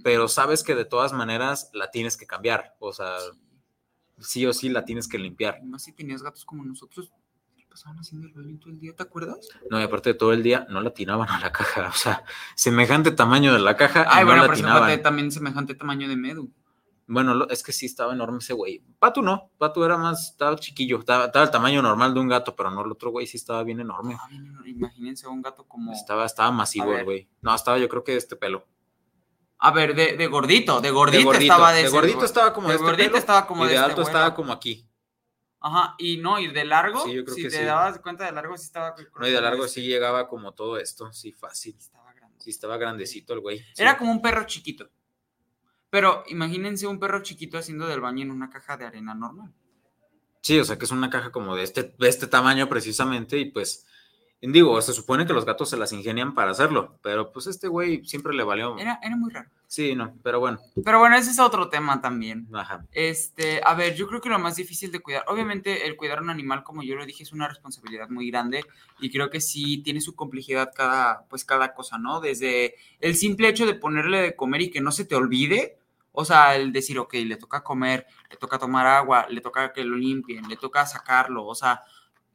pero 0.04 0.28
sabes 0.28 0.64
que 0.64 0.76
de 0.76 0.86
todas 0.86 1.14
maneras 1.14 1.70
la 1.74 1.92
tienes 1.92 2.18
que 2.18 2.28
cambiar, 2.28 2.76
o 2.80 2.94
sea, 2.94 3.16
sí 4.20 4.46
o 4.46 4.54
sí 4.54 4.70
la 4.70 4.86
tienes 4.86 5.08
que 5.08 5.18
limpiar. 5.18 5.64
Más 5.64 5.84
si 5.84 5.94
tenías 5.94 6.22
gatos 6.22 6.46
como 6.46 6.64
nosotros, 6.64 7.12
pasaban 7.72 7.98
haciendo 8.00 8.28
el 8.28 8.34
baño 8.34 8.60
todo 8.60 8.70
el 8.70 8.80
día, 8.80 8.94
¿te 8.94 9.02
acuerdas? 9.02 9.48
No, 9.70 9.80
y 9.80 9.84
aparte 9.84 10.10
de 10.10 10.16
todo 10.16 10.34
el 10.34 10.44
día, 10.44 10.68
no 10.70 10.82
la 10.82 10.94
tiraban 10.94 11.30
a 11.30 11.40
la 11.40 11.52
caja, 11.52 11.88
o 11.88 11.94
sea, 11.94 12.24
semejante 12.56 13.12
tamaño 13.12 13.54
de 13.54 13.60
la 13.60 13.78
caja. 13.78 14.06
Ay, 14.10 14.26
bueno, 14.26 14.46
no 14.46 14.86
pero 14.86 15.02
también 15.02 15.32
semejante 15.32 15.74
tamaño 15.74 16.10
de 16.10 16.18
Medu. 16.18 16.52
Bueno, 17.12 17.46
es 17.50 17.62
que 17.62 17.74
sí 17.74 17.88
estaba 17.88 18.14
enorme 18.14 18.38
ese 18.38 18.54
güey. 18.54 18.82
Patu 18.98 19.22
no, 19.22 19.52
Patu 19.58 19.84
era 19.84 19.98
más, 19.98 20.30
estaba 20.30 20.56
chiquillo, 20.56 21.00
estaba, 21.00 21.26
el 21.26 21.52
tamaño 21.52 21.82
normal 21.82 22.14
de 22.14 22.22
un 22.22 22.30
gato, 22.30 22.56
pero 22.56 22.72
no, 22.72 22.86
el 22.86 22.92
otro 22.94 23.12
güey 23.12 23.28
sí 23.28 23.36
estaba 23.36 23.64
bien 23.64 23.82
enorme. 23.82 24.16
Ah, 24.18 24.30
imagínense 24.66 25.28
un 25.28 25.42
gato 25.42 25.68
como. 25.68 25.92
Estaba, 25.92 26.26
estaba 26.26 26.52
masivo 26.52 26.94
el 26.94 27.04
güey. 27.04 27.30
No, 27.42 27.54
estaba 27.54 27.78
yo 27.80 27.90
creo 27.90 28.06
que 28.06 28.14
de 28.14 28.18
este 28.18 28.38
pelo. 28.38 28.66
A 29.58 29.72
ver, 29.72 29.94
de, 29.94 30.28
gordito, 30.28 30.80
de 30.80 30.90
gordito, 30.90 31.34
estaba 31.34 31.74
de, 31.74 31.84
de 31.84 31.90
gordito 31.90 32.24
estaba 32.24 32.54
como 32.54 32.70
de, 32.70 32.76
este 32.76 32.86
gordito 32.86 33.18
estaba 33.18 33.46
como 33.46 33.66
y 33.66 33.68
de, 33.68 33.78
alto 33.78 34.04
estaba 34.04 34.34
como 34.34 34.54
aquí. 34.54 34.88
Ajá, 35.60 35.96
y 35.98 36.16
no, 36.16 36.40
y 36.40 36.48
de 36.48 36.64
largo, 36.64 37.04
sí, 37.04 37.14
yo 37.14 37.26
creo 37.26 37.36
si 37.36 37.50
te 37.50 37.66
dabas 37.66 38.00
cuenta 38.00 38.26
de 38.26 38.32
largo, 38.32 38.58
sí 38.58 38.64
estaba. 38.68 38.96
No, 39.20 39.28
y 39.28 39.32
de 39.32 39.42
largo 39.42 39.68
sí 39.68 39.82
llegaba 39.82 40.30
como 40.30 40.54
todo 40.54 40.78
esto, 40.78 41.12
sí, 41.12 41.34
fácil. 41.34 41.76
Estaba 41.78 42.14
grande. 42.14 42.38
Sí, 42.40 42.52
estaba 42.52 42.78
grandecito 42.78 43.34
el 43.34 43.42
güey. 43.42 43.62
Era 43.76 43.98
como 43.98 44.12
un 44.12 44.22
perro 44.22 44.46
chiquito. 44.46 44.90
Pero 45.92 46.24
imagínense 46.30 46.88
un 46.88 47.00
perro 47.00 47.22
chiquito 47.22 47.60
haciendo 47.60 47.86
del 47.86 48.02
baño 48.02 48.24
en 48.24 48.32
una 48.32 48.50
caja 48.50 48.78
de 48.78 48.86
arena 48.86 49.14
normal. 49.14 49.54
Sí, 50.42 50.58
o 50.58 50.66
sea 50.66 50.80
que 50.80 50.86
es 50.86 50.92
una 50.92 51.12
caja 51.12 51.32
como 51.32 51.56
de 51.56 51.64
este, 51.64 51.94
de 52.00 52.10
este 52.10 52.26
tamaño 52.26 52.68
precisamente 52.68 53.38
y 53.38 53.52
pues 53.52 53.86
digo, 54.42 54.82
se 54.82 54.94
supone 54.94 55.28
que 55.28 55.34
los 55.34 55.46
gatos 55.46 55.70
se 55.70 55.78
las 55.78 55.94
ingenian 55.94 56.34
para 56.34 56.52
hacerlo, 56.52 56.98
pero 57.04 57.32
pues 57.32 57.46
este 57.46 57.68
güey 57.68 58.04
siempre 58.06 58.34
le 58.34 58.44
valió. 58.44 58.78
Era, 58.80 59.00
era 59.04 59.16
muy 59.16 59.32
raro. 59.32 59.50
Sí, 59.68 59.96
no, 59.96 60.18
pero 60.24 60.40
bueno. 60.40 60.60
Pero 60.84 61.00
bueno, 61.00 61.16
ese 61.16 61.32
es 61.32 61.40
otro 61.40 61.70
tema 61.70 62.02
también. 62.02 62.48
Ajá. 62.52 62.86
Este, 62.92 63.62
a 63.64 63.76
ver, 63.76 63.96
yo 63.96 64.08
creo 64.08 64.20
que 64.20 64.30
lo 64.30 64.40
más 64.40 64.56
difícil 64.56 64.92
de 64.92 65.00
cuidar, 65.00 65.24
obviamente 65.28 65.86
el 65.86 65.96
cuidar 65.96 66.22
un 66.22 66.30
animal, 66.30 66.64
como 66.64 66.82
yo 66.82 66.96
lo 66.96 67.06
dije, 67.06 67.24
es 67.24 67.32
una 67.32 67.48
responsabilidad 67.48 68.10
muy 68.10 68.32
grande 68.32 68.66
y 69.00 69.12
creo 69.12 69.30
que 69.30 69.40
sí 69.40 69.78
tiene 69.78 70.02
su 70.02 70.16
complejidad 70.16 70.72
cada, 70.76 71.26
pues 71.30 71.46
cada 71.46 71.74
cosa, 71.74 72.00
¿no? 72.00 72.20
Desde 72.20 72.76
el 73.00 73.16
simple 73.16 73.48
hecho 73.48 73.66
de 73.66 73.76
ponerle 73.76 74.22
de 74.22 74.36
comer 74.36 74.62
y 74.62 74.72
que 74.72 74.82
no 74.82 74.92
se 74.92 75.06
te 75.06 75.16
olvide, 75.16 75.78
o 76.12 76.26
sea, 76.26 76.56
el 76.56 76.72
decir, 76.72 77.00
ok, 77.00 77.14
le 77.26 77.38
toca 77.38 77.64
comer, 77.64 78.06
le 78.30 78.38
toca 78.38 78.60
tomar 78.60 78.88
agua, 78.88 79.28
le 79.30 79.42
toca 79.42 79.72
que 79.74 79.84
lo 79.84 79.96
limpien, 79.96 80.48
le 80.48 80.58
toca 80.58 80.86
sacarlo. 80.86 81.46
O 81.46 81.56
sea, 81.56 81.84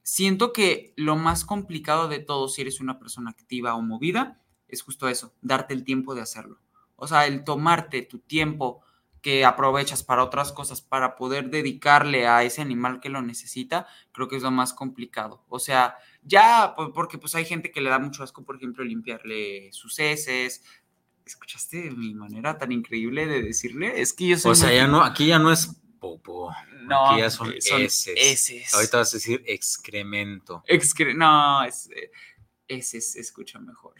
siento 0.03 0.53
que 0.53 0.95
lo 0.97 1.17
más 1.17 1.45
complicado 1.45 2.09
de 2.09 2.21
todo, 2.21 2.49
si 2.49 2.63
eres 2.63 2.81
una 2.81 2.99
persona 2.99 3.31
activa 3.31 3.75
o 3.75 3.83
movida, 3.83 4.41
es 4.69 4.83
justo 4.83 5.09
eso, 5.09 5.35
darte 5.43 5.75
el 5.75 5.85
tiempo 5.85 6.15
de 6.15 6.23
hacerlo. 6.23 6.61
O 6.97 7.07
sea, 7.07 7.27
el 7.27 7.45
tomarte 7.45 8.03
tu 8.03 8.19
tiempo 8.21 8.83
que 9.21 9.45
aprovechas 9.45 10.05
para 10.05 10.23
otras 10.23 10.53
cosas, 10.53 10.81
para 10.81 11.17
poder 11.17 11.51
dedicarle 11.51 12.29
a 12.29 12.45
ese 12.45 12.63
animal 12.63 13.01
que 13.01 13.09
lo 13.09 13.23
necesita, 13.23 13.89
creo 14.13 14.29
que 14.29 14.37
es 14.37 14.43
lo 14.45 14.53
más 14.53 14.73
complicado. 14.73 15.45
O 15.49 15.59
sea, 15.59 15.97
ya, 16.23 16.75
porque 16.95 17.19
pues 17.19 17.35
hay 17.35 17.45
gente 17.45 17.73
que 17.73 17.81
le 17.81 17.91
da 17.91 17.99
mucho 17.99 18.23
asco, 18.23 18.45
por 18.45 18.55
ejemplo, 18.55 18.85
limpiarle 18.85 19.73
sus 19.73 19.99
heces, 19.99 20.63
¿Escuchaste 21.27 21.91
mi 21.91 22.15
manera 22.15 22.57
tan 22.57 22.71
increíble 22.71 23.27
de 23.27 23.43
decirle? 23.43 24.01
Es 24.01 24.13
que 24.13 24.29
yo 24.29 24.39
soy. 24.39 24.53
O 24.53 24.55
sea, 24.55 24.73
ya 24.73 24.87
no, 24.87 25.03
aquí 25.03 25.27
ya 25.27 25.41
no 25.41 25.51
es 25.51 25.77
popo. 25.99 26.55
No, 26.83 27.11
aquí 27.11 27.21
ya 27.21 27.31
son, 27.31 27.53
heces. 27.53 28.73
Ahorita 28.73 28.99
vas 28.99 29.13
a 29.13 29.17
decir 29.17 29.43
excremento. 29.45 30.63
Excre 30.69 31.15
no, 31.15 31.65
es, 31.65 31.91
heces 32.69 33.17
escucha 33.17 33.59
mejor. 33.59 33.95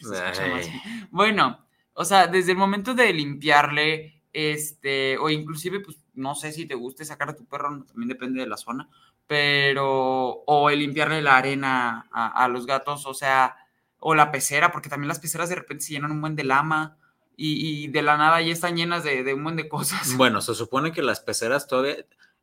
Bueno, 1.11 1.67
o 1.95 2.05
sea, 2.05 2.29
desde 2.29 2.53
el 2.53 2.59
momento 2.59 2.95
de 2.95 3.13
limpiarle, 3.13 4.23
este, 4.33 5.19
o 5.19 5.29
inclusive, 5.29 5.81
pues, 5.81 5.99
no 6.15 6.37
sé 6.37 6.53
si 6.53 6.65
te 6.67 6.77
guste 6.77 7.05
sacar 7.05 7.31
a 7.31 7.35
tu 7.35 7.45
perro, 7.45 7.85
también 7.87 8.09
depende 8.09 8.41
de 8.41 8.47
la 8.47 8.57
zona, 8.57 8.89
pero, 9.27 10.45
o 10.47 10.71
el 10.71 10.79
limpiarle 10.79 11.23
la 11.23 11.39
arena 11.39 12.07
a, 12.13 12.45
a 12.45 12.47
los 12.47 12.67
gatos, 12.67 13.05
o 13.05 13.15
sea, 13.15 13.57
o 13.99 14.15
la 14.15 14.31
pecera, 14.31 14.71
porque 14.71 14.89
también 14.89 15.09
las 15.09 15.19
peceras 15.19 15.49
de 15.49 15.57
repente 15.57 15.85
se 15.85 15.95
llenan 15.95 16.13
un 16.13 16.21
buen 16.21 16.37
de 16.37 16.45
lama 16.45 16.99
y, 17.37 17.89
de 17.89 18.03
la 18.03 18.17
nada 18.17 18.41
ya 18.41 18.53
están 18.53 18.77
llenas 18.77 19.05
de, 19.05 19.35
un 19.35 19.43
montón 19.43 19.57
de 19.57 19.69
cosas. 19.69 20.01
Bueno, 20.17 20.41
se 20.41 20.55
supone 20.55 20.93
que 20.93 21.03
las 21.03 21.21
peceras 21.21 21.67
todavía, 21.67 21.97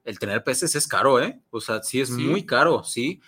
el 0.03 0.19
tener 0.19 0.43
peces 0.43 0.75
es 0.75 0.87
caro, 0.87 1.19
¿eh? 1.19 1.41
O 1.49 1.61
sea, 1.61 1.81
sí 1.81 1.99
es 1.99 2.11
muy 2.11 2.45
caro, 2.45 2.83
sí. 2.83 3.21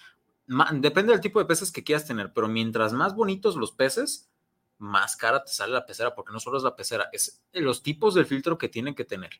depende 0.74 1.12
del 1.12 1.22
tipo 1.22 1.40
de 1.40 1.46
peces 1.46 1.72
que 1.72 1.84
quieras 1.84 2.06
tener, 2.06 2.32
pero 2.34 2.48
mientras 2.48 2.94
más 2.94 3.16
bonitos 3.16 3.56
los 3.56 3.72
peces, 3.72 4.30
más 4.78 5.16
cara 5.16 5.44
te 5.44 5.52
sale 5.52 5.74
la 5.74 5.86
pecera, 5.86 6.14
porque 6.14 6.34
no 6.34 6.40
solo 6.40 6.58
es 6.58 6.64
la 6.64 6.76
pecera, 6.76 7.10
es 7.12 7.42
los 7.54 7.82
tipos 7.82 8.14
del 8.14 8.26
filtro 8.26 8.58
que 8.58 8.70
tienen 8.70 8.94
que 8.94 9.06
tener, 9.06 9.32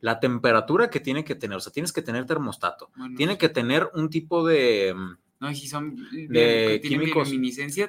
la 0.00 0.20
temperatura 0.20 0.90
que 0.90 1.00
tiene 1.00 1.24
que 1.24 1.34
tener, 1.34 1.56
o 1.56 1.60
sea, 1.60 1.72
tienes 1.72 1.92
que 1.92 2.02
tener 2.02 2.26
termostato, 2.26 2.90
tiene 3.16 3.38
que 3.38 3.48
tener 3.48 3.90
un 3.94 4.10
tipo 4.10 4.46
de 4.46 4.94
mm, 4.94 5.16
no, 5.42 5.50
y 5.50 5.56
si 5.56 5.66
son 5.66 5.96
de 6.12 6.80
químicos. 6.84 7.28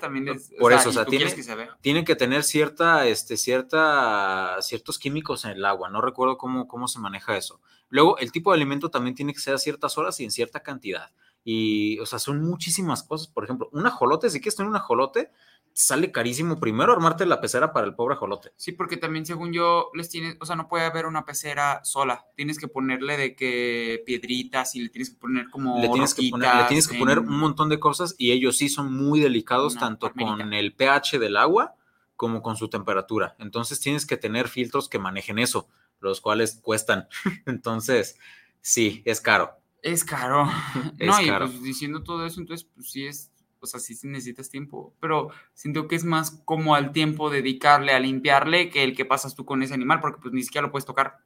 también 0.01 0.25
Por 0.57 0.73
eso, 0.73 0.89
o 0.89 0.91
sea, 0.91 1.05
tiene, 1.05 1.31
que 1.31 1.43
tienen 1.81 2.03
que 2.03 2.15
tener 2.15 2.41
cierta, 2.41 3.07
este, 3.07 3.37
cierta, 3.37 4.57
ciertos 4.61 4.97
químicos 4.97 5.45
en 5.45 5.51
el 5.51 5.63
agua. 5.63 5.91
No 5.91 6.01
recuerdo 6.01 6.35
cómo, 6.35 6.67
cómo 6.67 6.87
se 6.87 6.97
maneja 6.97 7.37
eso. 7.37 7.61
Luego, 7.89 8.17
el 8.17 8.31
tipo 8.31 8.49
de 8.49 8.55
alimento 8.55 8.89
también 8.89 9.13
tiene 9.13 9.33
que 9.33 9.39
ser 9.39 9.53
a 9.53 9.59
ciertas 9.59 9.99
horas 9.99 10.19
y 10.19 10.23
en 10.23 10.31
cierta 10.31 10.61
cantidad. 10.61 11.11
Y, 11.43 11.99
o 11.99 12.07
sea, 12.07 12.17
son 12.17 12.41
muchísimas 12.41 13.03
cosas. 13.03 13.27
Por 13.27 13.43
ejemplo, 13.43 13.69
un 13.71 13.85
ajolote, 13.85 14.31
si 14.31 14.39
quieres 14.39 14.55
tener 14.55 14.71
un 14.71 14.75
ajolote, 14.75 15.29
sale 15.73 16.11
carísimo 16.11 16.59
primero 16.59 16.93
armarte 16.93 17.25
la 17.25 17.41
pecera 17.41 17.73
para 17.73 17.87
el 17.87 17.95
pobre 17.95 18.15
ajolote. 18.15 18.51
Sí, 18.55 18.71
porque 18.71 18.97
también 18.97 19.25
según 19.25 19.51
yo 19.51 19.89
les 19.93 20.09
tienes, 20.09 20.37
o 20.39 20.45
sea, 20.45 20.55
no 20.55 20.67
puede 20.67 20.85
haber 20.85 21.05
una 21.05 21.25
pecera 21.25 21.81
sola. 21.83 22.25
Tienes 22.35 22.59
que 22.59 22.67
ponerle 22.67 23.17
de 23.17 23.35
que 23.35 24.03
piedritas 24.05 24.75
y 24.75 24.83
le 24.83 24.89
tienes 24.89 25.09
que 25.09 25.17
poner 25.17 25.49
como 25.49 25.81
le 25.81 25.89
tienes 25.89 26.13
que 26.13 26.29
poner, 26.29 26.55
le 26.55 26.63
tienes 26.65 26.87
que 26.87 26.97
poner 26.97 27.19
un 27.19 27.37
montón 27.37 27.69
de 27.69 27.79
cosas 27.79 28.15
y 28.17 28.31
ellos 28.31 28.57
sí 28.57 28.69
son 28.69 28.93
muy 28.93 29.19
delicados 29.19 29.75
tanto 29.75 30.11
con 30.13 30.53
el 30.53 30.73
pH 30.73 31.17
del 31.19 31.37
agua 31.37 31.75
como 32.15 32.41
con 32.41 32.55
su 32.55 32.69
temperatura. 32.69 33.35
Entonces 33.39 33.79
tienes 33.79 34.05
que 34.05 34.17
tener 34.17 34.47
filtros 34.47 34.87
que 34.87 34.99
manejen 34.99 35.39
eso, 35.39 35.67
los 35.99 36.21
cuales 36.21 36.59
cuestan. 36.61 37.07
Entonces, 37.45 38.17
sí, 38.61 39.01
es 39.05 39.19
caro. 39.19 39.57
Es 39.81 40.05
caro. 40.05 40.45
no, 40.99 41.21
y 41.21 41.29
pues 41.29 41.61
diciendo 41.61 42.03
todo 42.03 42.25
eso, 42.25 42.39
entonces 42.39 42.65
pues 42.73 42.89
sí 42.89 43.05
es 43.05 43.32
o 43.63 43.65
sea, 43.65 43.79
sí 43.79 43.95
necesitas 44.03 44.49
tiempo, 44.49 44.93
pero 44.99 45.29
siento 45.53 45.87
que 45.87 45.95
es 45.95 46.03
más 46.03 46.41
como 46.43 46.75
al 46.75 46.91
tiempo 46.91 47.29
dedicarle 47.29 47.93
a 47.93 47.99
limpiarle 47.99 48.69
que 48.69 48.83
el 48.83 48.95
que 48.95 49.05
pasas 49.05 49.35
tú 49.35 49.45
con 49.45 49.63
ese 49.63 49.73
animal, 49.73 50.01
porque 50.01 50.19
pues 50.21 50.33
ni 50.33 50.43
siquiera 50.43 50.67
lo 50.67 50.71
puedes 50.71 50.85
tocar. 50.85 51.19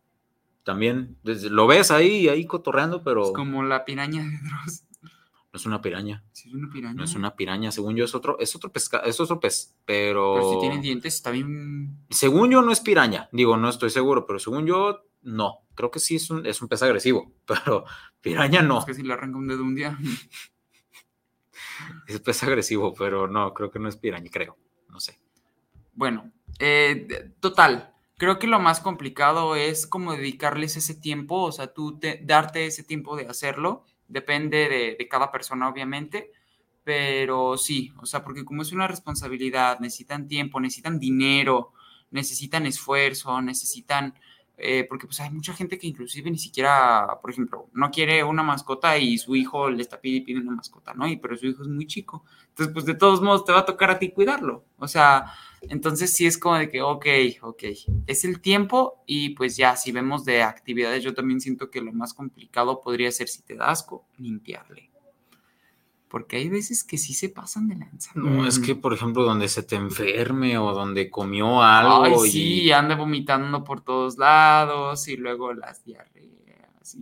También, 0.63 1.17
lo 1.23 1.65
ves 1.65 1.91
ahí, 1.91 2.27
ahí 2.27 2.45
cotorreando, 2.45 3.03
pero... 3.03 3.23
Es 3.23 3.31
como 3.31 3.63
la 3.63 3.85
piraña 3.85 4.23
de 4.23 4.37
Dross. 4.37 4.83
No 5.01 5.57
es 5.57 5.65
una 5.65 5.81
piraña. 5.81 6.23
Sí, 6.31 6.49
es 6.49 6.53
una 6.53 6.69
piraña. 6.69 6.93
No 6.93 7.03
es 7.05 7.15
una 7.15 7.35
piraña, 7.35 7.71
según 7.71 7.95
yo 7.95 8.05
es 8.05 8.13
otro, 8.13 8.37
es 8.39 8.55
otro 8.55 8.71
pesca, 8.71 8.99
es 8.99 9.19
otro 9.19 9.39
pez, 9.39 9.75
pero... 9.85 10.35
Pero 10.35 10.53
si 10.53 10.59
tiene 10.59 10.79
dientes 10.79 11.15
está 11.15 11.31
bien... 11.31 12.05
Según 12.11 12.51
yo 12.51 12.61
no 12.61 12.71
es 12.71 12.81
piraña, 12.81 13.29
digo, 13.31 13.57
no 13.57 13.69
estoy 13.69 13.89
seguro, 13.89 14.27
pero 14.27 14.37
según 14.37 14.67
yo, 14.67 15.05
no. 15.23 15.65
Creo 15.73 15.89
que 15.89 15.99
sí 15.99 16.17
es 16.17 16.29
un, 16.29 16.45
es 16.45 16.61
un 16.61 16.67
pez 16.67 16.83
agresivo, 16.83 17.31
pero 17.47 17.85
piraña 18.21 18.61
no. 18.61 18.79
Es 18.79 18.85
que 18.85 18.93
si 18.93 19.03
le 19.03 19.13
arranca 19.13 19.37
un 19.37 19.47
dedo 19.47 19.63
un 19.63 19.73
día... 19.73 19.97
Es 22.07 22.19
pez 22.19 22.43
agresivo, 22.43 22.93
pero 22.93 23.27
no, 23.27 23.53
creo 23.53 23.71
que 23.71 23.79
no 23.79 23.89
es 23.89 23.97
piraña, 23.97 24.29
creo. 24.31 24.57
No 24.89 24.99
sé. 24.99 25.19
Bueno, 25.93 26.31
eh, 26.59 27.33
total. 27.39 27.93
Creo 28.17 28.39
que 28.39 28.47
lo 28.47 28.59
más 28.59 28.79
complicado 28.79 29.55
es 29.55 29.85
como 29.85 30.13
dedicarles 30.13 30.75
ese 30.75 30.95
tiempo, 30.95 31.43
o 31.43 31.51
sea, 31.51 31.73
tú 31.73 31.99
darte 32.23 32.65
ese 32.65 32.83
tiempo 32.83 33.15
de 33.15 33.27
hacerlo 33.27 33.85
depende 34.07 34.69
de, 34.69 34.95
de 34.97 35.07
cada 35.07 35.31
persona, 35.31 35.67
obviamente, 35.69 36.31
pero 36.83 37.57
sí, 37.57 37.91
o 38.01 38.05
sea, 38.05 38.23
porque 38.23 38.45
como 38.45 38.61
es 38.61 38.71
una 38.71 38.87
responsabilidad, 38.87 39.79
necesitan 39.79 40.27
tiempo, 40.27 40.59
necesitan 40.59 40.99
dinero, 40.99 41.73
necesitan 42.11 42.65
esfuerzo, 42.65 43.41
necesitan 43.41 44.13
eh, 44.57 44.85
porque 44.89 45.05
pues 45.05 45.19
hay 45.19 45.29
mucha 45.29 45.53
gente 45.53 45.77
que 45.77 45.87
inclusive 45.87 46.31
ni 46.31 46.39
siquiera, 46.39 47.19
por 47.21 47.29
ejemplo, 47.31 47.69
no 47.73 47.91
quiere 47.91 48.23
una 48.23 48.41
mascota 48.41 48.97
y 48.97 49.17
su 49.19 49.35
hijo 49.35 49.69
le 49.69 49.81
está 49.81 50.01
pidiendo 50.01 50.41
una 50.41 50.55
mascota, 50.55 50.93
¿no? 50.95 51.07
Y 51.07 51.17
pero 51.17 51.37
su 51.37 51.45
hijo 51.45 51.61
es 51.61 51.67
muy 51.67 51.85
chico. 51.85 52.23
Entonces, 52.49 52.73
pues 52.73 52.85
de 52.85 52.95
todos 52.95 53.21
modos 53.21 53.45
te 53.45 53.51
va 53.51 53.59
a 53.59 53.65
tocar 53.65 53.91
a 53.91 53.99
ti 53.99 54.09
cuidarlo. 54.09 54.65
O 54.77 54.87
sea, 54.87 55.31
entonces 55.61 56.13
sí 56.13 56.25
es 56.25 56.37
como 56.37 56.55
de 56.57 56.69
que, 56.69 56.81
ok, 56.81 57.05
ok, 57.41 57.63
es 58.07 58.25
el 58.25 58.41
tiempo 58.41 59.03
y 59.05 59.29
pues 59.35 59.57
ya, 59.57 59.75
si 59.75 59.91
vemos 59.91 60.25
de 60.25 60.41
actividades, 60.43 61.03
yo 61.03 61.13
también 61.13 61.39
siento 61.39 61.69
que 61.69 61.81
lo 61.81 61.93
más 61.93 62.13
complicado 62.13 62.81
podría 62.81 63.11
ser 63.11 63.27
si 63.27 63.43
te 63.43 63.55
da 63.55 63.69
asco, 63.69 64.05
limpiarle 64.17 64.89
porque 66.09 66.37
hay 66.37 66.49
veces 66.49 66.83
que 66.83 66.97
sí 66.97 67.13
se 67.13 67.29
pasan 67.29 67.67
de 67.67 67.75
lanza. 67.75 68.11
No, 68.15 68.47
es 68.47 68.59
que, 68.59 68.75
por 68.75 68.93
ejemplo, 68.93 69.23
donde 69.23 69.47
se 69.47 69.63
te 69.63 69.75
enferme 69.75 70.57
o 70.57 70.73
donde 70.73 71.09
comió 71.09 71.61
algo. 71.61 72.03
Ay, 72.03 72.29
sí, 72.29 72.61
y... 72.63 72.71
anda 72.71 72.95
vomitando 72.95 73.63
por 73.63 73.81
todos 73.81 74.17
lados 74.17 75.07
y 75.07 75.17
luego 75.17 75.53
las 75.53 75.83
diarreas. 75.83 76.97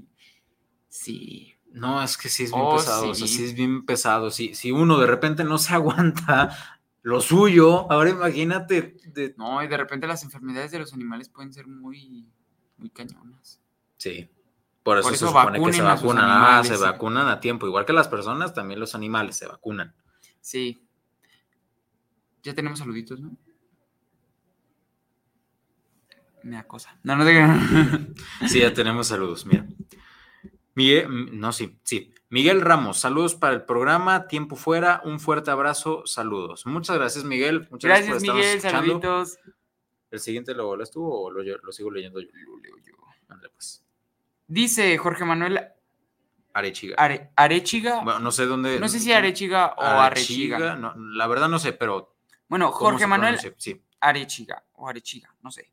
Sí. 0.90 1.54
No, 1.72 2.02
es 2.02 2.18
que 2.18 2.30
sí 2.30 2.44
es 2.44 2.52
bien 2.52 2.64
oh, 2.66 2.78
pesado, 2.78 3.14
sí. 3.14 3.28
sí 3.28 3.44
es 3.44 3.54
bien 3.54 3.86
pesado. 3.86 4.32
Si, 4.32 4.56
si 4.56 4.72
uno 4.72 4.98
de 4.98 5.08
repente 5.08 5.44
no 5.44 5.58
se 5.58 5.74
aguanta 5.76 6.58
lo 7.02 7.22
suyo, 7.22 7.92
ahora 7.92 8.10
imagínate. 8.10 8.98
No, 9.38 9.62
y 9.62 9.68
de 9.68 9.78
repente 9.78 10.08
las 10.08 10.24
enfermedades 10.24 10.72
de 10.72 10.80
los 10.80 10.94
animales 10.94 11.30
pueden 11.30 11.54
ser 11.54 11.68
muy, 11.68 12.28
muy 12.78 12.90
cañonas. 12.90 13.60
Sí. 13.98 14.30
Por 14.86 15.00
eso, 15.00 15.10
se 15.10 15.18
supone 15.18 15.60
que 15.60 15.74
se 15.74 15.82
vacunan. 15.82 16.26
Ah, 16.28 16.64
se 16.64 16.78
vacunan 16.78 17.28
a 17.28 17.40
tiempo. 17.40 17.66
Igual 17.66 17.88
que 17.88 17.92
las 17.92 18.08
personas, 18.08 18.54
también 18.54 18.80
los 18.80 18.94
animales 18.94 19.36
se 19.36 19.48
vacunan. 19.48 19.96
Sí. 20.42 20.88
Ya 22.44 22.54
tenemos 22.54 22.78
saluditos, 22.78 23.20
¿no? 23.20 23.36
Me 26.44 26.64
cosa. 26.68 27.00
No, 27.02 27.16
no 27.16 27.26
digan. 27.26 28.14
sí, 28.48 28.60
ya 28.60 28.76
tenemos 28.76 29.08
saludos, 29.08 29.48
mira. 29.48 29.66
Miguel, 30.76 31.40
no, 31.40 31.52
sí, 31.52 31.80
sí. 31.84 32.14
Miguel 32.30 32.62
Ramos, 32.62 33.00
saludos 33.00 33.34
para 33.34 33.56
el 33.56 33.64
programa, 33.64 34.28
tiempo 34.28 34.56
fuera, 34.56 35.02
un 35.04 35.20
fuerte 35.20 35.50
abrazo, 35.50 36.04
saludos. 36.06 36.68
Muchas 36.68 36.96
gracias, 36.98 37.24
Miguel. 37.24 37.68
Muchas 37.72 37.90
gracias, 37.90 38.10
gracias 38.24 38.36
Miguel, 38.36 38.62
saluditos. 38.62 39.40
¿El 40.12 40.20
siguiente 40.20 40.54
lo 40.54 40.76
lees 40.78 40.92
tú 40.92 41.04
o 41.04 41.32
lo, 41.32 41.42
lo 41.42 41.72
sigo 41.72 41.90
leyendo 41.90 42.22
yo? 42.22 42.30
Lo 42.32 42.60
leo 42.60 42.76
yo. 42.86 42.94
Ándale, 43.30 43.50
pues. 43.50 43.85
Dice 44.48 44.98
Jorge 44.98 45.26
Manuel 45.26 45.60
Arechiga. 46.56 46.96
Arechiga. 47.36 48.02
Bueno, 48.02 48.20
no 48.20 48.32
sé 48.32 48.46
dónde. 48.46 48.80
No 48.80 48.88
sé 48.88 49.00
si 49.00 49.12
Arechiga 49.12 49.74
o 49.78 49.82
Arechiga. 49.84 50.78
la 50.96 51.28
verdad 51.28 51.50
no 51.50 51.60
sé, 51.60 51.74
pero. 51.74 52.16
Bueno, 52.48 52.72
Jorge 52.72 53.08
Manuel 53.08 53.38
sí. 53.58 53.82
Arechiga 54.00 54.64
o 54.74 54.88
Arechiga, 54.88 55.36
no 55.42 55.52
sé. 55.52 55.70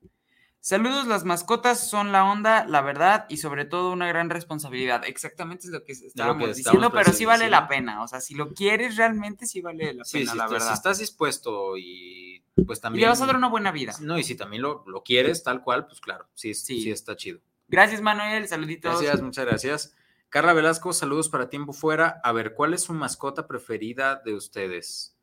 Saludos, 0.58 1.06
las 1.06 1.24
mascotas 1.24 1.88
son 1.88 2.12
la 2.12 2.24
onda, 2.24 2.64
la 2.66 2.82
verdad 2.82 3.26
y 3.28 3.38
sobre 3.38 3.64
todo 3.64 3.92
una 3.92 4.06
gran 4.06 4.30
responsabilidad. 4.30 5.04
Exactamente 5.04 5.66
es 5.66 5.72
lo 5.72 5.84
que 5.84 5.92
estábamos 5.92 6.56
diciendo, 6.56 6.90
pero 6.90 7.12
sí 7.12 7.24
vale 7.24 7.48
la 7.48 7.68
pena. 7.68 8.02
O 8.02 8.08
sea, 8.08 8.20
si 8.20 8.34
lo 8.34 8.52
quieres 8.52 8.96
realmente, 8.96 9.46
sí 9.46 9.60
vale 9.60 9.94
la 9.94 10.04
pena, 10.04 10.34
la 10.34 10.48
verdad. 10.48 10.68
Si 10.68 10.72
estás 10.72 10.98
dispuesto 10.98 11.76
y 11.76 12.44
pues 12.66 12.80
también. 12.80 13.00
Y 13.00 13.02
le 13.02 13.08
vas 13.08 13.20
a 13.20 13.26
dar 13.26 13.36
una 13.36 13.48
buena 13.48 13.70
vida. 13.70 13.94
No, 14.00 14.18
y 14.18 14.24
si 14.24 14.34
también 14.34 14.62
lo, 14.62 14.84
lo 14.86 15.02
quieres 15.02 15.42
tal 15.42 15.62
cual, 15.62 15.86
pues 15.86 16.00
claro, 16.00 16.28
sí, 16.34 16.54
sí 16.54 16.90
está 16.90 17.16
chido. 17.16 17.40
Gracias, 17.72 18.02
Manuel. 18.02 18.46
Saluditos. 18.46 19.00
Gracias, 19.00 19.22
muchas 19.22 19.46
gracias. 19.46 19.96
Carla 20.28 20.52
Velasco, 20.52 20.92
saludos 20.92 21.30
para 21.30 21.48
tiempo 21.48 21.72
fuera. 21.72 22.20
A 22.22 22.30
ver, 22.32 22.52
¿cuál 22.52 22.74
es 22.74 22.82
su 22.82 22.92
mascota 22.92 23.46
preferida 23.46 24.20
de 24.22 24.34
ustedes? 24.34 25.16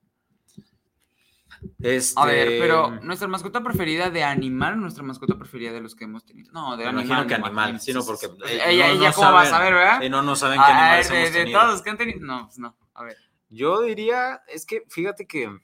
Este... 1.79 2.19
A 2.19 2.25
ver, 2.25 2.47
pero 2.59 2.89
nuestra 3.01 3.27
mascota 3.27 3.61
preferida 3.61 4.09
de 4.09 4.23
animal, 4.23 4.81
nuestra 4.81 5.03
mascota 5.03 5.37
preferida 5.37 5.71
de 5.71 5.81
los 5.81 5.93
que 5.93 6.05
hemos 6.05 6.25
tenido. 6.25 6.51
No, 6.51 6.75
de 6.75 6.85
Me 6.85 7.03
imagino 7.03 7.27
que 7.27 7.35
animal, 7.35 7.79
sino 7.79 8.03
porque. 8.03 8.27
ella, 8.47 8.89
ella 8.89 9.11
¿cómo 9.13 9.31
va 9.31 9.43
a 9.43 9.45
saber, 9.45 9.73
verdad? 9.75 10.01
Y 10.01 10.09
no, 10.09 10.23
no 10.23 10.35
saben 10.35 10.59
qué 10.59 10.71
animales 10.71 11.09
de, 11.09 11.21
hemos 11.21 11.33
de 11.33 11.45
todos 11.51 11.71
los 11.71 11.81
que 11.83 11.89
han 11.91 11.97
tenido. 11.97 12.19
No, 12.25 12.47
pues 12.47 12.57
no. 12.57 12.75
A 12.95 13.03
ver. 13.03 13.17
Yo 13.49 13.81
diría, 13.81 14.41
es 14.47 14.65
que 14.65 14.85
fíjate 14.89 15.27
que 15.27 15.55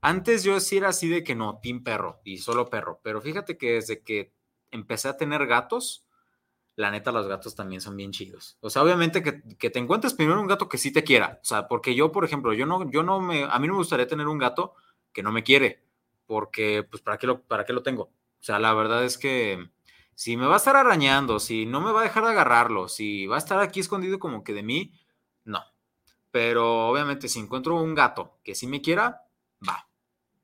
antes 0.00 0.42
yo 0.42 0.58
sí 0.58 0.78
era 0.78 0.88
así 0.88 1.08
de 1.08 1.22
que 1.22 1.36
no, 1.36 1.60
team 1.62 1.84
perro 1.84 2.20
y 2.24 2.38
solo 2.38 2.68
perro, 2.68 3.00
pero 3.04 3.20
fíjate 3.20 3.56
que 3.56 3.74
desde 3.74 4.02
que 4.02 4.32
empecé 4.72 5.08
a 5.08 5.16
tener 5.16 5.46
gatos, 5.46 6.04
la 6.74 6.90
neta, 6.90 7.12
los 7.12 7.28
gatos 7.28 7.54
también 7.54 7.80
son 7.80 7.96
bien 7.96 8.10
chidos. 8.10 8.58
O 8.60 8.70
sea, 8.70 8.82
obviamente 8.82 9.22
que, 9.22 9.70
te 9.70 9.78
encuentres 9.78 10.14
primero 10.14 10.40
un 10.40 10.46
gato 10.48 10.68
que 10.68 10.78
sí 10.78 10.92
te 10.92 11.04
quiera. 11.04 11.38
O 11.40 11.44
sea, 11.44 11.68
porque 11.68 11.94
yo, 11.94 12.10
por 12.10 12.24
ejemplo, 12.24 12.52
yo 12.54 12.66
no, 12.66 12.90
yo 12.90 13.02
no 13.02 13.20
me, 13.20 13.44
a 13.44 13.58
mí 13.58 13.68
no 13.68 13.74
me 13.74 13.78
gustaría 13.78 14.08
tener 14.08 14.26
un 14.26 14.38
gato 14.38 14.74
que 15.12 15.22
no 15.22 15.30
me 15.30 15.44
quiere, 15.44 15.84
porque, 16.26 16.82
pues, 16.82 17.02
¿para 17.02 17.18
qué 17.18 17.26
lo, 17.26 17.42
para 17.42 17.64
qué 17.64 17.72
lo 17.72 17.82
tengo? 17.82 18.04
O 18.04 18.44
sea, 18.44 18.58
la 18.58 18.74
verdad 18.74 19.04
es 19.04 19.18
que 19.18 19.70
si 20.14 20.36
me 20.36 20.46
va 20.46 20.54
a 20.54 20.58
estar 20.58 20.76
arañando, 20.76 21.38
si 21.38 21.66
no 21.66 21.80
me 21.80 21.92
va 21.92 22.00
a 22.00 22.04
dejar 22.04 22.24
de 22.24 22.30
agarrarlo, 22.30 22.88
si 22.88 23.26
va 23.26 23.36
a 23.36 23.38
estar 23.38 23.60
aquí 23.60 23.80
escondido 23.80 24.18
como 24.18 24.42
que 24.42 24.52
de 24.52 24.62
mí, 24.62 24.92
no. 25.44 25.62
Pero 26.30 26.88
obviamente 26.88 27.28
si 27.28 27.38
encuentro 27.40 27.76
un 27.76 27.94
gato 27.94 28.38
que 28.42 28.54
sí 28.54 28.66
me 28.66 28.80
quiera, 28.80 29.26
va. 29.68 29.88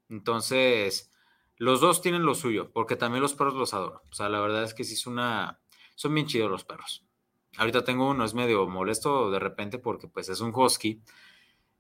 Entonces, 0.08 1.07
los 1.58 1.80
dos 1.80 2.00
tienen 2.00 2.24
lo 2.24 2.34
suyo, 2.34 2.70
porque 2.72 2.96
también 2.96 3.22
los 3.22 3.34
perros 3.34 3.54
los 3.54 3.74
adoro. 3.74 4.02
O 4.10 4.14
sea, 4.14 4.28
la 4.28 4.40
verdad 4.40 4.62
es 4.62 4.74
que 4.74 4.84
sí 4.84 4.94
es 4.94 5.06
una... 5.06 5.60
Son 5.96 6.14
bien 6.14 6.26
chidos 6.26 6.50
los 6.50 6.64
perros. 6.64 7.04
Ahorita 7.56 7.82
tengo 7.84 8.08
uno, 8.08 8.24
es 8.24 8.34
medio 8.34 8.68
molesto 8.68 9.30
de 9.30 9.40
repente 9.40 9.78
porque 9.78 10.06
pues 10.06 10.28
es 10.28 10.40
un 10.40 10.52
husky, 10.54 11.02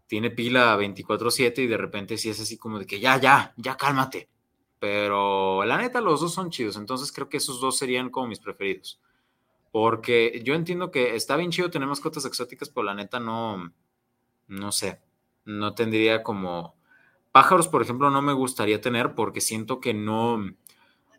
tiene 0.08 0.30
pila 0.30 0.76
24/7 0.76 1.58
y 1.62 1.66
de 1.68 1.76
repente 1.76 2.18
sí 2.18 2.30
es 2.30 2.40
así 2.40 2.58
como 2.58 2.80
de 2.80 2.86
que 2.86 2.98
ya, 2.98 3.20
ya, 3.20 3.54
ya 3.56 3.76
cálmate. 3.76 4.28
Pero 4.80 5.64
la 5.64 5.78
neta 5.78 6.00
los 6.00 6.20
dos 6.20 6.34
son 6.34 6.50
chidos, 6.50 6.76
entonces 6.76 7.12
creo 7.12 7.28
que 7.28 7.36
esos 7.36 7.60
dos 7.60 7.78
serían 7.78 8.10
como 8.10 8.28
mis 8.28 8.40
preferidos. 8.40 9.00
Porque 9.70 10.40
yo 10.44 10.54
entiendo 10.54 10.90
que 10.90 11.14
está 11.14 11.36
bien 11.36 11.50
chido 11.50 11.70
tener 11.70 11.86
mascotas 11.86 12.24
exóticas, 12.24 12.70
pero 12.70 12.84
la 12.84 12.94
neta 12.94 13.20
no, 13.20 13.72
no 14.46 14.72
sé, 14.72 15.00
no 15.44 15.74
tendría 15.74 16.22
como 16.22 16.77
Pájaros, 17.32 17.68
por 17.68 17.82
ejemplo, 17.82 18.10
no 18.10 18.22
me 18.22 18.32
gustaría 18.32 18.80
tener 18.80 19.14
porque 19.14 19.40
siento 19.40 19.80
que 19.80 19.94
no. 19.94 20.38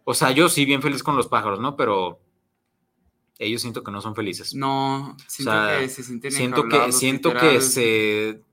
O 0.03 0.13
sea, 0.13 0.31
yo 0.31 0.49
sí, 0.49 0.65
bien 0.65 0.81
feliz 0.81 1.03
con 1.03 1.15
los 1.15 1.27
pájaros, 1.27 1.59
¿no? 1.59 1.75
Pero 1.75 2.19
ellos 3.37 3.61
siento 3.61 3.83
que 3.83 3.91
no 3.91 4.01
son 4.01 4.15
felices. 4.15 4.53
No, 4.53 5.15
siento 5.27 5.53
que 5.79 5.89
se 5.89 6.03
sienten 6.03 6.31
Siento 6.31 6.67
que, 6.67 6.91
siento 6.91 7.33
que 7.33 7.61
se. 7.61 8.43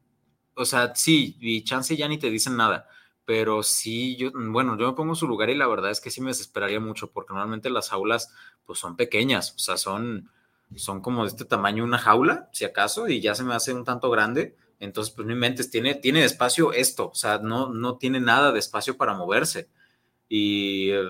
O 0.54 0.64
sea, 0.64 0.94
sí, 0.94 1.36
y 1.40 1.64
chance 1.64 1.96
ya 1.96 2.08
ni 2.08 2.18
te 2.18 2.30
dicen 2.30 2.56
nada. 2.56 2.88
Pero 3.24 3.64
sí, 3.64 4.16
yo, 4.16 4.30
bueno, 4.32 4.78
yo 4.78 4.86
me 4.86 4.92
pongo 4.92 5.12
en 5.12 5.16
su 5.16 5.26
lugar 5.26 5.50
y 5.50 5.56
la 5.56 5.66
verdad 5.66 5.90
es 5.90 6.00
que 6.00 6.10
sí 6.10 6.20
me 6.20 6.28
desesperaría 6.28 6.78
mucho, 6.78 7.10
porque 7.10 7.32
normalmente 7.32 7.68
las 7.70 7.90
jaulas, 7.90 8.32
pues 8.64 8.78
son 8.78 8.94
pequeñas, 8.94 9.52
o 9.56 9.58
sea, 9.58 9.76
son, 9.76 10.30
son 10.76 11.00
como 11.00 11.22
de 11.24 11.30
este 11.30 11.44
tamaño 11.44 11.82
una 11.82 11.98
jaula, 11.98 12.48
si 12.52 12.64
acaso, 12.64 13.08
y 13.08 13.20
ya 13.20 13.34
se 13.34 13.42
me 13.42 13.54
hace 13.54 13.74
un 13.74 13.84
tanto 13.84 14.10
grande 14.10 14.56
entonces, 14.78 15.14
pues 15.14 15.26
no 15.26 15.32
inventes, 15.32 15.70
tiene, 15.70 15.94
tiene 15.94 16.24
espacio 16.24 16.72
esto, 16.72 17.10
o 17.10 17.14
sea, 17.14 17.38
no, 17.38 17.72
no 17.72 17.96
tiene 17.96 18.20
nada 18.20 18.52
de 18.52 18.58
espacio 18.58 18.96
para 18.96 19.14
moverse. 19.14 19.70
Y 20.28 20.90
eh, 20.90 21.08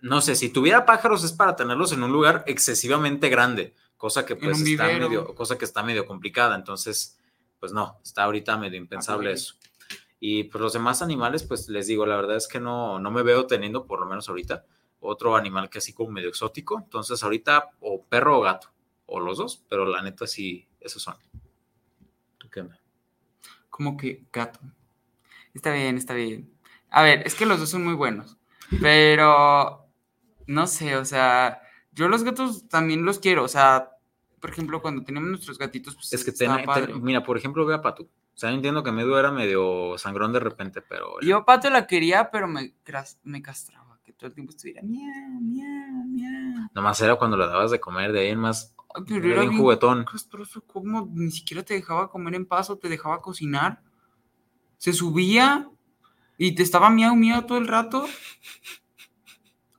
no 0.00 0.20
sé, 0.20 0.36
si 0.36 0.50
tuviera 0.50 0.86
pájaros 0.86 1.24
es 1.24 1.32
para 1.32 1.56
tenerlos 1.56 1.92
en 1.92 2.02
un 2.02 2.12
lugar 2.12 2.44
excesivamente 2.46 3.28
grande, 3.28 3.74
cosa 3.96 4.24
que 4.24 4.36
pues 4.36 4.60
está 4.60 4.86
medio, 4.86 5.34
cosa 5.34 5.58
que 5.58 5.64
está 5.64 5.82
medio 5.82 6.06
complicada. 6.06 6.54
Entonces, 6.54 7.18
pues 7.58 7.72
no, 7.72 7.98
está 8.04 8.24
ahorita 8.24 8.56
medio 8.58 8.78
impensable 8.78 9.32
eso. 9.32 9.54
Y 10.20 10.44
pues 10.44 10.62
los 10.62 10.72
demás 10.72 11.02
animales, 11.02 11.42
pues 11.42 11.68
les 11.68 11.86
digo, 11.86 12.06
la 12.06 12.16
verdad 12.16 12.36
es 12.36 12.46
que 12.46 12.60
no, 12.60 12.98
no 12.98 13.10
me 13.10 13.22
veo 13.22 13.46
teniendo, 13.46 13.86
por 13.86 13.98
lo 14.00 14.06
menos 14.06 14.28
ahorita, 14.28 14.64
otro 15.00 15.36
animal 15.36 15.68
que 15.68 15.78
así 15.78 15.92
como 15.92 16.12
medio 16.12 16.28
exótico. 16.28 16.78
Entonces, 16.78 17.22
ahorita 17.22 17.70
o 17.80 18.04
perro 18.04 18.38
o 18.38 18.42
gato, 18.42 18.68
o 19.06 19.20
los 19.20 19.38
dos, 19.38 19.64
pero 19.68 19.84
la 19.84 20.00
neta 20.00 20.26
sí, 20.26 20.68
esos 20.80 21.02
son. 21.02 21.16
¿Tú 22.38 22.48
qué 22.48 22.62
me? 22.62 22.83
Como 23.74 23.96
que 23.96 24.22
gato. 24.32 24.60
Está 25.52 25.72
bien, 25.72 25.96
está 25.96 26.14
bien. 26.14 26.48
A 26.90 27.02
ver, 27.02 27.26
es 27.26 27.34
que 27.34 27.44
los 27.44 27.58
dos 27.58 27.68
son 27.68 27.82
muy 27.82 27.94
buenos, 27.94 28.36
pero 28.80 29.88
no 30.46 30.68
sé, 30.68 30.96
o 30.96 31.04
sea, 31.04 31.60
yo 31.90 32.06
los 32.06 32.22
gatos 32.22 32.68
también 32.68 33.04
los 33.04 33.18
quiero, 33.18 33.42
o 33.42 33.48
sea, 33.48 33.90
por 34.38 34.50
ejemplo, 34.50 34.80
cuando 34.80 35.02
tenemos 35.02 35.28
nuestros 35.28 35.58
gatitos, 35.58 35.96
pues 35.96 36.12
es 36.12 36.24
que 36.24 36.30
ten, 36.30 36.52
mira, 37.02 37.24
por 37.24 37.36
ejemplo, 37.36 37.66
ve 37.66 37.74
a 37.74 37.82
Pato. 37.82 38.04
O 38.04 38.36
sea, 38.36 38.52
entiendo 38.52 38.84
que 38.84 38.92
Medu 38.92 39.16
era 39.16 39.32
medio 39.32 39.98
sangrón 39.98 40.32
de 40.32 40.38
repente, 40.38 40.80
pero. 40.80 41.20
Yo 41.20 41.44
Pato 41.44 41.68
la 41.68 41.88
quería, 41.88 42.30
pero 42.30 42.46
me, 42.46 42.74
me 43.24 43.42
castraba, 43.42 43.98
que 44.04 44.12
todo 44.12 44.28
el 44.28 44.34
tiempo 44.34 44.52
estuviera 44.52 44.82
miau, 44.84 45.40
miau, 45.40 46.04
miau. 46.06 46.68
Nomás 46.74 47.00
era 47.00 47.16
cuando 47.16 47.36
le 47.36 47.46
dabas 47.46 47.72
de 47.72 47.80
comer, 47.80 48.12
de 48.12 48.20
ahí 48.20 48.28
en 48.28 48.38
más 48.38 48.73
pero 49.06 49.26
era 49.26 49.40
bien 49.42 49.56
juguetón. 49.56 50.04
Ni 51.12 51.30
siquiera 51.30 51.62
te 51.62 51.74
dejaba 51.74 52.10
comer 52.10 52.34
en 52.34 52.46
paz 52.46 52.70
o 52.70 52.78
te 52.78 52.88
dejaba 52.88 53.20
cocinar. 53.20 53.82
Se 54.78 54.92
subía 54.92 55.68
y 56.38 56.54
te 56.54 56.62
estaba 56.62 56.90
miau 56.90 57.16
miau 57.16 57.42
todo 57.46 57.58
el 57.58 57.68
rato. 57.68 58.06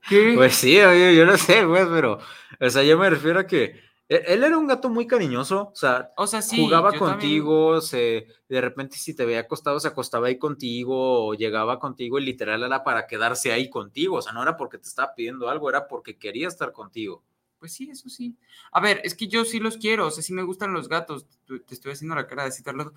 ¿Qué? 0.07 0.33
Pues 0.35 0.55
sí, 0.55 0.75
yo, 0.75 0.93
yo 0.93 1.25
lo 1.25 1.37
sé, 1.37 1.65
pues, 1.65 1.87
pero, 1.87 2.19
o 2.59 2.69
sea, 2.69 2.83
yo 2.83 2.97
me 2.97 3.09
refiero 3.09 3.39
a 3.39 3.47
que 3.47 3.85
E, 4.07 4.23
él 4.27 4.43
era 4.43 4.57
un 4.57 4.67
gato 4.67 4.89
muy 4.89 5.07
cariñoso, 5.07 5.69
o 5.71 5.75
sea, 5.75 6.11
o 6.15 6.27
sea 6.27 6.41
jugaba 6.41 6.93
contigo, 6.93 7.81
se, 7.81 8.27
de 8.47 8.61
repente 8.61 8.97
si 8.97 9.15
te 9.15 9.25
veía 9.25 9.39
acostado, 9.39 9.79
se 9.79 9.87
acostaba 9.87 10.27
ahí 10.27 10.37
contigo, 10.37 11.25
o 11.27 11.33
llegaba 11.33 11.79
contigo 11.79 12.19
y 12.19 12.25
literal 12.25 12.61
era 12.61 12.83
para 12.83 13.07
quedarse 13.07 13.51
ahí 13.51 13.67
contigo, 13.69 14.17
o 14.17 14.21
sea, 14.21 14.31
no 14.33 14.43
era 14.43 14.57
porque 14.57 14.77
te 14.77 14.87
estaba 14.87 15.15
pidiendo 15.15 15.49
algo, 15.49 15.69
era 15.69 15.87
porque 15.87 16.17
quería 16.17 16.47
estar 16.47 16.71
contigo. 16.71 17.23
Pues 17.65 17.73
sí, 17.73 17.89
eso 17.89 18.09
sí. 18.09 18.35
A 18.71 18.79
ver, 18.79 19.01
es 19.03 19.15
que 19.15 19.27
yo 19.27 19.43
sí 19.43 19.59
los 19.59 19.77
quiero, 19.77 20.07
o 20.07 20.11
sea, 20.11 20.23
sí 20.23 20.33
me 20.33 20.43
gustan 20.43 20.71
los 20.71 20.87
gatos, 20.87 21.25
te 21.47 21.73
estoy 21.73 21.93
haciendo 21.93 22.15
la 22.15 22.27
cara 22.27 22.45
de 22.45 22.51
citarlo. 22.51 22.93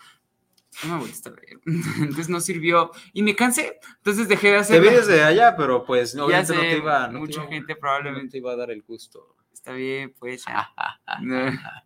No 0.85 0.99
me 0.99 1.07
gusta 1.07 1.33
Entonces 1.67 2.29
no 2.29 2.41
sirvió. 2.41 2.93
Y 3.13 3.23
me 3.23 3.35
cansé. 3.35 3.81
Entonces 3.97 4.29
dejé 4.29 4.49
de 4.49 4.57
hacer. 4.59 4.83
Te 4.83 4.89
vi 4.89 4.95
desde 4.95 5.25
allá, 5.25 5.57
pero 5.57 5.85
pues 5.85 6.15
no, 6.15 6.29
no 6.29 6.45
te 6.45 6.77
iba. 6.77 7.09
mucha 7.09 7.47
gente 7.47 7.75
probablemente 7.75 8.33
te 8.33 8.39
iba 8.39 8.53
a 8.53 8.57
dar 8.57 8.71
el 8.71 8.83
gusto 8.83 9.35
está 9.59 9.73
bien, 9.73 10.15
pues 10.19 10.45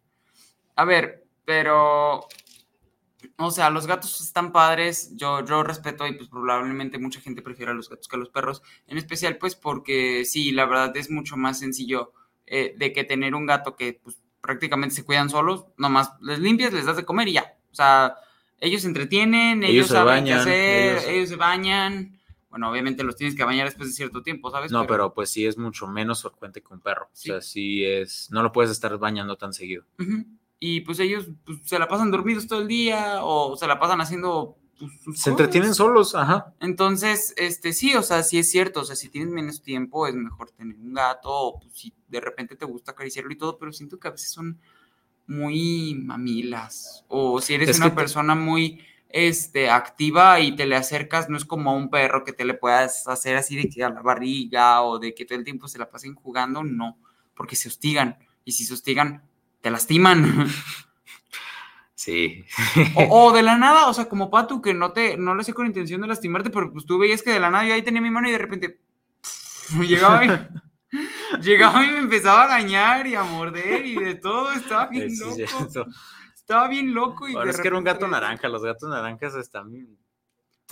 A 0.74 0.84
ver, 0.84 1.24
pero. 1.44 2.26
O 3.36 3.50
sea, 3.50 3.70
los 3.70 3.86
gatos 3.86 4.20
están 4.20 4.52
padres. 4.52 5.16
Yo, 5.16 5.44
yo 5.44 5.62
respeto 5.62 6.06
y 6.06 6.14
pues 6.14 6.28
probablemente 6.28 6.98
mucha 6.98 7.20
gente 7.20 7.42
prefiere 7.42 7.72
a 7.72 7.74
los 7.74 7.88
gatos 7.88 8.08
que 8.08 8.16
a 8.16 8.18
los 8.18 8.30
perros. 8.30 8.62
En 8.86 8.98
especial, 8.98 9.38
pues 9.38 9.54
porque 9.54 10.24
sí, 10.24 10.52
la 10.52 10.66
verdad 10.66 10.96
es 10.96 11.10
mucho 11.10 11.36
más 11.36 11.58
sencillo 11.58 12.12
eh, 12.54 12.74
de 12.76 12.92
que 12.92 13.04
tener 13.04 13.34
un 13.34 13.46
gato 13.46 13.76
que 13.76 13.98
pues, 14.02 14.18
prácticamente 14.42 14.94
se 14.94 15.04
cuidan 15.04 15.30
solos. 15.30 15.64
Nomás 15.78 16.12
les 16.20 16.38
limpias, 16.38 16.72
les 16.72 16.84
das 16.84 16.96
de 16.96 17.04
comer 17.06 17.28
y 17.28 17.32
ya. 17.32 17.56
O 17.70 17.74
sea, 17.74 18.16
ellos 18.60 18.82
se 18.82 18.88
entretienen, 18.88 19.64
ellos, 19.64 19.86
saben 19.86 20.26
qué 20.26 20.34
hacer, 20.34 20.98
ellos 21.08 21.30
se 21.30 21.36
bañan 21.36 22.20
bueno, 22.50 22.70
obviamente 22.70 23.02
los 23.02 23.16
tienes 23.16 23.34
que 23.34 23.44
bañar 23.44 23.64
después 23.64 23.88
de 23.88 23.94
cierto 23.94 24.22
tiempo, 24.22 24.50
¿sabes? 24.50 24.70
No, 24.70 24.86
pero, 24.86 25.14
pues 25.14 25.30
sí 25.30 25.46
es 25.46 25.56
mucho 25.56 25.86
menos 25.86 26.20
frecuente 26.20 26.60
que 26.60 26.74
un 26.74 26.80
perro. 26.80 27.06
O 27.06 27.16
sea, 27.16 27.40
sí 27.40 27.82
es, 27.82 28.28
no 28.30 28.42
lo 28.42 28.52
puedes 28.52 28.70
estar 28.70 28.98
bañando 28.98 29.38
tan 29.38 29.54
seguido. 29.54 29.86
Y 30.58 30.82
pues 30.82 31.00
ellos 31.00 31.30
pues, 31.46 31.60
se 31.64 31.78
la 31.78 31.88
pasan 31.88 32.10
dormidos 32.10 32.46
todo 32.46 32.60
el 32.60 32.68
día 32.68 33.20
o 33.22 33.56
se 33.56 33.66
la 33.66 33.78
pasan 33.78 34.02
haciendo 34.02 34.58
pues, 34.78 35.20
se 35.20 35.30
entretienen 35.30 35.74
solos, 35.74 36.14
ajá. 36.14 36.52
Entonces, 36.60 37.32
este, 37.36 37.72
sí, 37.72 37.94
o 37.94 38.02
sea, 38.02 38.22
sí 38.22 38.38
es 38.38 38.50
cierto, 38.50 38.80
o 38.80 38.84
sea, 38.84 38.96
si 38.96 39.08
tienes 39.08 39.32
menos 39.32 39.62
tiempo 39.62 40.06
es 40.06 40.14
mejor 40.14 40.50
tener 40.50 40.76
un 40.76 40.92
gato, 40.92 41.30
o 41.30 41.60
pues, 41.60 41.72
si 41.72 41.94
de 42.12 42.20
repente 42.20 42.54
te 42.54 42.64
gusta 42.64 42.92
acariciarlo 42.92 43.32
y 43.32 43.38
todo, 43.38 43.58
pero 43.58 43.72
siento 43.72 43.98
que 43.98 44.08
a 44.08 44.12
veces 44.12 44.30
son 44.30 44.60
muy 45.26 45.94
mamilas, 45.94 47.04
o 47.08 47.40
si 47.40 47.54
eres 47.54 47.78
una 47.78 47.94
persona 47.94 48.34
muy 48.34 48.80
este, 49.08 49.70
activa 49.70 50.40
y 50.40 50.54
te 50.56 50.66
le 50.66 50.76
acercas, 50.76 51.28
no 51.28 51.36
es 51.36 51.44
como 51.44 51.70
a 51.70 51.74
un 51.74 51.90
perro 51.90 52.24
que 52.24 52.32
te 52.32 52.44
le 52.44 52.54
puedas 52.54 53.06
hacer 53.08 53.36
así 53.36 53.56
de 53.56 53.68
que 53.68 53.84
a 53.84 53.90
la 53.90 54.02
barriga 54.02 54.82
o 54.82 54.98
de 54.98 55.14
que 55.14 55.24
todo 55.24 55.38
el 55.38 55.44
tiempo 55.44 55.68
se 55.68 55.78
la 55.78 55.90
pasen 55.90 56.14
jugando, 56.14 56.62
no, 56.64 56.98
porque 57.34 57.56
se 57.56 57.68
hostigan 57.68 58.18
y 58.44 58.52
si 58.52 58.64
se 58.64 58.74
hostigan, 58.74 59.22
te 59.60 59.70
lastiman. 59.70 60.48
Sí. 61.94 62.44
O, 62.96 63.30
de 63.30 63.42
la 63.44 63.56
nada, 63.56 63.86
o 63.86 63.94
sea, 63.94 64.08
como 64.08 64.28
Patu, 64.28 64.60
que 64.60 64.74
no 64.74 64.90
te, 64.90 65.16
no 65.16 65.36
lo 65.36 65.40
hacía 65.40 65.54
con 65.54 65.66
intención 65.66 66.00
de 66.00 66.08
lastimarte, 66.08 66.50
pero 66.50 66.72
pues 66.72 66.84
tú 66.84 66.98
veías 66.98 67.22
que 67.22 67.30
de 67.30 67.38
la 67.38 67.48
nada 67.48 67.64
yo 67.64 67.74
ahí 67.74 67.82
tenía 67.82 68.00
mi 68.00 68.10
mano 68.10 68.28
y 68.28 68.32
de 68.32 68.38
repente 68.38 68.80
llegaba 69.86 70.24
y, 70.24 70.28
llegaba 71.40 71.84
y 71.84 71.90
me 71.90 71.98
empezaba 71.98 72.44
a 72.44 72.48
dañar 72.48 73.06
y 73.06 73.14
a 73.14 73.22
morder 73.22 73.86
y 73.86 73.96
de 73.96 74.14
todo, 74.16 74.52
estaba 74.52 74.86
bien 74.86 75.08
loco. 75.18 75.86
Estaba 76.34 76.68
bien 76.68 76.92
loco. 76.92 77.28
Y 77.28 77.36
es 77.48 77.60
que 77.60 77.68
era 77.68 77.78
un 77.78 77.84
gato 77.84 78.08
naranja. 78.08 78.48
Los 78.48 78.62
gatos 78.62 78.88
naranjas 78.88 79.34
están. 79.36 79.72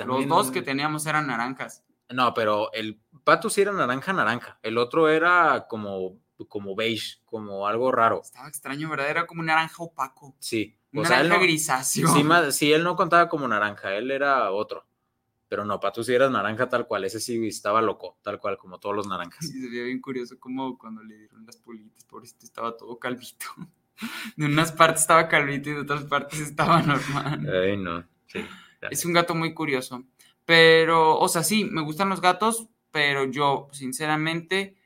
Los 0.04 0.26
dos 0.26 0.50
que 0.50 0.62
teníamos 0.62 1.06
eran 1.06 1.26
naranjas. 1.26 1.84
No, 2.08 2.34
pero 2.34 2.72
el 2.72 3.00
pato 3.22 3.48
sí 3.48 3.60
era 3.60 3.72
naranja, 3.72 4.12
naranja. 4.12 4.58
El 4.62 4.78
otro 4.78 5.08
era 5.08 5.66
como, 5.68 6.18
como 6.48 6.74
beige, 6.74 7.20
como 7.24 7.68
algo 7.68 7.92
raro. 7.92 8.20
Estaba 8.22 8.48
extraño, 8.48 8.90
¿verdad? 8.90 9.10
Era 9.10 9.26
como 9.26 9.40
un 9.40 9.46
naranja 9.46 9.82
opaco. 9.82 10.34
Sí. 10.40 10.76
Un 10.92 11.04
naranja 11.04 11.38
grisáceo. 11.38 12.08
Sí, 12.50 12.72
él 12.72 12.82
no 12.82 12.96
contaba 12.96 13.28
como 13.28 13.46
naranja, 13.46 13.94
él 13.94 14.10
era 14.10 14.50
otro. 14.50 14.88
Pero 15.50 15.64
no, 15.64 15.80
Pato 15.80 16.04
sí 16.04 16.14
era 16.14 16.30
naranja 16.30 16.68
tal 16.68 16.86
cual, 16.86 17.04
ese 17.04 17.18
sí 17.18 17.44
estaba 17.48 17.82
loco, 17.82 18.18
tal 18.22 18.38
cual, 18.38 18.56
como 18.56 18.78
todos 18.78 18.94
los 18.94 19.08
naranjas. 19.08 19.44
Sí, 19.44 19.60
se 19.60 19.68
veía 19.68 19.82
bien 19.82 20.00
curioso 20.00 20.38
como 20.38 20.78
cuando 20.78 21.02
le 21.02 21.18
dieron 21.18 21.44
las 21.44 21.56
politas, 21.56 22.04
pobrecito, 22.04 22.46
estaba 22.46 22.76
todo 22.76 23.00
calvito. 23.00 23.46
De 24.36 24.46
unas 24.46 24.70
partes 24.70 25.00
estaba 25.00 25.26
calvito 25.26 25.68
y 25.70 25.72
de 25.74 25.80
otras 25.80 26.04
partes 26.04 26.38
estaba 26.38 26.80
normal. 26.82 27.50
Ay, 27.52 27.76
no. 27.76 28.06
es 28.90 29.04
un 29.04 29.12
gato 29.12 29.34
muy 29.34 29.52
curioso. 29.52 30.04
Pero, 30.44 31.18
o 31.18 31.28
sea, 31.28 31.42
sí, 31.42 31.64
me 31.64 31.82
gustan 31.82 32.08
los 32.08 32.20
gatos, 32.20 32.68
pero 32.92 33.24
yo, 33.24 33.68
sinceramente, 33.72 34.76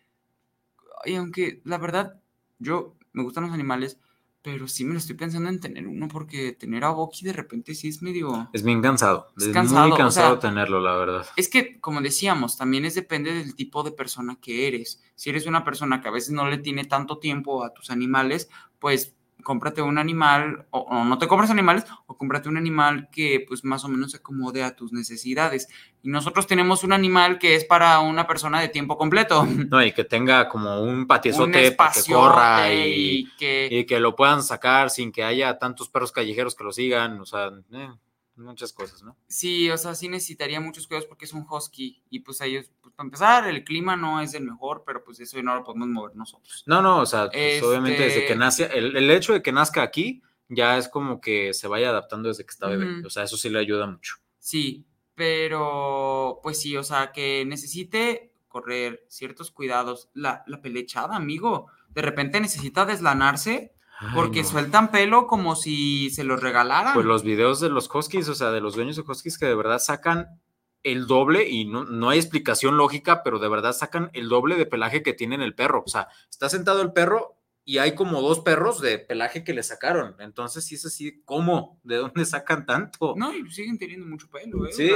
y 1.05 1.15
aunque 1.17 1.61
la 1.65 1.77
verdad, 1.77 2.23
yo 2.59 2.97
me 3.13 3.23
gustan 3.23 3.45
los 3.45 3.53
animales, 3.53 4.01
pero 4.45 4.69
sí 4.69 4.85
me 4.85 4.93
lo 4.93 4.99
estoy 4.99 5.17
pensando 5.17 5.49
en 5.49 5.59
tener 5.59 5.89
uno 5.89 6.07
porque 6.07 6.53
tener 6.53 6.85
a 6.85 6.91
Boki 6.91 7.25
de 7.25 7.33
repente 7.33 7.75
sí 7.75 7.89
es 7.89 8.03
medio... 8.03 8.51
Es 8.53 8.63
bien 8.63 8.83
cansado. 8.83 9.33
Es, 9.39 9.49
cansado, 9.49 9.89
muy 9.89 9.97
cansado 9.97 10.39
tenerlo, 10.39 10.81
la 10.81 10.95
verdad. 10.97 11.27
Es 11.35 11.49
que, 11.49 11.81
como 11.81 12.03
decíamos, 12.03 12.59
también 12.59 12.85
es 12.85 12.95
depende 12.95 13.33
del 13.33 13.55
tipo 13.55 13.83
de 13.83 13.93
persona 13.93 14.37
que 14.39 14.69
eres. 14.69 15.03
Si 15.15 15.31
eres 15.31 15.47
una 15.47 15.65
persona 15.65 16.03
que 16.03 16.09
a 16.09 16.11
veces 16.11 16.33
no 16.33 16.47
le 16.47 16.59
tiene 16.59 16.85
tanto 16.85 17.19
tiempo 17.19 17.65
a 17.65 17.73
tus 17.73 17.89
animales, 17.89 18.51
pues 18.79 19.17
cómprate 19.45 19.81
un 19.81 19.99
animal, 19.99 20.67
o, 20.71 21.05
no 21.05 21.19
te 21.19 21.29
compras 21.29 21.51
animales, 21.51 21.85
o 22.07 22.17
cómprate 22.17 22.49
un 22.49 22.57
animal 22.57 23.09
que 23.13 23.45
pues 23.47 23.63
más 23.63 23.85
o 23.85 23.89
menos 23.89 24.11
se 24.11 24.17
acomode 24.17 24.65
a 24.65 24.75
tus 24.75 24.93
necesidades. 24.93 25.69
Y 26.03 26.09
nosotros 26.09 26.49
tenemos 26.49 26.83
un 26.83 26.93
animal 26.93 27.39
que 27.39 27.55
es 27.55 27.65
para 27.65 28.01
una 28.01 28.27
persona 28.27 28.61
de 28.61 28.69
tiempo 28.69 28.99
completo. 28.99 29.47
No, 29.71 29.83
y 29.83 29.93
que 29.93 30.05
tenga 30.05 30.49
como 30.49 30.83
un 30.83 31.07
patiezote 31.07 31.73
para 31.73 31.93
que 31.93 32.13
corra 32.13 32.73
y, 32.73 33.29
que... 33.39 33.87
que... 33.89 34.01
lo 34.01 34.15
puedan 34.15 34.43
sacar 34.43 34.91
sin 34.91 35.11
que 35.11 35.25
haya 35.25 35.59
tantos 35.59 35.89
perros 35.89 36.13
callejeros 36.13 36.55
que 36.55 36.65
lo 36.65 36.73
sigan, 36.73 37.21
o 37.21 37.25
sea... 37.27 37.51
Eh 37.73 37.89
muchas 38.37 38.73
cosas, 38.73 39.03
¿no? 39.03 39.17
Sí, 39.29 39.71
o 39.71 39.79
sea, 39.79 39.95
sí 39.95 40.09
necesitaría 40.09 40.61
muchos 40.61 40.87
cuidados 40.87 41.07
porque 41.07 41.25
es 41.25 41.33
un 41.33 41.47
husky 41.49 42.03
y 42.11 42.21
pues 42.21 42.41
ellos, 42.41 42.71
pues 42.81 42.95
para 42.95 43.07
empezar, 43.07 43.49
el 43.49 43.65
clima 43.65 43.97
no 43.97 44.21
es 44.21 44.35
el 44.35 44.45
mejor, 44.45 44.83
pero 44.87 45.05
pues 45.05 45.21
eso 45.21 45.41
no 45.43 45.55
lo 45.55 45.65
podemos 45.65 45.89
mover 45.89 46.17
nosotros. 46.17 46.65
No, 46.67 46.83
no, 46.83 47.01
o 47.01 47.07
sea, 47.07 47.31
pues, 47.31 47.63
obviamente 47.63 48.03
desde 48.03 48.21
que 48.21 48.25
este 48.25 48.37
nace, 48.37 48.65
el, 48.73 49.11
hecho 49.11 49.33
de 49.33 49.43
que 49.43 49.53
nazca 49.53 49.83
aquí 49.83 50.23
ya 50.49 50.77
es 50.77 50.89
como 50.89 51.21
que 51.21 51.55
se 51.55 51.69
vaya 51.69 51.91
adaptando 51.91 52.29
desde 52.29 52.45
que 52.45 52.51
está 52.51 52.69
bebé, 52.69 53.05
o 53.05 53.11
sea, 53.11 53.25
eso 53.25 53.37
sí 53.37 53.49
le 53.49 53.59
ayuda 53.59 53.87
mucho. 53.87 54.17
Sí, 54.39 54.87
pero 55.15 56.41
pues 56.43 56.61
sí, 56.61 56.77
o 56.77 56.83
sea, 56.83 57.13
que 57.13 57.45
necesite 57.47 58.33
correr 58.49 59.05
ciertos 59.09 59.51
cuidados. 59.51 60.11
La, 60.15 60.45
la 60.47 60.61
pelechada, 60.61 61.17
amigo, 61.17 61.67
de 61.89 62.03
repente 62.03 62.41
necesita 62.41 62.85
deslanarse 62.85 63.74
porque 64.15 64.45
sueltan 64.45 64.91
pelo 64.91 65.27
como 65.27 65.57
si 65.57 66.11
se 66.11 66.25
los 66.25 66.41
regalaran. 66.41 66.95
Pues 66.95 67.07
los 67.07 67.23
videos 67.23 67.61
de 67.61 67.69
los 67.69 67.89
huskies, 67.93 68.29
o 68.29 68.35
sea, 68.35 68.51
de 68.51 68.61
los 68.61 68.75
dueños 68.75 68.97
de 68.97 69.03
huskies 69.03 69.39
que 69.39 69.47
de 69.47 69.55
verdad 69.55 69.79
sacan 69.79 70.41
el 70.83 71.07
doble 71.07 71.49
y 71.49 71.65
no, 71.65 71.85
no, 71.85 72.11
hay 72.11 72.19
explicación 72.19 72.77
lógica, 72.77 73.23
pero 73.23 73.39
de 73.39 73.49
verdad 73.49 73.73
sacan 73.73 74.11
el 74.13 74.29
doble 74.29 74.57
de 74.57 74.67
pelaje 74.67 75.03
que 75.03 75.15
tiene 75.15 75.43
el 75.43 75.55
perro. 75.55 75.83
O 75.85 75.89
sea, 75.89 76.09
está 76.31 76.49
sentado 76.49 76.83
el 76.83 76.93
perro 76.93 77.39
y 77.65 77.79
hay 77.79 77.95
como 77.95 78.21
dos 78.21 78.41
perros 78.41 78.81
de 78.81 78.99
pelaje 78.99 79.43
que 79.43 79.55
le 79.55 79.63
sacaron. 79.63 80.15
Entonces, 80.19 80.65
si 80.65 80.75
es 80.75 80.85
así, 80.85 81.23
¿cómo? 81.25 81.81
¿De 81.83 81.97
dónde 81.97 82.25
sacan 82.27 82.67
tanto? 82.67 83.15
No, 83.17 83.35
y 83.35 83.51
siguen 83.51 83.79
teniendo 83.79 84.07
mucho 84.07 84.29
pelo, 84.29 84.67
¿eh? 84.67 84.73
Sí. 84.73 84.91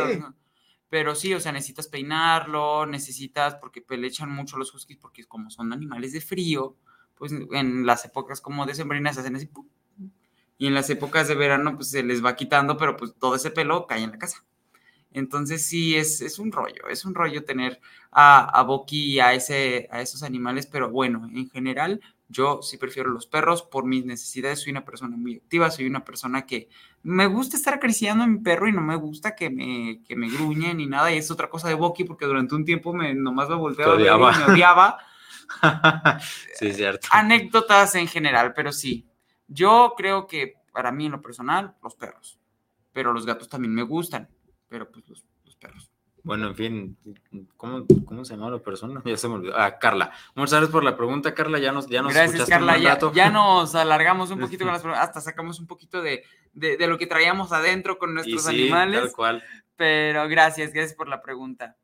pero 0.90 1.14
sí, 1.14 1.32
o 1.32 1.40
sea, 1.40 1.52
necesitas 1.52 1.88
peinarlo, 1.88 2.84
necesitas, 2.84 3.54
porque 3.54 3.80
pelechan 3.80 4.30
mucho 4.30 4.58
los 4.58 4.74
huskies, 4.74 4.98
porque 4.98 5.24
como 5.24 5.50
son 5.50 5.72
animales 5.72 6.12
de 6.12 6.20
frío, 6.20 6.76
pues 7.18 7.32
en 7.32 7.86
las 7.86 8.04
épocas 8.04 8.40
como 8.40 8.66
de 8.66 8.74
sembrinas 8.74 9.18
hacen 9.18 9.36
así, 9.36 9.50
y 10.56 10.66
en 10.66 10.74
las 10.74 10.90
épocas 10.90 11.28
de 11.28 11.34
verano 11.34 11.76
pues 11.76 11.90
se 11.90 12.02
les 12.02 12.24
va 12.24 12.36
quitando, 12.36 12.76
pero 12.76 12.96
pues 12.96 13.14
todo 13.18 13.36
ese 13.36 13.50
pelo 13.50 13.86
cae 13.86 14.02
en 14.02 14.10
la 14.10 14.18
casa. 14.18 14.44
Entonces 15.12 15.64
sí, 15.64 15.96
es, 15.96 16.20
es 16.20 16.38
un 16.38 16.52
rollo, 16.52 16.86
es 16.90 17.04
un 17.04 17.14
rollo 17.14 17.44
tener 17.44 17.80
a, 18.10 18.44
a 18.58 18.62
Boki 18.62 19.14
y 19.14 19.20
a, 19.20 19.32
ese, 19.32 19.88
a 19.90 20.02
esos 20.02 20.22
animales, 20.22 20.66
pero 20.66 20.90
bueno, 20.90 21.28
en 21.32 21.48
general 21.48 22.00
yo 22.28 22.60
sí 22.62 22.76
prefiero 22.76 23.10
los 23.10 23.26
perros 23.26 23.62
por 23.62 23.86
mis 23.86 24.04
necesidades, 24.04 24.60
soy 24.60 24.72
una 24.72 24.84
persona 24.84 25.16
muy 25.16 25.36
activa, 25.36 25.70
soy 25.70 25.86
una 25.86 26.04
persona 26.04 26.44
que 26.44 26.68
me 27.02 27.26
gusta 27.26 27.56
estar 27.56 27.74
acariciando 27.74 28.24
a 28.24 28.26
mi 28.26 28.38
perro 28.40 28.68
y 28.68 28.72
no 28.72 28.82
me 28.82 28.96
gusta 28.96 29.34
que 29.34 29.48
me, 29.48 30.02
que 30.06 30.14
me 30.14 30.28
gruñen 30.28 30.76
ni 30.76 30.86
nada, 30.86 31.10
y 31.10 31.16
es 31.16 31.30
otra 31.30 31.48
cosa 31.48 31.68
de 31.68 31.74
Boki 31.74 32.04
porque 32.04 32.26
durante 32.26 32.54
un 32.54 32.66
tiempo 32.66 32.92
me 32.92 33.14
nomás 33.14 33.48
me 33.48 33.54
volteaba 33.54 33.94
y 33.94 33.98
me 33.98 34.52
odiaba. 34.52 34.98
sí, 36.58 36.72
cierto. 36.72 37.08
Anécdotas 37.10 37.94
en 37.94 38.08
general, 38.08 38.52
pero 38.54 38.72
sí. 38.72 39.08
Yo 39.46 39.94
creo 39.96 40.26
que 40.26 40.56
para 40.72 40.92
mí 40.92 41.06
en 41.06 41.12
lo 41.12 41.22
personal, 41.22 41.74
los 41.82 41.94
perros. 41.96 42.38
Pero 42.92 43.12
los 43.12 43.26
gatos 43.26 43.48
también 43.48 43.74
me 43.74 43.82
gustan. 43.82 44.28
Pero 44.68 44.90
pues 44.90 45.08
los, 45.08 45.24
perros. 45.56 45.90
Bueno, 46.22 46.48
en 46.48 46.54
fin, 46.54 46.98
¿cómo, 47.56 47.86
¿cómo, 48.04 48.24
se 48.24 48.34
llama 48.34 48.50
la 48.50 48.58
persona? 48.58 49.02
Ya 49.04 49.16
se 49.16 49.28
me 49.28 49.34
olvidó. 49.34 49.56
Ah, 49.56 49.78
Carla. 49.78 50.12
Muchas 50.34 50.52
gracias 50.52 50.70
por 50.70 50.84
la 50.84 50.96
pregunta, 50.96 51.34
Carla. 51.34 51.58
Ya 51.58 51.72
nos, 51.72 51.88
ya 51.88 52.02
nos 52.02 52.12
Gracias, 52.12 52.48
Carla. 52.48 52.76
Ya, 52.78 52.98
ya, 53.12 53.30
nos 53.30 53.74
alargamos 53.74 54.30
un 54.30 54.38
poquito 54.40 54.64
con 54.64 54.72
las 54.72 54.82
preguntas. 54.82 55.08
Hasta 55.08 55.20
sacamos 55.20 55.58
un 55.58 55.66
poquito 55.66 56.02
de, 56.02 56.24
de, 56.52 56.86
lo 56.86 56.98
que 56.98 57.06
traíamos 57.06 57.52
adentro 57.52 57.98
con 57.98 58.14
nuestros 58.14 58.46
animales. 58.46 59.00
Tal 59.00 59.12
cual. 59.12 59.44
Pero 59.76 60.28
gracias, 60.28 60.72
gracias 60.72 60.94
por 60.94 61.08
la 61.08 61.22
pregunta. 61.22 61.76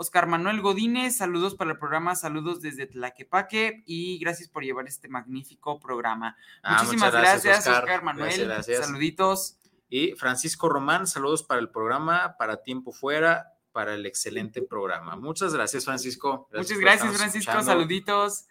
Oscar 0.00 0.26
Manuel 0.26 0.62
Godínez, 0.62 1.18
saludos 1.18 1.54
para 1.54 1.72
el 1.72 1.78
programa, 1.78 2.16
saludos 2.16 2.62
desde 2.62 2.86
Tlaquepaque 2.86 3.82
y 3.84 4.18
gracias 4.18 4.48
por 4.48 4.64
llevar 4.64 4.86
este 4.86 5.08
magnífico 5.08 5.78
programa. 5.78 6.38
Ah, 6.62 6.78
Muchísimas 6.78 7.12
gracias, 7.12 7.66
Oscar, 7.66 8.02
Manuel. 8.02 8.50
Saluditos. 8.64 9.58
Y 9.90 10.12
Francisco 10.12 10.70
Román, 10.70 11.06
saludos 11.06 11.42
para 11.42 11.60
el 11.60 11.68
programa, 11.68 12.34
para 12.38 12.62
Tiempo 12.62 12.92
Fuera, 12.92 13.52
para 13.72 13.92
el 13.92 14.06
excelente 14.06 14.62
programa. 14.62 15.16
Muchas 15.16 15.52
gracias, 15.52 15.84
Francisco. 15.84 16.48
Muchas 16.50 16.78
gracias, 16.78 17.18
Francisco. 17.18 17.60
Saluditos. 17.60 18.46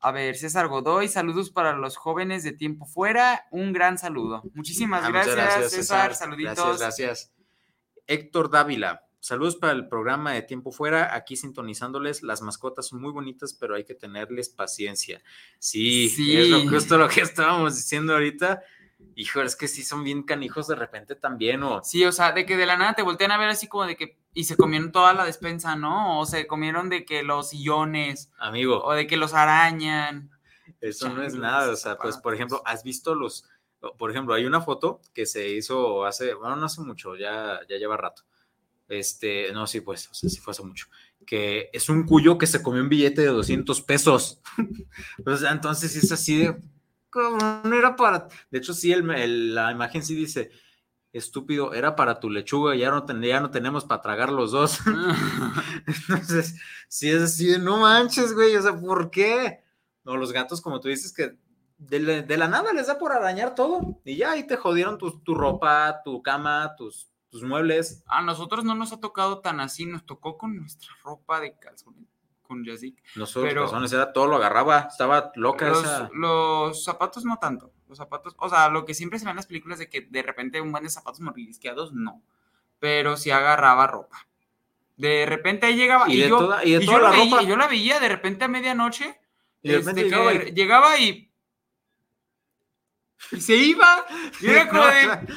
A 0.00 0.10
ver, 0.10 0.36
César 0.36 0.68
Godoy, 0.68 1.08
saludos 1.08 1.50
para 1.50 1.76
los 1.76 1.98
jóvenes 1.98 2.44
de 2.44 2.52
Tiempo 2.52 2.86
Fuera. 2.86 3.44
Un 3.50 3.74
gran 3.74 3.98
saludo. 3.98 4.42
Muchísimas 4.54 5.04
ah, 5.04 5.10
gracias, 5.10 5.70
César. 5.70 6.14
Saluditos. 6.14 6.78
Gracias, 6.78 6.80
gracias. 6.80 7.32
Héctor 8.06 8.50
Dávila, 8.50 9.04
Saludos 9.24 9.56
para 9.56 9.72
el 9.72 9.88
programa 9.88 10.32
de 10.32 10.42
Tiempo 10.42 10.70
Fuera, 10.70 11.14
aquí 11.14 11.34
sintonizándoles. 11.34 12.22
Las 12.22 12.42
mascotas 12.42 12.88
son 12.88 13.00
muy 13.00 13.10
bonitas, 13.10 13.54
pero 13.54 13.74
hay 13.74 13.82
que 13.82 13.94
tenerles 13.94 14.50
paciencia. 14.50 15.22
Sí, 15.58 16.10
sí. 16.10 16.36
es 16.36 16.50
lo, 16.50 16.68
justo 16.68 16.98
lo 16.98 17.08
que 17.08 17.22
estábamos 17.22 17.74
diciendo 17.74 18.12
ahorita. 18.12 18.62
Hijo, 19.14 19.40
es 19.40 19.56
que 19.56 19.66
sí 19.66 19.82
son 19.82 20.04
bien 20.04 20.24
canijos 20.24 20.66
de 20.66 20.74
repente 20.74 21.14
también, 21.14 21.62
o... 21.62 21.82
Sí, 21.82 22.04
o 22.04 22.12
sea, 22.12 22.32
de 22.32 22.44
que 22.44 22.58
de 22.58 22.66
la 22.66 22.76
nada 22.76 22.92
te 22.92 23.00
voltean 23.00 23.30
a 23.30 23.38
ver 23.38 23.48
así 23.48 23.66
como 23.66 23.86
de 23.86 23.96
que... 23.96 24.18
Y 24.34 24.44
se 24.44 24.58
comieron 24.58 24.92
toda 24.92 25.14
la 25.14 25.24
despensa, 25.24 25.74
¿no? 25.74 26.20
O 26.20 26.26
se 26.26 26.46
comieron 26.46 26.90
de 26.90 27.06
que 27.06 27.22
los 27.22 27.48
sillones. 27.48 28.30
Amigo. 28.36 28.84
O 28.84 28.92
de 28.92 29.06
que 29.06 29.16
los 29.16 29.32
arañan. 29.32 30.32
Eso 30.82 31.08
no 31.08 31.22
es 31.22 31.32
nada, 31.32 31.72
o 31.72 31.76
sea, 31.76 31.96
pues, 31.96 32.18
por 32.18 32.34
ejemplo, 32.34 32.60
¿has 32.66 32.84
visto 32.84 33.14
los... 33.14 33.48
Por 33.96 34.10
ejemplo, 34.10 34.34
hay 34.34 34.44
una 34.44 34.60
foto 34.60 35.00
que 35.14 35.24
se 35.24 35.48
hizo 35.48 36.04
hace, 36.04 36.34
bueno, 36.34 36.56
no 36.56 36.66
hace 36.66 36.82
mucho, 36.82 37.16
ya, 37.16 37.60
ya 37.66 37.78
lleva 37.78 37.96
rato 37.96 38.22
este, 38.88 39.52
no, 39.52 39.66
sí, 39.66 39.80
pues, 39.80 40.08
o 40.10 40.14
sea, 40.14 40.28
sí 40.28 40.38
fue 40.38 40.52
hace 40.52 40.62
mucho, 40.62 40.86
que 41.26 41.70
es 41.72 41.88
un 41.88 42.04
cuyo 42.04 42.38
que 42.38 42.46
se 42.46 42.62
comió 42.62 42.82
un 42.82 42.88
billete 42.88 43.22
de 43.22 43.28
200 43.28 43.80
pesos. 43.82 44.40
o 45.26 45.36
sea, 45.36 45.52
entonces 45.52 45.96
es 45.96 46.12
así 46.12 46.38
de, 46.38 46.62
¿cómo 47.10 47.38
no 47.64 47.76
era 47.76 47.96
para? 47.96 48.28
De 48.50 48.58
hecho, 48.58 48.74
sí, 48.74 48.92
el, 48.92 49.54
la 49.54 49.72
imagen 49.72 50.02
sí 50.02 50.14
dice, 50.14 50.50
estúpido, 51.12 51.72
era 51.72 51.96
para 51.96 52.20
tu 52.20 52.28
lechuga, 52.28 52.74
ya 52.74 52.90
no, 52.90 53.06
ya 53.22 53.40
no 53.40 53.50
tenemos 53.50 53.84
para 53.84 54.02
tragar 54.02 54.30
los 54.30 54.52
dos. 54.52 54.80
entonces, 56.08 56.56
sí 56.88 57.10
es 57.10 57.22
así 57.22 57.46
de, 57.46 57.58
no 57.58 57.78
manches, 57.78 58.34
güey, 58.34 58.56
o 58.56 58.62
sea, 58.62 58.78
¿por 58.78 59.10
qué? 59.10 59.60
No, 60.04 60.16
los 60.16 60.32
gatos, 60.32 60.60
como 60.60 60.80
tú 60.80 60.88
dices, 60.88 61.12
que 61.12 61.36
de 61.78 62.36
la, 62.36 62.48
nada 62.48 62.72
les 62.72 62.86
da 62.86 62.98
por 62.98 63.12
arañar 63.12 63.54
todo 63.54 64.00
y 64.04 64.16
ya 64.16 64.32
ahí 64.32 64.46
te 64.46 64.56
jodieron 64.56 64.96
tu, 64.96 65.20
tu 65.20 65.34
ropa, 65.34 66.00
tu 66.04 66.22
cama, 66.22 66.74
tus 66.76 67.10
tus 67.34 67.42
muebles. 67.42 68.04
A 68.06 68.22
nosotros 68.22 68.64
no 68.64 68.76
nos 68.76 68.92
ha 68.92 69.00
tocado 69.00 69.40
tan 69.40 69.58
así, 69.58 69.86
nos 69.86 70.06
tocó 70.06 70.38
con 70.38 70.56
nuestra 70.56 70.94
ropa 71.02 71.40
de 71.40 71.58
calzones, 71.58 72.06
con 72.42 72.64
Yazik. 72.64 73.02
Nosotros 73.16 73.50
pero 73.50 73.62
calzones 73.62 73.92
era 73.92 74.12
todo 74.12 74.28
lo 74.28 74.36
agarraba, 74.36 74.86
estaba 74.88 75.32
loca 75.34 75.68
los, 75.68 75.82
esa. 75.82 76.10
Los 76.12 76.84
zapatos 76.84 77.24
no 77.24 77.38
tanto, 77.38 77.72
los 77.88 77.98
zapatos, 77.98 78.36
o 78.38 78.48
sea, 78.48 78.68
lo 78.68 78.84
que 78.84 78.94
siempre 78.94 79.18
se 79.18 79.24
ve 79.24 79.32
en 79.32 79.36
las 79.38 79.48
películas 79.48 79.80
de 79.80 79.88
que 79.88 80.02
de 80.02 80.22
repente 80.22 80.60
un 80.60 80.70
buen 80.70 80.84
de 80.84 80.90
zapatos 80.90 81.18
mordisqueados, 81.18 81.92
no, 81.92 82.22
pero 82.78 83.16
sí 83.16 83.32
agarraba 83.32 83.88
ropa. 83.88 84.28
De 84.96 85.26
repente 85.26 85.66
ahí 85.66 85.74
llegaba 85.74 86.08
y, 86.08 86.18
yo, 86.18 86.38
toda, 86.38 86.64
y, 86.64 86.78
yo 86.78 87.00
la 87.00 87.10
ropa. 87.10 87.42
yo 87.42 87.56
la 87.56 87.66
veía 87.66 87.98
de 87.98 88.10
repente 88.10 88.44
a 88.44 88.48
medianoche. 88.48 89.20
Y 89.60 89.70
de 89.70 89.78
repente 89.78 90.02
este, 90.02 90.16
llegaba, 90.16 90.34
y... 90.34 90.52
llegaba 90.52 90.98
y 90.98 91.32
y 93.32 93.40
se 93.40 93.56
iba. 93.56 94.06
Y 94.40 94.46
era 94.48 94.68
como 94.68 94.84
de... 94.86 95.28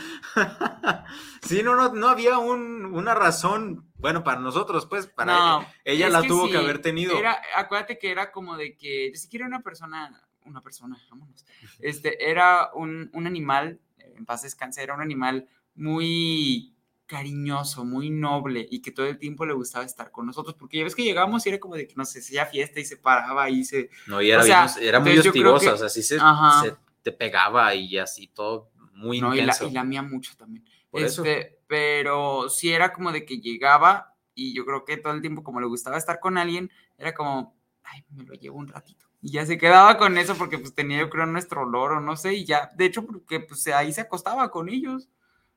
sí, 1.41 1.63
no, 1.63 1.75
no, 1.75 1.93
no 1.93 2.09
había 2.09 2.37
un, 2.37 2.85
una 2.85 3.13
razón, 3.13 3.89
bueno, 3.95 4.23
para 4.23 4.39
nosotros, 4.39 4.85
pues, 4.85 5.07
para 5.07 5.59
ella. 5.83 6.07
Ella 6.07 6.09
la 6.09 6.23
tuvo 6.23 6.49
que 6.49 6.57
haber 6.57 6.79
tenido. 6.79 7.17
Era, 7.17 7.41
acuérdate 7.55 7.97
que 7.97 8.11
era 8.11 8.31
como 8.31 8.57
de 8.57 8.77
que, 8.77 9.11
si 9.15 9.27
quiere 9.29 9.45
una 9.45 9.61
persona, 9.61 10.27
una 10.45 10.61
persona, 10.61 10.97
vámonos, 11.09 11.45
este, 11.79 12.29
era 12.29 12.71
un, 12.73 13.09
un 13.13 13.27
animal, 13.27 13.79
en 13.97 14.25
paz 14.25 14.43
descanse, 14.43 14.81
era 14.81 14.95
un 14.95 15.01
animal 15.01 15.47
muy 15.75 16.73
cariñoso, 17.05 17.85
muy 17.85 18.09
noble 18.09 18.67
y 18.69 18.81
que 18.81 18.91
todo 18.91 19.05
el 19.05 19.17
tiempo 19.17 19.45
le 19.45 19.53
gustaba 19.53 19.85
estar 19.85 20.11
con 20.11 20.25
nosotros, 20.25 20.55
porque 20.59 20.77
ya 20.77 20.83
ves 20.83 20.93
que 20.93 21.03
llegamos 21.03 21.45
y 21.45 21.49
era 21.49 21.59
como 21.59 21.75
de 21.75 21.87
que 21.87 21.95
no 21.95 22.03
sé, 22.03 22.19
hacía 22.19 22.45
fiesta 22.45 22.81
y 22.81 22.85
se 22.85 22.97
paraba 22.97 23.49
y 23.49 23.63
se... 23.63 23.89
No, 24.07 24.21
y 24.21 24.29
era, 24.29 24.43
era 24.81 24.99
muy 24.99 25.17
hostigosa, 25.17 25.73
o 25.73 25.77
sea, 25.77 25.87
sí 25.87 26.03
se, 26.03 26.17
se 26.17 26.75
te 27.07 27.13
pegaba 27.13 27.73
y 27.73 27.97
así 27.97 28.27
todo 28.27 28.69
muy 28.91 29.21
no, 29.21 29.33
intenso. 29.33 29.67
Y 29.67 29.71
la, 29.71 29.85
mía 29.85 30.01
mucho 30.01 30.35
también. 30.35 30.65
este, 30.91 31.57
Pero 31.67 32.49
sí 32.49 32.73
era 32.73 32.91
como 32.91 33.13
de 33.13 33.25
que 33.25 33.39
llegaba 33.39 34.13
y 34.35 34.53
yo 34.53 34.65
creo 34.65 34.83
que 34.83 34.97
todo 34.97 35.13
el 35.13 35.21
tiempo 35.21 35.41
como 35.41 35.61
le 35.61 35.67
gustaba 35.67 35.97
estar 35.97 36.19
con 36.19 36.37
alguien, 36.37 36.69
era 36.97 37.13
como, 37.13 37.55
ay, 37.83 38.03
me 38.09 38.25
lo 38.25 38.33
llevo 38.33 38.57
un 38.57 38.67
ratito. 38.67 39.07
Y 39.21 39.31
ya 39.31 39.45
se 39.45 39.57
quedaba 39.57 39.97
con 39.97 40.17
eso 40.17 40.35
porque 40.35 40.59
pues 40.59 40.75
tenía 40.75 40.99
yo 40.99 41.09
creo 41.09 41.25
nuestro 41.25 41.61
olor 41.61 41.93
o 41.93 42.01
no 42.01 42.17
sé, 42.17 42.33
y 42.33 42.45
ya, 42.45 42.69
de 42.75 42.85
hecho, 42.85 43.05
porque 43.05 43.39
pues 43.39 43.65
ahí 43.67 43.93
se 43.93 44.01
acostaba 44.01 44.51
con 44.51 44.67
ellos. 44.67 45.07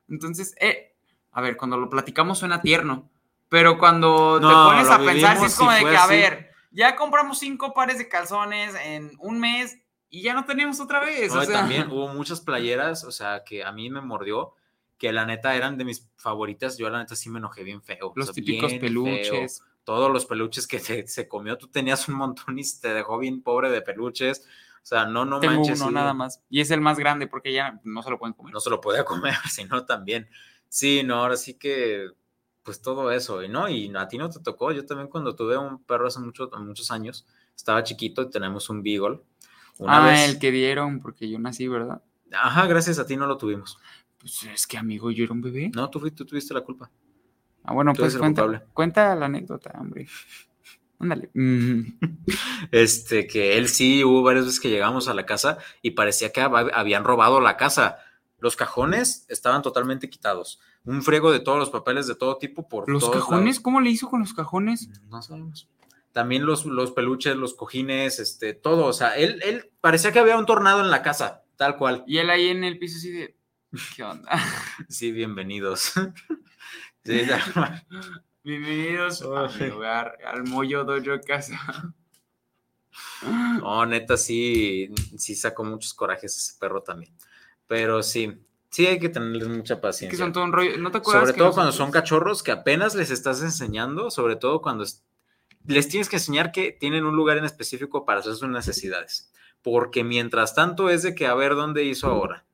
Entonces, 0.07 0.55
eh, 0.59 0.95
a 1.31 1.41
ver, 1.41 1.57
cuando 1.57 1.77
lo 1.77 1.89
platicamos 1.89 2.39
suena 2.39 2.61
tierno, 2.61 3.09
pero 3.49 3.77
cuando 3.77 4.39
te 4.39 4.45
pones 4.45 4.89
a 4.89 4.99
pensar, 4.99 5.37
es 5.45 5.55
como 5.57 5.71
de 5.71 5.81
que, 5.81 5.97
a 5.97 6.07
ver, 6.07 6.51
ya 6.71 6.95
compramos 6.95 7.39
cinco 7.39 7.73
pares 7.73 7.97
de 7.97 8.07
calzones 8.07 8.73
en 8.85 9.11
un 9.19 9.39
mes, 9.39 9.77
y 10.13 10.21
ya 10.21 10.33
no 10.33 10.43
tenemos 10.43 10.79
otra 10.81 10.99
vez. 10.99 11.33
También 11.47 11.89
hubo 11.91 12.09
muchas 12.09 12.41
playeras, 12.41 13.05
o 13.05 13.11
sea, 13.11 13.43
que 13.45 13.63
a 13.63 13.71
mí 13.71 13.89
me 13.89 14.01
mordió, 14.01 14.53
que 14.97 15.11
la 15.13 15.25
neta 15.25 15.55
eran 15.55 15.77
de 15.77 15.85
mis 15.85 16.11
favoritas. 16.17 16.77
Yo 16.77 16.89
la 16.89 16.99
neta 16.99 17.15
sí 17.15 17.29
me 17.29 17.39
enojé 17.39 17.63
bien 17.63 17.81
feo. 17.81 18.11
Los 18.15 18.33
típicos 18.33 18.73
peluches. 18.73 19.63
Todos 19.85 20.11
los 20.11 20.25
peluches 20.27 20.67
que 20.67 20.79
se, 20.79 21.27
comió, 21.27 21.57
tú 21.57 21.67
tenías 21.67 22.07
un 22.07 22.15
montón 22.15 22.59
y 22.59 22.63
te 22.79 22.93
dejó 22.93 23.17
bien 23.17 23.41
pobre 23.41 23.71
de 23.71 23.81
peluches. 23.81 24.45
O 24.83 24.85
sea, 24.85 25.05
no, 25.05 25.25
no 25.25 25.39
Tengo 25.39 25.55
manches. 25.55 25.79
Uno, 25.79 25.91
nada 25.91 26.13
más. 26.13 26.43
Y 26.49 26.59
es 26.59 26.69
el 26.71 26.81
más 26.81 26.99
grande 26.99 27.27
porque 27.27 27.53
ya 27.53 27.79
no 27.83 28.03
se 28.03 28.09
lo 28.09 28.19
pueden 28.19 28.33
comer. 28.33 28.53
No 28.53 28.59
se 28.59 28.69
lo 28.69 28.81
podía 28.81 29.05
comer, 29.05 29.35
sino 29.49 29.85
también. 29.85 30.29
Sí, 30.67 31.03
no, 31.03 31.15
ahora 31.15 31.37
sí 31.37 31.55
que, 31.55 32.09
pues 32.63 32.81
todo 32.81 33.11
eso, 33.11 33.43
y 33.43 33.49
no, 33.49 33.69
y 33.69 33.91
a 33.95 34.07
ti 34.07 34.17
no 34.17 34.29
te 34.29 34.41
tocó. 34.41 34.71
Yo 34.71 34.85
también 34.85 35.07
cuando 35.07 35.35
tuve 35.35 35.57
un 35.57 35.83
perro 35.83 36.07
hace 36.07 36.19
muchos 36.19 36.49
muchos 36.59 36.91
años, 36.91 37.25
estaba 37.55 37.83
chiquito 37.83 38.21
y 38.21 38.29
tenemos 38.29 38.69
un 38.69 38.83
beagle 38.83 39.21
ah, 39.87 40.25
el 40.25 40.39
que 40.39 40.51
dieron, 40.51 40.99
porque 40.99 41.29
yo 41.29 41.39
nací, 41.39 41.67
¿verdad? 41.67 42.01
Ajá, 42.31 42.67
gracias 42.67 42.99
a 42.99 43.05
ti 43.05 43.17
no 43.17 43.27
lo 43.27 43.37
tuvimos. 43.37 43.77
Pues 44.19 44.43
es 44.43 44.67
que, 44.67 44.77
amigo, 44.77 45.11
yo 45.11 45.23
era 45.23 45.33
un 45.33 45.41
bebé. 45.41 45.71
No, 45.73 45.89
tú, 45.89 46.09
tú 46.11 46.25
tuviste 46.25 46.53
la 46.53 46.61
culpa. 46.61 46.89
Ah, 47.63 47.73
bueno, 47.73 47.93
pues 47.93 48.17
cuenta, 48.17 48.65
cuenta 48.73 49.15
la 49.15 49.25
anécdota, 49.25 49.73
hombre. 49.79 50.07
Ándale. 50.99 51.31
Este, 52.71 53.27
que 53.27 53.57
él 53.57 53.67
sí, 53.67 54.03
hubo 54.03 54.21
varias 54.21 54.45
veces 54.45 54.59
que 54.59 54.69
llegamos 54.69 55.07
a 55.07 55.13
la 55.13 55.25
casa 55.25 55.57
y 55.81 55.91
parecía 55.91 56.31
que 56.31 56.41
habían 56.41 57.03
robado 57.03 57.41
la 57.41 57.57
casa. 57.57 57.97
Los 58.39 58.55
cajones 58.55 59.25
estaban 59.27 59.61
totalmente 59.61 60.09
quitados. 60.09 60.59
Un 60.85 61.01
friego 61.01 61.31
de 61.31 61.39
todos 61.39 61.59
los 61.59 61.69
papeles 61.69 62.07
de 62.07 62.15
todo 62.15 62.37
tipo 62.37 62.67
por 62.67 62.89
¿Los 62.89 63.09
cajones? 63.09 63.59
¿Cómo 63.59 63.81
le 63.81 63.89
hizo 63.89 64.09
con 64.09 64.19
los 64.19 64.33
cajones? 64.33 64.89
No 65.09 65.21
sabemos 65.21 65.67
también 66.11 66.45
los, 66.45 66.65
los 66.65 66.91
peluches, 66.91 67.35
los 67.35 67.53
cojines, 67.53 68.19
este, 68.19 68.53
todo. 68.53 68.85
O 68.85 68.93
sea, 68.93 69.15
él, 69.15 69.41
él 69.43 69.71
parecía 69.81 70.11
que 70.11 70.19
había 70.19 70.37
un 70.37 70.45
tornado 70.45 70.81
en 70.81 70.91
la 70.91 71.01
casa, 71.01 71.43
tal 71.55 71.77
cual. 71.77 72.03
Y 72.07 72.17
él 72.17 72.29
ahí 72.29 72.49
en 72.49 72.63
el 72.63 72.77
piso 72.77 72.97
así 72.97 73.11
de, 73.11 73.37
¿qué 73.95 74.03
onda? 74.03 74.29
sí, 74.89 75.11
bienvenidos. 75.11 75.93
bienvenidos 78.43 79.21
a 79.21 79.47
mi 79.47 79.69
hogar, 79.69 80.17
al 80.25 80.43
Moyo 80.43 80.83
Dojo 80.83 81.19
Casa. 81.25 81.93
No, 83.23 83.85
neta, 83.85 84.17
sí, 84.17 84.89
sí 85.17 85.35
sacó 85.35 85.63
muchos 85.63 85.93
corajes 85.93 86.35
ese 86.35 86.59
perro 86.59 86.81
también. 86.81 87.15
Pero 87.67 88.03
sí, 88.03 88.37
sí 88.69 88.85
hay 88.85 88.99
que 88.99 89.09
tenerles 89.09 89.47
mucha 89.47 89.79
paciencia. 89.79 90.09
que 90.09 90.17
son 90.17 90.33
todo 90.33 90.43
un 90.43 90.51
rollo. 90.51 90.77
¿No 90.77 90.91
te 90.91 90.97
acuerdas 90.97 91.29
sobre 91.29 91.37
todo 91.37 91.53
cuando 91.53 91.71
son 91.71 91.91
cachorros 91.91 92.43
que 92.43 92.51
apenas 92.51 92.95
les 92.95 93.11
estás 93.11 93.41
enseñando, 93.41 94.11
sobre 94.11 94.35
todo 94.35 94.61
cuando 94.61 94.83
les 95.65 95.87
tienes 95.87 96.09
que 96.09 96.17
enseñar 96.17 96.51
que 96.51 96.71
tienen 96.71 97.05
un 97.05 97.15
lugar 97.15 97.37
en 97.37 97.45
específico 97.45 98.05
para 98.05 98.19
hacer 98.19 98.35
sus 98.35 98.49
necesidades. 98.49 99.31
Porque 99.61 100.03
mientras 100.03 100.55
tanto 100.55 100.89
es 100.89 101.03
de 101.03 101.13
que 101.13 101.27
a 101.27 101.35
ver 101.35 101.55
dónde 101.55 101.83
hizo 101.83 102.07
ahora. 102.07 102.45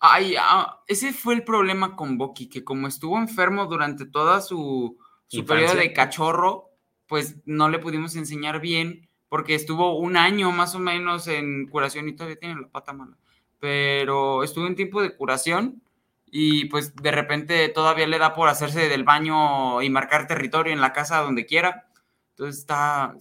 Ay, 0.00 0.34
ah, 0.38 0.80
ese 0.86 1.12
fue 1.12 1.34
el 1.34 1.44
problema 1.44 1.94
con 1.94 2.16
Boki, 2.16 2.48
que 2.48 2.64
como 2.64 2.88
estuvo 2.88 3.18
enfermo 3.18 3.66
durante 3.66 4.06
toda 4.06 4.40
su, 4.40 4.98
su 5.28 5.44
periodo 5.44 5.74
de 5.74 5.92
cachorro, 5.92 6.70
pues 7.06 7.36
no 7.44 7.68
le 7.68 7.78
pudimos 7.78 8.16
enseñar 8.16 8.60
bien, 8.60 9.08
porque 9.28 9.54
estuvo 9.54 9.96
un 9.98 10.16
año 10.16 10.50
más 10.52 10.74
o 10.74 10.78
menos 10.78 11.28
en 11.28 11.66
curación 11.68 12.08
y 12.08 12.14
todavía 12.14 12.38
tiene 12.38 12.60
la 12.60 12.68
pata 12.68 12.92
mala. 12.92 13.16
Pero 13.60 14.42
estuvo 14.42 14.66
en 14.66 14.74
tiempo 14.74 15.02
de 15.02 15.14
curación 15.14 15.82
y 16.30 16.64
pues 16.66 16.96
de 16.96 17.10
repente 17.10 17.68
todavía 17.68 18.06
le 18.06 18.18
da 18.18 18.34
por 18.34 18.48
hacerse 18.48 18.88
del 18.88 19.04
baño 19.04 19.82
y 19.82 19.90
marcar 19.90 20.26
territorio 20.26 20.72
en 20.72 20.80
la 20.80 20.92
casa 20.92 21.18
donde 21.18 21.46
quiera. 21.46 21.89
Entonces 22.30 22.60
está... 22.60 23.14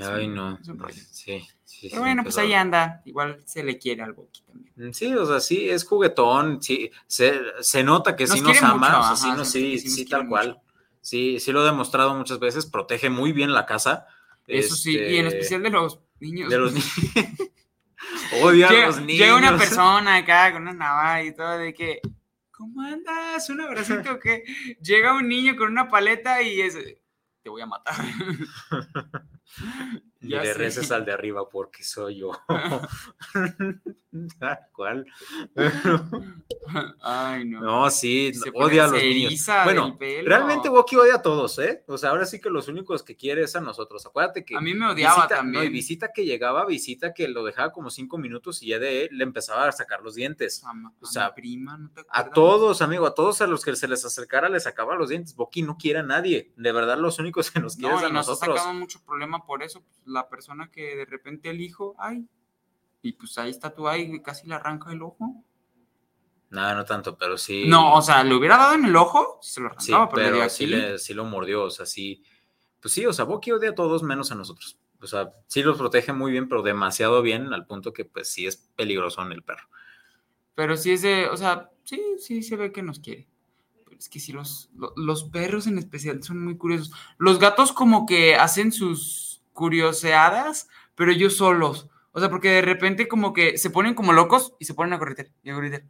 Ay, 0.00 0.28
no. 0.28 0.58
Sí, 1.10 1.46
sí. 1.64 1.88
Pero 1.90 2.02
bueno, 2.02 2.22
pues 2.22 2.36
ahí 2.38 2.52
anda. 2.52 3.02
Igual 3.04 3.40
se 3.46 3.62
le 3.62 3.78
quiere 3.78 4.02
algo 4.02 4.26
aquí 4.28 4.42
también. 4.42 4.72
Mm, 4.76 4.92
sí, 4.92 5.14
o 5.14 5.26
sea, 5.26 5.40
sí, 5.40 5.70
es 5.70 5.84
juguetón. 5.84 6.62
Sí, 6.62 6.90
se, 7.06 7.40
se 7.60 7.82
nota 7.82 8.16
que 8.16 8.26
sí 8.26 8.40
nos 8.40 8.62
ama. 8.62 9.16
sí, 9.16 9.78
sí, 9.78 9.90
sí, 9.90 10.04
tal 10.04 10.28
cual. 10.28 10.60
Sí, 11.00 11.38
sí 11.38 11.52
lo 11.52 11.62
he 11.62 11.66
demostrado 11.66 12.14
muchas 12.14 12.40
veces, 12.40 12.66
protege 12.66 13.10
muy 13.10 13.32
bien 13.32 13.54
la 13.54 13.64
casa. 13.64 14.06
Eso 14.46 14.74
sí, 14.74 14.96
y 14.96 15.16
en 15.16 15.26
este, 15.26 15.38
especial 15.38 15.62
de 15.62 15.70
los 15.70 16.00
niños. 16.20 16.50
De 16.50 16.58
los 16.58 16.72
niños. 16.72 16.92
Odio 18.42 18.68
a 18.68 18.72
los 18.72 19.00
niños. 19.00 19.20
Llega 19.20 19.36
una 19.36 19.56
persona 19.56 20.16
acá 20.16 20.52
con 20.52 20.62
una 20.62 20.72
navaja 20.72 21.22
y 21.22 21.34
todo 21.34 21.58
de 21.58 21.74
que, 21.74 22.00
¿cómo 22.50 22.82
andas? 22.82 23.48
¿Un 23.50 23.60
abracito 23.60 24.18
que 24.22 24.44
Llega 24.80 25.14
un 25.14 25.28
niño 25.28 25.56
con 25.56 25.70
una 25.70 25.88
paleta 25.88 26.42
y 26.42 26.60
es, 26.60 26.76
te 27.46 27.50
voy 27.50 27.62
a 27.62 27.66
matar. 27.66 27.94
Y 30.26 30.30
le 30.30 30.54
reces 30.54 30.90
al 30.90 31.04
de 31.04 31.12
arriba 31.12 31.48
porque 31.48 31.84
soy 31.84 32.18
yo. 32.18 32.32
¿Cuál? 34.72 35.06
Ay, 37.02 37.44
no. 37.44 37.60
No, 37.60 37.90
sí, 37.90 38.32
odia 38.54 38.84
a 38.84 38.88
los 38.88 39.02
niños. 39.02 39.46
Bueno, 39.64 39.96
realmente 39.98 40.68
Woki 40.68 40.96
odia 40.96 41.16
a 41.16 41.22
todos, 41.22 41.58
¿eh? 41.58 41.84
O 41.86 41.98
sea, 41.98 42.10
ahora 42.10 42.26
sí 42.26 42.40
que 42.40 42.50
los 42.50 42.68
únicos 42.68 43.02
que 43.02 43.16
quiere 43.16 43.42
es 43.42 43.56
a 43.56 43.60
nosotros. 43.60 44.04
Acuérdate 44.06 44.44
que. 44.44 44.56
A 44.56 44.60
mí 44.60 44.74
me 44.74 44.90
odiaba 44.90 45.16
visita, 45.16 45.36
también. 45.36 45.64
No, 45.64 45.68
y 45.68 45.72
visita 45.72 46.12
que 46.12 46.24
llegaba, 46.24 46.64
visita 46.66 47.12
que 47.12 47.28
lo 47.28 47.44
dejaba 47.44 47.72
como 47.72 47.90
cinco 47.90 48.18
minutos 48.18 48.62
y 48.62 48.68
ya 48.68 48.78
de 48.78 49.04
él 49.04 49.08
le 49.12 49.24
empezaba 49.24 49.68
a 49.68 49.72
sacar 49.72 50.00
los 50.02 50.14
dientes. 50.14 50.62
A, 50.64 50.72
o 51.00 51.06
sea, 51.06 51.34
prima, 51.34 51.76
¿no 51.76 51.90
te 51.90 52.02
a 52.08 52.30
todos, 52.30 52.82
amigo, 52.82 53.06
a 53.06 53.14
todos 53.14 53.40
a 53.40 53.46
los 53.46 53.64
que 53.64 53.76
se 53.76 53.88
les 53.88 54.04
acercara 54.04 54.48
le 54.48 54.60
sacaba 54.60 54.94
los 54.96 55.08
dientes. 55.08 55.34
Woki 55.36 55.62
no 55.62 55.76
quiere 55.76 56.00
a 56.00 56.02
nadie. 56.02 56.52
De 56.56 56.72
verdad, 56.72 56.98
los 56.98 57.18
únicos 57.18 57.50
que 57.50 57.60
nos 57.60 57.76
quieren 57.76 57.98
es 57.98 58.04
a 58.04 58.08
nosotros. 58.08 58.48
Nos 58.48 58.58
ha 58.58 58.62
sacado 58.62 58.74
mucho 58.74 59.00
problema 59.04 59.44
por 59.44 59.62
eso. 59.62 59.80
Pues, 59.80 60.00
la 60.16 60.28
persona 60.28 60.70
que 60.70 60.96
de 60.96 61.04
repente 61.04 61.50
el 61.50 61.60
hijo, 61.60 61.94
ay, 61.98 62.26
y 63.02 63.12
pues 63.12 63.38
ahí 63.38 63.50
está 63.50 63.72
tú, 63.72 63.86
ahí 63.86 64.20
casi 64.20 64.48
le 64.48 64.54
arranca 64.54 64.90
el 64.92 65.02
ojo. 65.02 65.44
No, 66.50 66.74
no 66.74 66.84
tanto, 66.84 67.16
pero 67.16 67.38
sí. 67.38 67.64
No, 67.68 67.94
o 67.94 68.02
sea, 68.02 68.24
le 68.24 68.34
hubiera 68.34 68.56
dado 68.56 68.74
en 68.74 68.84
el 68.84 68.96
ojo, 68.96 69.38
se 69.42 69.60
lo 69.60 69.68
arrancaba, 69.68 70.08
pero, 70.08 70.48
sí, 70.48 70.66
le, 70.66 70.98
sí, 70.98 71.14
lo 71.14 71.24
mordió, 71.24 71.64
o 71.64 71.70
sea, 71.70 71.86
sí. 71.86 72.22
Pues 72.80 72.94
sí, 72.94 73.06
o 73.06 73.12
sea, 73.12 73.24
Boki 73.24 73.52
odia 73.52 73.70
a 73.70 73.74
todos 73.74 74.02
menos 74.02 74.32
a 74.32 74.34
nosotros. 74.34 74.78
O 75.00 75.06
sea, 75.06 75.32
sí 75.46 75.62
los 75.62 75.78
protege 75.78 76.12
muy 76.12 76.32
bien, 76.32 76.48
pero 76.48 76.62
demasiado 76.62 77.22
bien, 77.22 77.52
al 77.52 77.66
punto 77.66 77.92
que 77.92 78.04
pues 78.04 78.28
sí 78.28 78.46
es 78.46 78.56
peligroso 78.56 79.22
en 79.22 79.32
el 79.32 79.42
perro. 79.42 79.68
Pero 80.54 80.76
sí 80.76 80.92
es 80.92 81.02
de, 81.02 81.28
o 81.28 81.36
sea, 81.36 81.70
sí, 81.84 82.00
sí 82.18 82.42
se 82.42 82.56
ve 82.56 82.72
que 82.72 82.82
nos 82.82 83.00
quiere. 83.00 83.28
Pero 83.84 83.98
es 83.98 84.08
que 84.08 84.20
sí, 84.20 84.32
los, 84.32 84.70
los 84.96 85.24
perros 85.24 85.66
en 85.66 85.78
especial 85.78 86.22
son 86.22 86.42
muy 86.42 86.56
curiosos. 86.56 86.92
Los 87.18 87.38
gatos 87.38 87.72
como 87.72 88.06
que 88.06 88.36
hacen 88.36 88.72
sus 88.72 89.35
curioseadas, 89.56 90.68
pero 90.94 91.10
ellos 91.10 91.36
solos. 91.36 91.88
O 92.12 92.20
sea, 92.20 92.30
porque 92.30 92.50
de 92.50 92.62
repente 92.62 93.08
como 93.08 93.32
que 93.32 93.58
se 93.58 93.70
ponen 93.70 93.94
como 93.94 94.12
locos 94.12 94.54
y 94.60 94.66
se 94.66 94.74
ponen 94.74 94.92
a 94.92 94.98
correr 95.00 95.32
y 95.42 95.50
a 95.50 95.82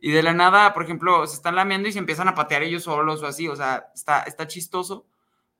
Y 0.00 0.10
de 0.10 0.22
la 0.24 0.34
nada, 0.34 0.74
por 0.74 0.82
ejemplo, 0.82 1.24
se 1.28 1.36
están 1.36 1.54
lamiendo 1.54 1.88
y 1.88 1.92
se 1.92 2.00
empiezan 2.00 2.26
a 2.26 2.34
patear 2.34 2.62
ellos 2.64 2.82
solos 2.82 3.22
o 3.22 3.26
así. 3.26 3.46
O 3.46 3.54
sea, 3.54 3.86
está, 3.94 4.22
está 4.22 4.48
chistoso, 4.48 5.06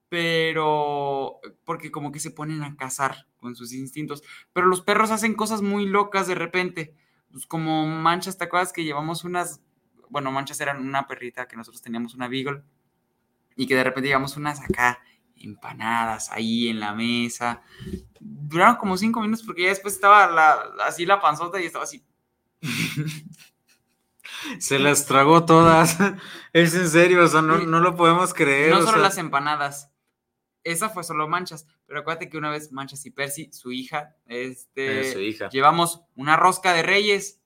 pero 0.08 1.40
porque 1.64 1.90
como 1.90 2.11
que 2.11 2.18
se 2.18 2.32
ponen 2.32 2.62
a 2.64 2.76
cazar 2.76 3.28
con 3.38 3.54
sus 3.54 3.72
instintos. 3.72 4.22
Pero 4.52 4.66
los 4.66 4.82
perros 4.82 5.11
hacen 5.11 5.34
cosas 5.34 5.62
muy 5.62 5.86
locas 5.86 6.26
de 6.26 6.34
repente. 6.34 6.94
Pues 7.30 7.46
como 7.46 7.86
manchas, 7.86 8.36
¿te 8.36 8.44
acuerdas 8.44 8.72
que 8.72 8.84
llevamos 8.84 9.24
unas, 9.24 9.62
bueno, 10.08 10.32
manchas 10.32 10.61
eran 10.61 10.86
una 10.86 11.06
perrita 11.06 11.46
que 11.46 11.56
nosotros 11.56 11.80
teníamos 11.80 12.14
una 12.14 12.26
beagle 12.26 12.62
y 13.56 13.66
que 13.66 13.76
de 13.76 13.84
repente 13.84 14.08
llevamos 14.08 14.36
unas 14.36 14.61
acá 14.61 15.00
empanadas 15.41 16.30
ahí 16.30 16.68
en 16.68 16.80
la 16.80 16.95
mesa. 16.95 17.62
Duraron 18.18 18.76
como 18.76 18.97
cinco 18.97 19.20
minutos 19.20 19.45
porque 19.45 19.62
ya 19.62 19.68
después 19.68 19.95
estaba 19.95 20.62
así 20.86 21.07
la 21.07 21.20
panzota 21.20 21.61
y 21.61 21.66
estaba 21.66 21.84
así. 21.84 22.05
Se 24.59 24.78
las 24.78 25.07
tragó 25.07 25.45
todas. 25.45 25.99
Es 26.53 26.74
en 26.74 26.88
serio, 26.88 27.24
o 27.24 27.28
sea, 27.28 27.43
no, 27.43 27.59
lo 27.59 27.95
podemos 27.95 28.34
creer. 28.34 28.70
No 28.72 28.82
solo 28.82 28.99
las 28.99 29.18
empanadas. 29.18 29.93
Esa 30.64 30.88
fue 30.88 31.05
solo 31.05 31.28
Manchas. 31.28 31.68
Pero 31.86 32.01
acuérdate 32.01 32.28
que 32.28 32.38
una 32.38 32.51
vez 32.51 32.72
Manchas 32.72 33.07
y 33.07 33.12
Percy, 33.12 33.53
su 33.53 33.70
hija, 33.70 34.16
este. 34.26 35.12
su 35.12 35.20
hija. 35.20 35.49
Llevamos 35.51 36.03
una 36.16 36.36
rosca 36.36 36.72
de 36.72 36.82
reyes. 36.82 37.41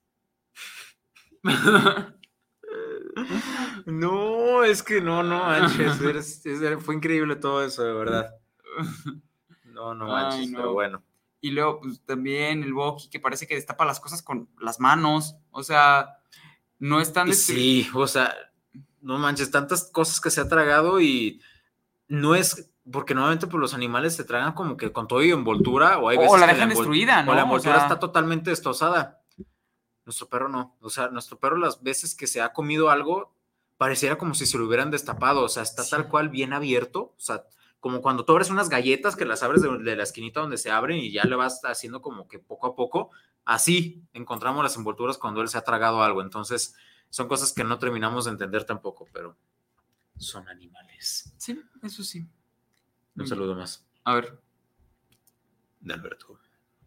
No, 3.85 4.63
es 4.63 4.83
que 4.83 5.01
no, 5.01 5.23
no 5.23 5.39
manches. 5.39 5.97
fue 6.79 6.95
increíble 6.95 7.35
todo 7.35 7.63
eso, 7.63 7.83
de 7.83 7.93
verdad. 7.93 8.35
No, 9.65 9.93
no 9.93 10.07
manches, 10.07 10.51
pero 10.55 10.73
bueno. 10.73 11.03
Y 11.41 11.51
luego, 11.51 11.81
pues 11.81 12.01
también 12.05 12.63
el 12.63 12.73
Boki, 12.73 13.09
que 13.09 13.19
parece 13.19 13.45
que 13.45 13.55
destapa 13.55 13.85
las 13.85 13.99
cosas 13.99 14.23
con 14.23 14.49
las 14.59 14.79
manos. 14.79 15.35
O 15.51 15.63
sea, 15.63 16.17
no 16.79 16.99
es 16.99 17.13
tan. 17.13 17.31
Sí, 17.33 17.87
o 17.93 18.07
sea, 18.07 18.33
no 19.01 19.19
manches, 19.19 19.51
tantas 19.51 19.91
cosas 19.91 20.19
que 20.19 20.31
se 20.31 20.41
ha 20.41 20.47
tragado 20.47 20.99
y 20.99 21.41
no 22.07 22.35
es. 22.35 22.71
Porque 22.91 23.13
normalmente 23.13 23.47
pues, 23.47 23.59
los 23.59 23.73
animales 23.73 24.15
se 24.15 24.23
tragan 24.23 24.53
como 24.53 24.77
que 24.77 24.91
con 24.91 25.07
todo 25.07 25.23
y 25.23 25.31
envoltura, 25.31 25.99
o 25.99 26.09
hay 26.09 26.17
veces. 26.17 26.33
O 26.33 26.37
la 26.37 26.47
dejan 26.47 26.69
destruida, 26.69 27.23
¿no? 27.23 27.31
O 27.31 27.35
la 27.35 27.41
envoltura 27.41 27.77
está 27.77 27.99
totalmente 27.99 28.49
destrozada. 28.49 29.21
Nuestro 30.05 30.29
perro 30.29 30.49
no. 30.49 30.75
O 30.81 30.89
sea, 30.89 31.09
nuestro 31.09 31.39
perro 31.39 31.57
las 31.57 31.81
veces 31.81 32.15
que 32.15 32.27
se 32.27 32.41
ha 32.41 32.53
comido 32.53 32.89
algo, 32.89 33.33
pareciera 33.77 34.17
como 34.17 34.35
si 34.35 34.45
se 34.45 34.57
lo 34.57 34.65
hubieran 34.65 34.91
destapado. 34.91 35.43
O 35.43 35.49
sea, 35.49 35.63
está 35.63 35.87
tal 35.87 36.07
cual 36.07 36.29
bien 36.29 36.53
abierto. 36.53 37.13
O 37.17 37.21
sea, 37.21 37.43
como 37.79 38.01
cuando 38.01 38.25
tú 38.25 38.31
abres 38.31 38.49
unas 38.49 38.69
galletas 38.69 39.15
que 39.15 39.25
las 39.25 39.43
abres 39.43 39.61
de, 39.61 39.95
la 39.95 40.03
esquinita 40.03 40.39
donde 40.39 40.57
se 40.57 40.71
abren 40.71 40.97
y 40.97 41.11
ya 41.11 41.23
le 41.25 41.35
vas 41.35 41.61
haciendo 41.65 42.01
como 42.01 42.27
que 42.27 42.39
poco 42.39 42.67
a 42.67 42.75
poco. 42.75 43.11
Así 43.45 44.03
encontramos 44.13 44.63
las 44.63 44.75
envolturas 44.75 45.17
cuando 45.17 45.41
él 45.41 45.49
se 45.49 45.57
ha 45.57 45.63
tragado 45.63 46.01
algo. 46.03 46.21
Entonces, 46.21 46.75
son 47.09 47.27
cosas 47.27 47.53
que 47.53 47.63
no 47.63 47.77
terminamos 47.77 48.25
de 48.25 48.31
entender 48.31 48.63
tampoco, 48.63 49.07
pero 49.11 49.37
son 50.17 50.47
animales. 50.47 51.33
Sí, 51.37 51.61
eso 51.81 52.03
sí. 52.03 52.27
Un 53.15 53.27
saludo 53.27 53.55
más. 53.55 53.85
A 54.03 54.15
ver. 54.15 54.39
De 55.79 55.93
Alberto, 55.93 56.39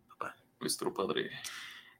papá. 0.08 0.36
Nuestro 0.60 0.92
padre. 0.92 1.30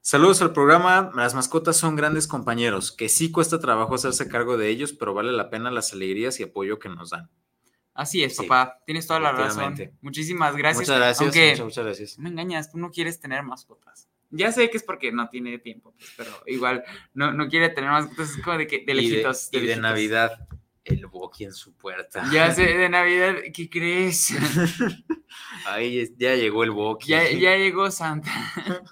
Saludos 0.09 0.41
al 0.41 0.55
programa. 0.55 1.13
Las 1.15 1.35
mascotas 1.35 1.77
son 1.77 1.95
grandes 1.95 2.27
compañeros, 2.27 2.93
que 2.93 3.11
sí 3.11 3.31
cuesta 3.31 3.61
trabajo 3.61 3.95
hacerse 3.95 4.27
cargo 4.27 4.57
de 4.57 4.71
ellos, 4.71 4.95
pero 4.95 5.13
vale 5.13 5.33
la 5.33 5.51
pena 5.51 5.71
las 5.71 5.93
alegrías 5.93 6.41
y 6.41 6.45
apoyo 6.45 6.79
que 6.79 6.89
nos 6.89 7.11
dan. 7.11 7.29
Así 7.93 8.25
es, 8.25 8.35
papá. 8.35 8.83
Tienes 8.87 9.07
toda 9.07 9.21
la 9.21 9.33
razón. 9.33 9.75
Muchísimas 10.01 10.57
gracias. 10.57 10.89
Muchas 10.89 10.97
gracias. 10.97 11.61
muchas, 11.61 11.85
gracias. 11.85 12.19
No 12.19 12.23
me 12.23 12.31
engañas, 12.31 12.73
tú 12.73 12.79
no 12.79 12.91
quieres 12.91 13.21
tener 13.21 13.43
mascotas. 13.43 14.09
Ya 14.31 14.51
sé 14.51 14.71
que 14.71 14.79
es 14.79 14.83
porque 14.83 15.13
no 15.13 15.29
tiene 15.29 15.59
tiempo, 15.59 15.93
pues, 15.99 16.11
pero 16.17 16.31
igual 16.47 16.85
no, 17.13 17.35
no 17.35 17.47
quiere 17.49 17.69
tener 17.69 17.91
mascotas. 17.91 18.31
Es 18.31 18.43
como 18.43 18.57
de 18.57 18.67
que 18.67 18.87
de 18.87 18.95
lejitos. 18.95 19.51
Y 19.53 19.61
de, 19.61 19.77
Navidad, 19.77 20.49
el 20.89 21.07
Boki 21.07 21.45
en 21.45 21.53
su 21.53 21.74
puerta. 21.74 22.24
Ya 22.32 22.53
sé, 22.53 22.62
de 22.78 22.89
Navidad, 22.89 23.36
¿qué 23.53 23.68
crees? 23.68 24.34
Ahí 25.66 26.14
ya 26.16 26.34
llegó 26.34 26.64
el 26.64 26.70
Boki. 26.70 27.09
Ya, 27.09 27.30
ya 27.30 27.57
llegó 27.57 27.91
Santa 27.91 28.30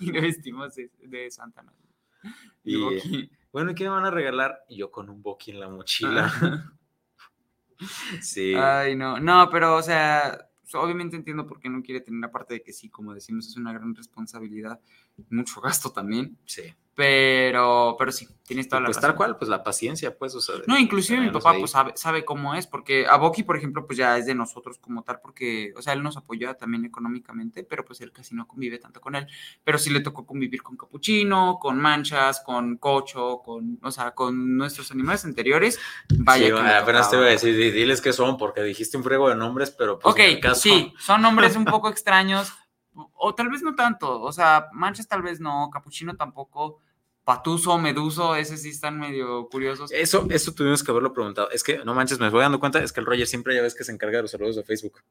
y 0.01 0.13
lo 0.13 0.23
vestimos 0.23 0.75
de, 0.75 1.31
Santa. 1.31 1.65
Y, 2.65 3.31
bueno, 3.53 3.75
¿qué 3.75 3.85
me 3.85 3.91
van 3.91 4.05
a 4.05 4.11
regalar? 4.11 4.65
yo 4.69 4.91
con 4.91 5.09
un 5.09 5.23
Boki 5.23 5.53
en 5.53 5.61
la 5.61 5.69
mochila. 5.69 6.33
sí. 8.21 8.55
Ay, 8.55 8.97
no, 8.97 9.19
no, 9.21 9.49
pero 9.51 9.77
o 9.77 9.83
sea, 9.83 10.49
obviamente 10.75 11.17
entiendo 11.17 11.47
por 11.47 11.61
qué 11.61 11.69
no 11.69 11.83
quiere 11.83 12.01
tener, 12.01 12.25
aparte 12.25 12.55
de 12.55 12.63
que 12.63 12.73
sí, 12.73 12.89
como 12.89 13.15
decimos, 13.15 13.47
es 13.47 13.57
una 13.57 13.73
gran 13.73 13.95
responsabilidad, 13.95 14.81
mucho 15.31 15.61
gasto 15.61 15.91
también. 15.91 16.37
Sí. 16.45 16.75
Pero, 16.97 17.95
pero 17.99 18.11
sí, 18.11 18.27
tienes 18.47 18.71
toda 18.71 18.81
la 18.81 18.87
pues 18.87 18.97
razón. 18.97 19.11
tal 19.11 19.17
cual, 19.19 19.37
pues 19.37 19.51
la 19.51 19.63
paciencia, 19.63 20.17
pues, 20.17 20.35
o 20.35 20.41
sea. 20.41 20.55
No, 20.67 20.79
inclusive 20.79 21.21
mi 21.21 21.31
papá, 21.31 21.55
pues, 21.59 21.71
sabe, 21.73 21.93
sabe 21.95 22.25
cómo 22.25 22.55
es, 22.55 22.67
porque 22.67 23.07
a 23.07 23.19
Boki, 23.19 23.43
por 23.43 23.59
ejemplo, 23.59 23.87
pues 23.87 23.99
ya 23.99 24.17
es 24.17 24.25
de 24.25 24.35
nosotros 24.35 24.79
como 24.79 25.03
tal, 25.03 25.21
porque, 25.21 25.75
o 25.77 25.83
sea, 25.83 25.93
él 25.93 26.03
nos 26.03 26.17
apoya 26.17 26.55
también 26.55 26.87
económicamente, 26.87 27.65
pero 27.65 27.85
pues 27.85 28.01
él 28.01 28.13
casi 28.13 28.35
no 28.35 28.49
convive 28.49 28.79
tanto 28.79 29.03
con 29.03 29.15
él. 29.15 29.27
Pero 29.63 29.77
sí 29.77 29.91
le 29.91 30.01
tocó 30.01 30.25
convivir 30.25 30.63
con 30.63 30.79
Capuchino, 30.79 31.59
con 31.61 31.79
Manchas, 31.79 32.41
con 32.41 32.79
Cocho, 32.79 33.43
con, 33.45 33.79
o 33.83 33.91
sea, 33.91 34.13
con 34.13 34.57
nuestros 34.57 34.91
animales 34.91 35.27
anteriores. 35.27 35.79
Vaya. 36.21 36.47
Sí, 36.47 36.53
apenas 36.53 37.11
te 37.11 37.19
voy 37.19 37.27
a 37.27 37.31
decir, 37.31 37.55
diles 37.75 38.01
qué 38.01 38.15
son, 38.15 38.39
porque 38.39 38.63
dijiste 38.63 38.97
un 38.97 39.05
frego 39.05 39.29
de 39.29 39.37
nombres, 39.37 39.71
pero 39.71 39.99
pues. 39.99 40.15
Ok, 40.15 40.55
sí, 40.55 40.95
son 40.99 41.21
nombres 41.21 41.57
un 41.57 41.67
poco 41.67 41.91
extraños. 41.91 42.55
O 43.19 43.35
tal 43.35 43.51
vez 43.51 43.63
no 43.63 43.75
tanto, 43.75 44.23
o 44.23 44.33
sea, 44.33 44.69
Manchas 44.73 45.07
tal 45.07 45.21
vez 45.21 45.39
no, 45.39 45.69
Capuchino 45.71 46.17
tampoco, 46.17 46.81
Patuso, 47.27 47.77
Meduso, 47.77 48.37
ese 48.37 48.57
sí 48.57 48.69
están 48.69 49.01
medio 49.01 49.49
curiosos. 49.49 49.91
Eso, 49.91 50.29
eso 50.31 50.55
tuvimos 50.55 50.85
que 50.85 50.93
haberlo 50.93 51.13
preguntado. 51.13 51.51
Es 51.51 51.65
que, 51.65 51.85
no 51.85 51.93
manches, 51.93 52.21
me 52.21 52.31
voy 52.31 52.41
dando 52.41 52.61
cuenta, 52.61 52.81
es 52.81 52.93
que 52.93 53.01
el 53.01 53.07
Roger 53.07 53.27
siempre 53.27 53.53
ya 53.53 53.63
ves 53.63 53.75
que 53.75 53.83
se 53.83 53.91
encarga 53.91 54.19
de 54.19 54.23
los 54.23 54.31
saludos 54.31 54.55
de 54.55 54.63
Facebook. 54.63 55.03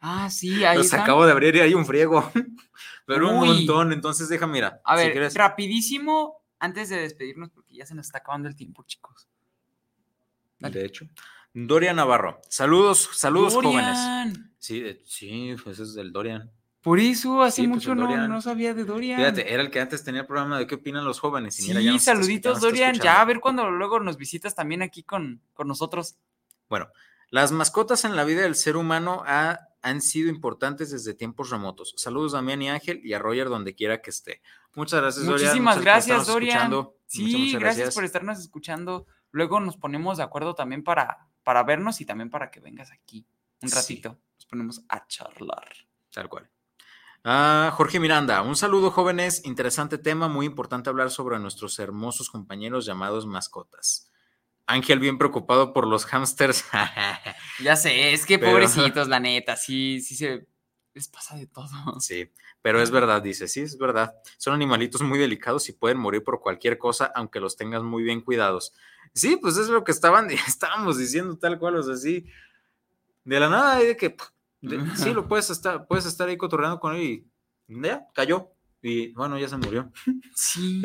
Ah, 0.00 0.30
sí, 0.30 0.64
ahí 0.64 0.78
Los 0.78 0.94
acabo 0.94 1.26
de 1.26 1.32
abrir 1.32 1.56
y 1.56 1.60
hay 1.60 1.74
un 1.74 1.84
friego, 1.84 2.32
pero 3.06 3.28
un 3.28 3.46
montón, 3.46 3.92
entonces 3.92 4.30
deja, 4.30 4.46
mira. 4.46 4.80
A 4.86 4.96
ver, 4.96 5.30
rapidísimo, 5.34 6.42
antes 6.58 6.88
de 6.88 6.96
despedirnos, 6.96 7.50
porque 7.50 7.74
ya 7.74 7.84
se 7.84 7.94
nos 7.94 8.06
está 8.06 8.20
acabando 8.20 8.48
el 8.48 8.56
tiempo, 8.56 8.82
chicos. 8.84 9.28
De 10.60 10.82
hecho. 10.82 11.10
Dorian 11.52 11.96
Navarro, 11.96 12.40
saludos, 12.48 13.10
saludos 13.12 13.52
jóvenes. 13.52 13.98
Sí, 14.56 14.98
sí, 15.04 15.54
pues 15.62 15.78
es 15.78 15.92
del 15.92 16.10
Dorian. 16.10 16.50
Por 16.82 16.98
eso, 16.98 17.42
hace 17.42 17.62
pues, 17.62 17.68
mucho 17.68 17.94
no, 17.94 18.26
no, 18.26 18.40
sabía 18.40 18.72
de 18.72 18.84
Dorian. 18.84 19.18
Fíjate, 19.18 19.52
era 19.52 19.62
el 19.62 19.70
que 19.70 19.80
antes 19.80 20.02
tenía 20.02 20.22
el 20.22 20.26
programa 20.26 20.58
de 20.58 20.66
qué 20.66 20.76
opinan 20.76 21.04
los 21.04 21.20
jóvenes. 21.20 21.54
sí, 21.54 21.98
saluditos, 21.98 22.60
Dorian. 22.60 22.94
Ya 22.94 23.20
a 23.20 23.24
ver 23.24 23.40
cuando 23.40 23.70
luego 23.70 24.00
nos 24.00 24.16
visitas 24.16 24.54
también 24.54 24.82
aquí 24.82 25.02
con, 25.02 25.42
con 25.52 25.68
nosotros. 25.68 26.16
Bueno, 26.68 26.88
Las 27.28 27.52
mascotas 27.52 28.04
en 28.04 28.16
la 28.16 28.24
vida 28.24 28.42
del 28.42 28.54
ser 28.54 28.76
humano 28.76 29.22
han 29.26 30.00
sido 30.00 30.30
importantes 30.30 30.90
desde 30.90 31.12
tiempos 31.12 31.50
remotos. 31.50 31.92
Saludos 31.96 32.32
a 32.32 32.38
Damián 32.38 32.62
y 32.62 32.70
Ángel 32.70 33.00
y 33.04 33.12
a 33.12 33.18
Roger 33.18 33.50
donde 33.50 33.74
quiera 33.74 34.00
que 34.00 34.10
esté. 34.10 34.40
Muchas 34.74 35.02
gracias, 35.02 35.26
Dorian. 35.26 35.48
Muchísimas 35.48 35.80
gracias, 35.80 36.26
Dorian. 36.26 36.88
Sí, 37.06 37.56
gracias. 37.58 37.94
por 37.94 38.04
estarnos 38.04 38.38
escuchando. 38.38 39.06
Luego 39.32 39.60
nos 39.60 39.76
ponemos 39.76 40.16
de 40.16 40.22
acuerdo 40.22 40.54
también 40.54 40.82
para, 40.82 41.28
para 41.42 41.62
vernos 41.62 42.00
y 42.00 42.06
también 42.06 42.30
para 42.30 42.50
que 42.50 42.60
vengas 42.60 42.90
aquí 42.90 43.26
un 43.60 43.70
ratito. 43.70 44.18
Nos 44.36 44.46
ponemos 44.46 44.82
a 44.88 45.06
charlar. 45.06 45.68
Tal 46.10 46.28
cual. 46.28 46.48
Ah, 47.22 47.70
Jorge 47.76 48.00
Miranda, 48.00 48.40
un 48.40 48.56
saludo 48.56 48.90
jóvenes, 48.90 49.42
interesante 49.44 49.98
tema, 49.98 50.28
muy 50.28 50.46
importante 50.46 50.88
hablar 50.88 51.10
sobre 51.10 51.38
nuestros 51.38 51.78
hermosos 51.78 52.30
compañeros 52.30 52.86
llamados 52.86 53.26
mascotas. 53.26 54.10
Ángel 54.66 55.00
bien 55.00 55.18
preocupado 55.18 55.74
por 55.74 55.86
los 55.86 56.06
hámsters. 56.06 56.64
ya 57.62 57.76
sé, 57.76 58.14
es 58.14 58.24
que 58.24 58.38
pobrecitos, 58.38 59.08
la 59.08 59.20
neta, 59.20 59.56
sí, 59.56 60.00
sí 60.00 60.14
se 60.14 60.46
les 60.94 61.08
pasa 61.08 61.36
de 61.36 61.46
todo. 61.46 61.68
Sí, 62.00 62.32
pero 62.62 62.80
es 62.80 62.90
verdad, 62.90 63.20
dice, 63.20 63.48
sí, 63.48 63.60
es 63.60 63.76
verdad. 63.76 64.14
Son 64.38 64.54
animalitos 64.54 65.02
muy 65.02 65.18
delicados 65.18 65.68
y 65.68 65.72
pueden 65.72 65.98
morir 65.98 66.24
por 66.24 66.40
cualquier 66.40 66.78
cosa, 66.78 67.12
aunque 67.14 67.40
los 67.40 67.54
tengas 67.54 67.82
muy 67.82 68.02
bien 68.02 68.22
cuidados. 68.22 68.72
Sí, 69.12 69.36
pues 69.36 69.58
es 69.58 69.68
lo 69.68 69.84
que 69.84 69.92
estaban, 69.92 70.30
estábamos 70.48 70.96
diciendo 70.96 71.36
tal 71.36 71.58
cual, 71.58 71.76
o 71.76 71.82
sea, 71.82 71.96
sí. 71.96 72.24
De 73.24 73.38
la 73.38 73.50
nada, 73.50 73.78
de 73.78 73.96
que 73.98 74.16
sí, 74.96 75.12
lo 75.12 75.28
puedes 75.28 75.50
estar, 75.50 75.86
puedes 75.86 76.06
estar 76.06 76.28
ahí 76.28 76.36
cotorreando 76.36 76.80
con 76.80 76.94
él 76.94 77.02
y 77.02 77.26
ya, 77.68 78.06
cayó. 78.14 78.50
Y 78.82 79.12
bueno, 79.12 79.38
ya 79.38 79.48
se 79.48 79.56
murió. 79.56 79.90
Sí. 80.34 80.82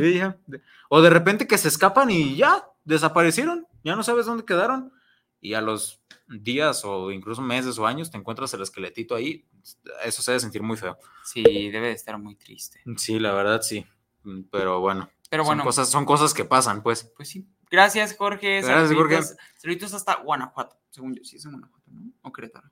O 0.89 1.01
de 1.01 1.09
repente 1.09 1.47
que 1.47 1.57
se 1.57 1.69
escapan 1.69 2.11
y 2.11 2.35
ya, 2.35 2.67
desaparecieron, 2.83 3.67
ya 3.83 3.95
no 3.95 4.03
sabes 4.03 4.25
dónde 4.25 4.43
quedaron. 4.43 4.91
Y 5.39 5.53
a 5.53 5.61
los 5.61 6.01
días 6.27 6.83
o 6.83 7.11
incluso 7.11 7.41
meses 7.41 7.77
o 7.77 7.85
años 7.85 8.11
te 8.11 8.17
encuentras 8.17 8.53
el 8.53 8.61
esqueletito 8.61 9.15
ahí, 9.15 9.45
eso 10.03 10.21
se 10.21 10.31
debe 10.31 10.39
sentir 10.39 10.61
muy 10.61 10.77
feo. 10.77 10.97
Sí, 11.23 11.43
debe 11.43 11.87
de 11.87 11.93
estar 11.93 12.17
muy 12.17 12.35
triste. 12.35 12.81
Sí, 12.97 13.19
la 13.19 13.33
verdad 13.33 13.61
sí. 13.61 13.85
Pero 14.51 14.79
bueno. 14.79 15.09
Pero 15.29 15.43
bueno. 15.43 15.61
Son 15.61 15.67
cosas, 15.67 15.89
son 15.89 16.05
cosas 16.05 16.33
que 16.33 16.45
pasan, 16.45 16.83
pues. 16.83 17.11
Pues 17.15 17.29
sí. 17.29 17.47
Gracias, 17.69 18.15
Jorge. 18.15 18.61
Gracias, 18.61 18.93
Jorge. 18.93 19.21
Saluditos 19.57 19.93
hasta 19.93 20.15
Guanajuato, 20.15 20.77
según 20.89 21.15
yo. 21.15 21.23
Sí, 21.23 21.37
es 21.37 21.45
en 21.45 21.51
Guanajuato, 21.51 21.91
¿no? 21.91 22.11
O 22.21 22.31
Querétaro. 22.31 22.69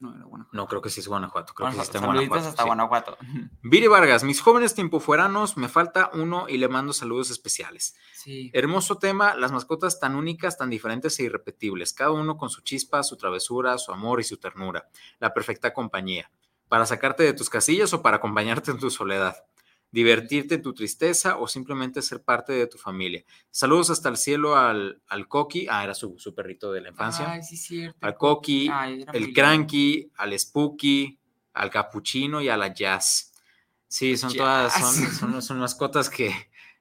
No, 0.00 0.16
era 0.16 0.24
Guanajuato. 0.24 0.56
No, 0.56 0.66
creo 0.66 0.80
que 0.80 0.88
sí 0.88 1.00
es 1.00 1.08
Guanajuato. 1.08 1.52
Creo 1.52 1.68
que 1.70 1.84
sí 1.84 1.98
Guanajuato. 1.98 2.48
hasta 2.48 2.64
Guanajuato. 2.64 3.18
Viri 3.62 3.86
Vargas, 3.86 4.24
mis 4.24 4.40
jóvenes 4.40 4.74
tiempofueranos, 4.74 5.58
me 5.58 5.68
falta 5.68 6.10
uno 6.14 6.48
y 6.48 6.56
le 6.56 6.68
mando 6.68 6.94
saludos 6.94 7.30
especiales. 7.30 7.94
Sí. 8.14 8.50
Hermoso 8.54 8.96
tema, 8.96 9.34
las 9.34 9.52
mascotas 9.52 10.00
tan 10.00 10.16
únicas, 10.16 10.56
tan 10.56 10.70
diferentes 10.70 11.20
e 11.20 11.24
irrepetibles, 11.24 11.92
cada 11.92 12.12
uno 12.12 12.38
con 12.38 12.48
su 12.48 12.62
chispa, 12.62 13.02
su 13.02 13.16
travesura, 13.18 13.76
su 13.76 13.92
amor 13.92 14.20
y 14.20 14.24
su 14.24 14.38
ternura. 14.38 14.88
La 15.18 15.34
perfecta 15.34 15.74
compañía. 15.74 16.30
Para 16.68 16.86
sacarte 16.86 17.22
de 17.22 17.34
tus 17.34 17.50
casillas 17.50 17.92
o 17.92 18.00
para 18.00 18.16
acompañarte 18.16 18.70
en 18.70 18.78
tu 18.78 18.90
soledad 18.90 19.36
divertirte 19.92 20.56
en 20.56 20.62
tu 20.62 20.72
tristeza 20.72 21.38
o 21.38 21.48
simplemente 21.48 22.02
ser 22.02 22.22
parte 22.22 22.52
de 22.52 22.66
tu 22.66 22.78
familia. 22.78 23.24
Saludos 23.50 23.90
hasta 23.90 24.08
el 24.08 24.16
cielo 24.16 24.56
al, 24.56 25.02
al 25.08 25.28
Coqui, 25.28 25.66
ah, 25.68 25.82
era 25.82 25.94
su, 25.94 26.16
su, 26.18 26.34
perrito 26.34 26.72
de 26.72 26.80
la 26.80 26.90
infancia. 26.90 27.30
Ay, 27.30 27.42
sí, 27.42 27.56
cierto. 27.56 27.98
Al 28.00 28.16
Coqui, 28.16 28.70
el 29.12 29.32
Cranky, 29.32 30.10
al 30.16 30.38
Spooky, 30.38 31.18
al 31.54 31.70
Capuchino 31.70 32.40
y 32.40 32.48
a 32.48 32.56
la 32.56 32.72
Jazz. 32.72 33.32
Sí, 33.88 34.16
son 34.16 34.32
todas, 34.34 34.72
son, 34.72 35.42
son, 35.42 35.58
mascotas 35.58 36.08
que, 36.08 36.32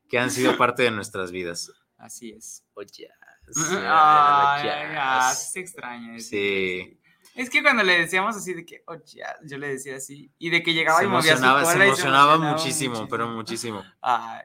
que, 0.07 0.19
han 0.19 0.29
sido 0.29 0.55
parte 0.57 0.83
de 0.83 0.91
nuestras 0.91 1.31
vidas. 1.31 1.71
Así 1.97 2.29
es. 2.29 2.63
O 2.75 2.83
Jazz. 2.83 3.09
Ay, 3.83 4.63
jazz. 4.93 5.51
se 5.51 5.59
extraña. 5.59 6.19
Sí. 6.19 6.98
Es 7.39 7.49
que 7.49 7.63
cuando 7.63 7.83
le 7.83 8.01
decíamos 8.01 8.35
así 8.35 8.53
de 8.53 8.65
que, 8.65 8.83
oh, 8.85 8.97
yo 9.45 9.57
le 9.57 9.69
decía 9.69 9.95
así, 9.95 10.29
y 10.37 10.49
de 10.49 10.61
que 10.61 10.73
llegaba 10.73 11.01
y 11.01 11.07
movía 11.07 11.37
su 11.37 11.43
cola 11.43 11.65
Se 11.65 11.85
emocionaba, 11.85 12.37
muchísimo, 12.37 13.07
pero 13.07 13.29
muchísimo. 13.29 13.81
Ay, 14.01 14.41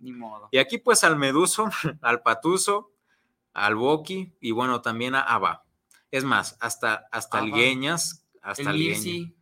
ni 0.00 0.12
modo. 0.12 0.50
Y 0.52 0.58
aquí 0.58 0.76
pues 0.76 1.02
al 1.02 1.16
Meduso, 1.16 1.70
al 2.02 2.20
Patuso, 2.20 2.92
al 3.54 3.74
Boki 3.74 4.34
y 4.38 4.50
bueno, 4.50 4.82
también 4.82 5.14
a 5.14 5.22
Ava. 5.22 5.64
Es 6.10 6.24
más, 6.24 6.58
hasta, 6.60 7.08
hasta 7.10 7.38
Algueñas, 7.38 8.26
hasta 8.42 8.68
el 8.68 9.34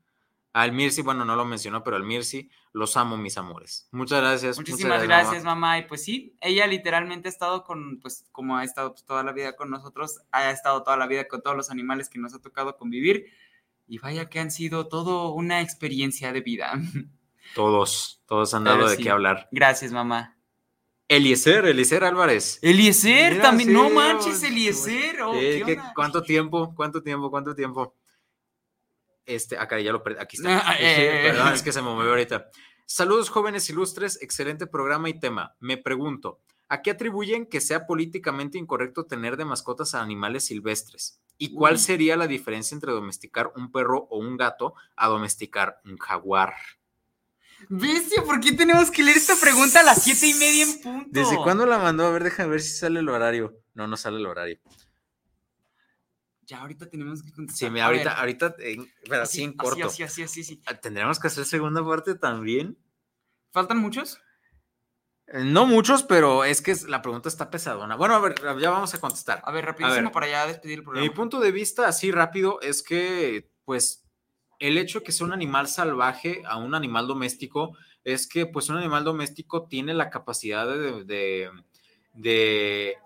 Al 0.53 0.72
Mirsi, 0.72 1.03
bueno, 1.03 1.24
no 1.24 1.36
lo 1.36 1.44
mencionó, 1.44 1.84
pero 1.84 1.96
al 1.96 2.05
Mirsi, 2.05 2.51
los 2.72 2.96
amo, 2.96 3.16
mis 3.16 3.36
amores. 3.36 3.88
Muchas 3.92 4.20
gracias. 4.20 4.57
Muchísimas 4.57 5.03
gracias, 5.03 5.44
mamá. 5.44 5.78
Y 5.78 5.82
pues 5.86 6.03
sí, 6.03 6.36
ella 6.40 6.66
literalmente 6.66 7.28
ha 7.28 7.30
estado 7.30 7.64
con, 7.64 8.01
pues 8.01 8.24
como 8.32 8.57
ha 8.57 8.64
estado 8.64 8.92
pues, 8.92 9.05
toda 9.05 9.22
la 9.22 9.32
vida 9.32 9.57
con 9.57 9.70
nosotros, 9.70 10.20
ha 10.32 10.51
estado 10.51 10.82
toda 10.82 10.96
la 10.96 11.07
vida 11.07 11.28
con 11.28 11.42
todos 11.42 11.57
los 11.57 11.70
animales 11.70 12.09
que 12.09 12.18
nos 12.18 12.34
ha 12.34 12.40
tocado 12.40 12.76
convivir. 12.76 13.26
Y 13.86 13.99
vaya 13.99 14.28
que 14.28 14.40
han 14.40 14.51
sido 14.51 14.88
todo 14.88 15.32
una 15.32 15.61
experiencia 15.61 16.32
de 16.32 16.40
vida. 16.40 16.72
Todos, 17.55 18.20
todos 18.26 18.53
han 18.53 18.64
dado 18.64 18.86
de 18.86 18.99
qué 18.99 19.09
hablar. 19.09 19.49
Gracias, 19.51 19.90
mamá. 19.90 20.36
Eliezer, 21.09 21.64
Eliezer 21.64 22.05
Álvarez. 22.05 22.59
Eliezer 22.61 23.40
también, 23.40 23.72
no 23.72 23.88
manches, 23.88 24.42
Eliezer. 24.42 25.22
Oh, 25.22 25.32
¿Cuánto 25.94 26.22
tiempo? 26.22 26.74
¿Cuánto 26.76 27.03
tiempo? 27.03 27.30
¿Cuánto 27.30 27.55
tiempo? 27.55 27.94
Este, 29.28 29.58
acá 29.58 29.78
ya 29.78 29.92
lo 29.92 30.02
perdí. 30.02 30.18
Aquí 30.20 30.36
está. 30.38 30.58
Ah, 30.66 30.76
eh, 30.80 31.26
eh, 31.26 31.30
Perdón, 31.30 31.52
es 31.52 31.62
que 31.62 31.70
se 31.70 31.82
me 31.82 31.88
movió 31.90 32.10
ahorita. 32.10 32.50
Saludos 32.86 33.28
jóvenes 33.28 33.68
ilustres, 33.68 34.20
excelente 34.22 34.66
programa 34.66 35.10
y 35.10 35.20
tema. 35.20 35.54
Me 35.60 35.76
pregunto, 35.76 36.40
¿a 36.68 36.80
qué 36.80 36.90
atribuyen 36.90 37.46
que 37.46 37.60
sea 37.60 37.86
políticamente 37.86 38.56
incorrecto 38.56 39.04
tener 39.04 39.36
de 39.36 39.44
mascotas 39.44 39.94
a 39.94 40.00
animales 40.00 40.46
silvestres? 40.46 41.20
¿Y 41.36 41.52
cuál 41.52 41.78
sería 41.78 42.16
la 42.16 42.26
diferencia 42.26 42.74
entre 42.74 42.92
domesticar 42.92 43.52
un 43.54 43.70
perro 43.70 44.08
o 44.10 44.18
un 44.18 44.38
gato 44.38 44.74
a 44.96 45.08
domesticar 45.08 45.80
un 45.84 45.98
jaguar? 45.98 46.54
Bestia, 47.68 48.22
¿por 48.22 48.40
qué 48.40 48.52
tenemos 48.52 48.90
que 48.90 49.02
leer 49.02 49.18
esta 49.18 49.36
pregunta 49.36 49.80
a 49.80 49.82
las 49.82 50.02
siete 50.02 50.26
y 50.26 50.34
media 50.34 50.64
en 50.64 50.80
punto? 50.80 51.08
¿Desde 51.10 51.36
cuándo 51.36 51.66
la 51.66 51.78
mandó? 51.78 52.06
A 52.06 52.10
ver, 52.10 52.24
déjame 52.24 52.52
ver 52.52 52.62
si 52.62 52.70
sale 52.70 53.00
el 53.00 53.08
horario. 53.10 53.54
No, 53.74 53.86
no 53.86 53.98
sale 53.98 54.16
el 54.16 54.26
horario 54.26 54.58
ya 56.49 56.61
ahorita 56.61 56.88
tenemos 56.88 57.22
que 57.22 57.30
contestar. 57.30 57.70
Sí, 57.70 57.78
ahorita, 57.78 58.18
ahorita, 58.18 58.57
pero 59.09 59.22
así, 59.22 59.44
en 59.44 59.53
corto. 59.53 59.86
Así, 59.86 60.03
así, 60.03 60.22
así, 60.22 60.42
sí. 60.42 60.62
Ah, 60.66 60.74
¿Tendremos 60.74 61.20
que 61.20 61.26
hacer 61.26 61.44
segunda 61.44 61.84
parte 61.86 62.14
también? 62.14 62.78
¿Faltan 63.53 63.78
muchos? 63.78 64.18
Eh, 65.26 65.44
no 65.44 65.66
muchos, 65.66 66.03
pero 66.03 66.44
es 66.44 66.62
que 66.62 66.74
la 66.88 67.03
pregunta 67.03 67.28
está 67.28 67.51
pesadona. 67.51 67.96
Bueno, 67.96 68.14
a 68.14 68.20
ver, 68.20 68.34
ya 68.59 68.70
vamos 68.70 68.94
a 68.94 68.99
contestar. 68.99 69.42
A 69.44 69.53
ver, 69.53 69.66
rapidísimo 69.66 70.11
para 70.11 70.26
ya 70.26 70.46
despedir 70.46 70.78
el 70.78 70.84
programa. 70.84 71.07
Mi 71.07 71.14
punto 71.14 71.38
de 71.38 71.53
vista, 71.53 71.86
así 71.86 72.11
rápido, 72.11 72.61
es 72.62 72.82
que, 72.82 73.51
pues, 73.66 74.07
el 74.59 74.78
hecho 74.78 75.01
de 75.01 75.05
que 75.05 75.12
sea 75.12 75.26
un 75.26 75.34
animal 75.34 75.68
salvaje 75.68 76.42
a 76.46 76.57
un 76.57 76.74
animal 76.74 77.07
doméstico 77.07 77.76
es 78.05 78.26
que, 78.26 78.46
pues, 78.46 78.70
un 78.70 78.78
animal 78.78 79.05
doméstico 79.05 79.66
tiene 79.68 79.92
la 79.92 80.09
capacidad 80.09 80.66
de 80.66 81.05
de 81.05 81.51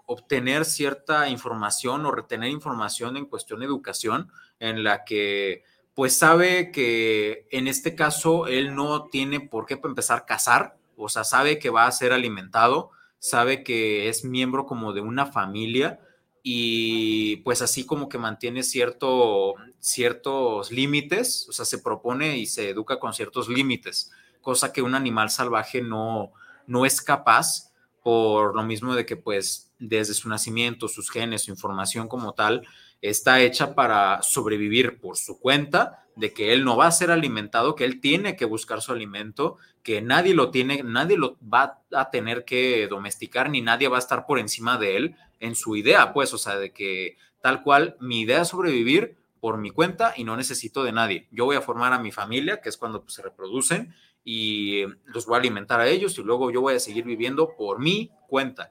obtener 0.07 0.65
cierta 0.65 1.29
información 1.29 2.07
o 2.07 2.11
retener 2.11 2.51
información 2.51 3.17
en 3.17 3.27
cuestión 3.27 3.61
de 3.61 3.67
educación, 3.67 4.31
en 4.59 4.85
la 4.85 5.05
que 5.05 5.65
pues 5.95 6.17
sabe 6.17 6.71
que 6.73 7.47
en 7.51 7.69
este 7.69 7.95
caso 7.95 8.47
él 8.47 8.75
no 8.75 9.05
tiene 9.05 9.41
por 9.41 9.67
qué 9.67 9.79
empezar 9.83 10.19
a 10.19 10.27
cazar, 10.27 10.77
o 10.97 11.09
sea, 11.09 11.25
sabe 11.25 11.59
que 11.59 11.71
va 11.71 11.87
a 11.87 11.93
ser 11.93 12.13
alimentado, 12.13 12.91
sabe 13.19 13.63
que 13.63 14.09
es 14.09 14.25
miembro 14.25 14.67
como 14.67 14.93
de 14.93 15.01
una 15.01 15.27
familia 15.27 16.01
y 16.43 17.37
pues 17.39 17.63
así 17.63 17.87
como 17.87 18.09
que 18.09 18.19
mantiene 18.19 18.63
cierto, 18.63 19.55
ciertos 19.79 20.73
límites, 20.73 21.47
o 21.49 21.53
sea, 21.53 21.65
se 21.65 21.79
propone 21.79 22.39
y 22.39 22.47
se 22.47 22.71
educa 22.71 22.99
con 22.99 23.13
ciertos 23.13 23.49
límites, 23.49 24.11
cosa 24.41 24.73
que 24.73 24.83
un 24.83 24.95
animal 24.95 25.31
salvaje 25.31 25.83
no, 25.83 26.33
no 26.67 26.87
es 26.87 27.03
capaz 27.03 27.72
por 28.03 28.55
lo 28.55 28.63
mismo 28.65 28.95
de 28.95 29.07
que 29.07 29.17
pues 29.17 29.73
desde 29.79 30.15
su 30.15 30.29
nacimiento, 30.29 30.89
sus 30.89 31.11
genes, 31.11 31.43
su 31.43 31.51
información 31.51 32.09
como 32.09 32.35
tal, 32.35 32.67
está 33.01 33.41
hecha 33.41 33.75
para 33.75 34.23
sobrevivir 34.23 35.01
por 35.01 35.17
su 35.17 35.39
cuenta, 35.39 36.03
de 36.17 36.33
que 36.33 36.53
él 36.53 36.65
no 36.65 36.77
va 36.77 36.87
a 36.87 36.93
ser 36.93 37.11
alimentado, 37.11 37.75
que 37.75 37.85
él 37.85 38.01
tiene 38.01 38.37
que 38.37 38.45
buscar 38.45 38.83
su 38.83 38.93
alimento, 38.93 39.57
que 39.83 40.03
nadie 40.03 40.35
lo 40.35 40.51
tiene, 40.51 40.83
nadie 40.83 41.17
lo 41.17 41.39
va 41.43 41.81
a 41.93 42.11
tener 42.11 42.45
que 42.45 42.87
domesticar, 42.89 43.51
ni 43.51 43.61
nadie 43.61 43.89
va 43.89 43.97
a 43.97 44.01
estar 44.01 44.27
por 44.27 44.39
encima 44.39 44.79
de 44.79 44.97
él 44.97 45.17
en 45.41 45.55
su 45.55 45.75
idea, 45.75 46.13
pues, 46.13 46.33
o 46.35 46.39
sea, 46.39 46.57
de 46.57 46.73
que 46.73 47.17
tal 47.41 47.63
cual 47.63 47.97
mi 48.01 48.21
idea 48.21 48.43
es 48.43 48.49
sobrevivir 48.49 49.17
por 49.41 49.59
mi 49.59 49.71
cuenta 49.71 50.15
y 50.17 50.25
no 50.25 50.37
necesito 50.37 50.85
de 50.85 50.93
nadie. 50.93 51.27
Yo 51.33 51.47
voy 51.47 51.57
a 51.57 51.63
formar 51.63 51.93
a 51.93 51.99
mi 51.99 52.13
familia, 52.13 52.61
que 52.61 52.69
es 52.69 52.77
cuando 52.77 53.03
pues, 53.03 53.15
se 53.15 53.23
reproducen, 53.23 53.95
y 54.25 54.85
los 55.05 55.27
voy 55.27 55.37
a 55.37 55.39
alimentar 55.39 55.81
a 55.81 55.89
ellos 55.89 56.17
y 56.19 56.23
luego 56.23 56.51
yo 56.51 56.61
voy 56.61 56.75
a 56.75 56.81
seguir 56.81 57.05
viviendo 57.05 57.57
por 57.57 57.79
mi 57.79 58.11
cuenta. 58.29 58.71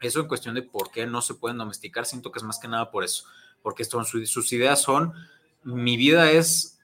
Eso 0.00 0.20
en 0.20 0.28
cuestión 0.28 0.54
de 0.54 0.62
por 0.62 0.90
qué 0.90 1.06
no 1.06 1.22
se 1.22 1.34
pueden 1.34 1.58
domesticar, 1.58 2.06
siento 2.06 2.30
que 2.32 2.38
es 2.38 2.44
más 2.44 2.58
que 2.58 2.68
nada 2.68 2.90
por 2.90 3.04
eso, 3.04 3.24
porque 3.62 3.84
sus 3.84 4.52
ideas 4.52 4.82
son, 4.82 5.14
mi 5.62 5.96
vida 5.96 6.30
es 6.30 6.78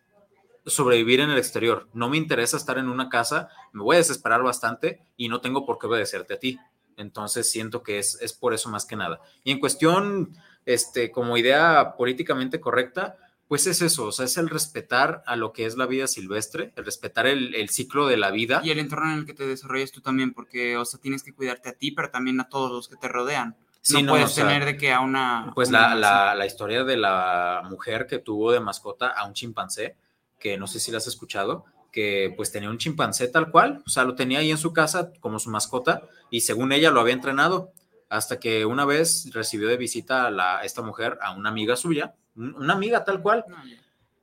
sobrevivir 0.65 1.21
en 1.21 1.31
el 1.31 1.39
exterior, 1.39 1.89
no 1.93 2.09
me 2.09 2.17
interesa 2.17 2.57
estar 2.57 2.79
en 2.79 2.89
una 2.89 3.09
casa, 3.09 3.49
me 3.73 3.83
voy 3.83 3.97
a 3.97 3.99
desesperar 3.99 4.43
bastante 4.43 5.05
y 5.17 5.29
no 5.29 5.41
tengo 5.41 5.67
por 5.67 5.79
qué 5.79 5.87
obedecerte 5.87 6.35
a 6.35 6.39
ti. 6.39 6.59
Entonces 6.97 7.51
siento 7.51 7.83
que 7.83 7.99
es, 7.99 8.21
es 8.21 8.33
por 8.33 8.55
eso 8.55 8.69
más 8.71 8.85
que 8.85 8.97
nada. 8.97 9.21
Y 9.45 9.51
en 9.51 9.59
cuestión, 9.59 10.37
este, 10.65 11.11
como 11.11 11.37
idea 11.37 11.97
políticamente 11.97 12.61
correcta, 12.61 13.17
pues 13.53 13.67
es 13.67 13.83
eso, 13.83 14.07
o 14.07 14.13
sea, 14.13 14.25
es 14.25 14.39
el 14.39 14.49
respetar 14.49 15.23
a 15.27 15.37
lo 15.37 15.53
que 15.53 15.67
es 15.67 15.77
la 15.77 15.85
vida 15.85 16.07
silvestre, 16.07 16.73
el 16.75 16.87
respetar 16.87 17.27
el, 17.27 17.69
ciclo 17.69 18.07
de 18.07 18.17
la 18.17 18.31
vida. 18.31 18.63
Y 18.65 18.71
el 18.71 18.79
entorno 18.79 19.13
en 19.13 19.19
el 19.19 19.27
que 19.27 19.35
te 19.35 19.47
desarrollas 19.47 19.93
tú 19.93 20.01
también, 20.01 20.33
porque, 20.33 20.79
o 20.79 20.87
sea, 20.87 20.99
tienes 20.99 21.23
que 21.23 21.35
cuidarte 21.35 21.69
a 21.69 21.75
ti, 21.75 21.91
pero 21.91 22.09
también 22.09 22.41
a 22.41 22.49
todos 22.49 22.73
los 22.73 22.89
que 22.89 22.97
te 22.97 23.09
rodean. 23.09 23.55
no, 23.91 24.09
puedes 24.09 24.35
tener 24.35 24.65
de 24.65 24.79
que 24.79 24.91
a 24.91 25.01
una... 25.01 25.53
Pues 25.55 25.71
la, 25.71 25.95
la, 25.95 26.35
la, 26.35 26.47
historia 26.47 26.85
de 26.85 26.97
la 26.97 27.61
mujer 27.69 28.07
que 28.07 28.21
tuvo 28.21 28.53
de 28.53 28.61
mascota 28.61 29.09
a 29.09 29.27
un 29.27 29.35
chimpancé, 29.35 29.97
que 30.41 30.57
no 30.57 30.67
sé 30.67 30.81
si 30.81 30.91
la 30.91 30.97
has 30.97 31.07
escuchado, 31.07 31.67
que 31.93 32.33
pues 32.35 32.53
tenía 32.53 32.71
un 32.71 32.79
chimpancé 32.79 33.29
tal 33.29 33.51
cual, 33.51 33.83
o 33.87 33.91
sea, 33.91 34.05
lo 34.05 34.15
tenía 34.15 34.39
ahí 34.39 34.51
en 34.51 34.57
su 34.57 34.73
casa 34.73 35.11
como 35.21 35.39
su 35.39 35.51
mascota 35.51 36.05
y 36.31 36.41
según 36.41 36.73
ella 36.73 36.91
lo 36.91 37.03
había 37.03 37.13
entrenado, 37.13 37.71
hasta 38.13 38.39
que 38.39 38.67
una 38.67 38.85
vez 38.85 39.31
recibió 39.33 39.69
de 39.69 39.79
visita 39.79 40.27
a, 40.27 40.31
la, 40.31 40.61
esta 40.65 40.83
mujer 40.83 41.19
a 41.23 41.33
una 41.33 41.49
amiga 41.49 41.77
suya, 41.77 42.15
una 42.35 42.75
amiga 42.75 43.05
tal 43.05 43.23
cual. 43.23 43.43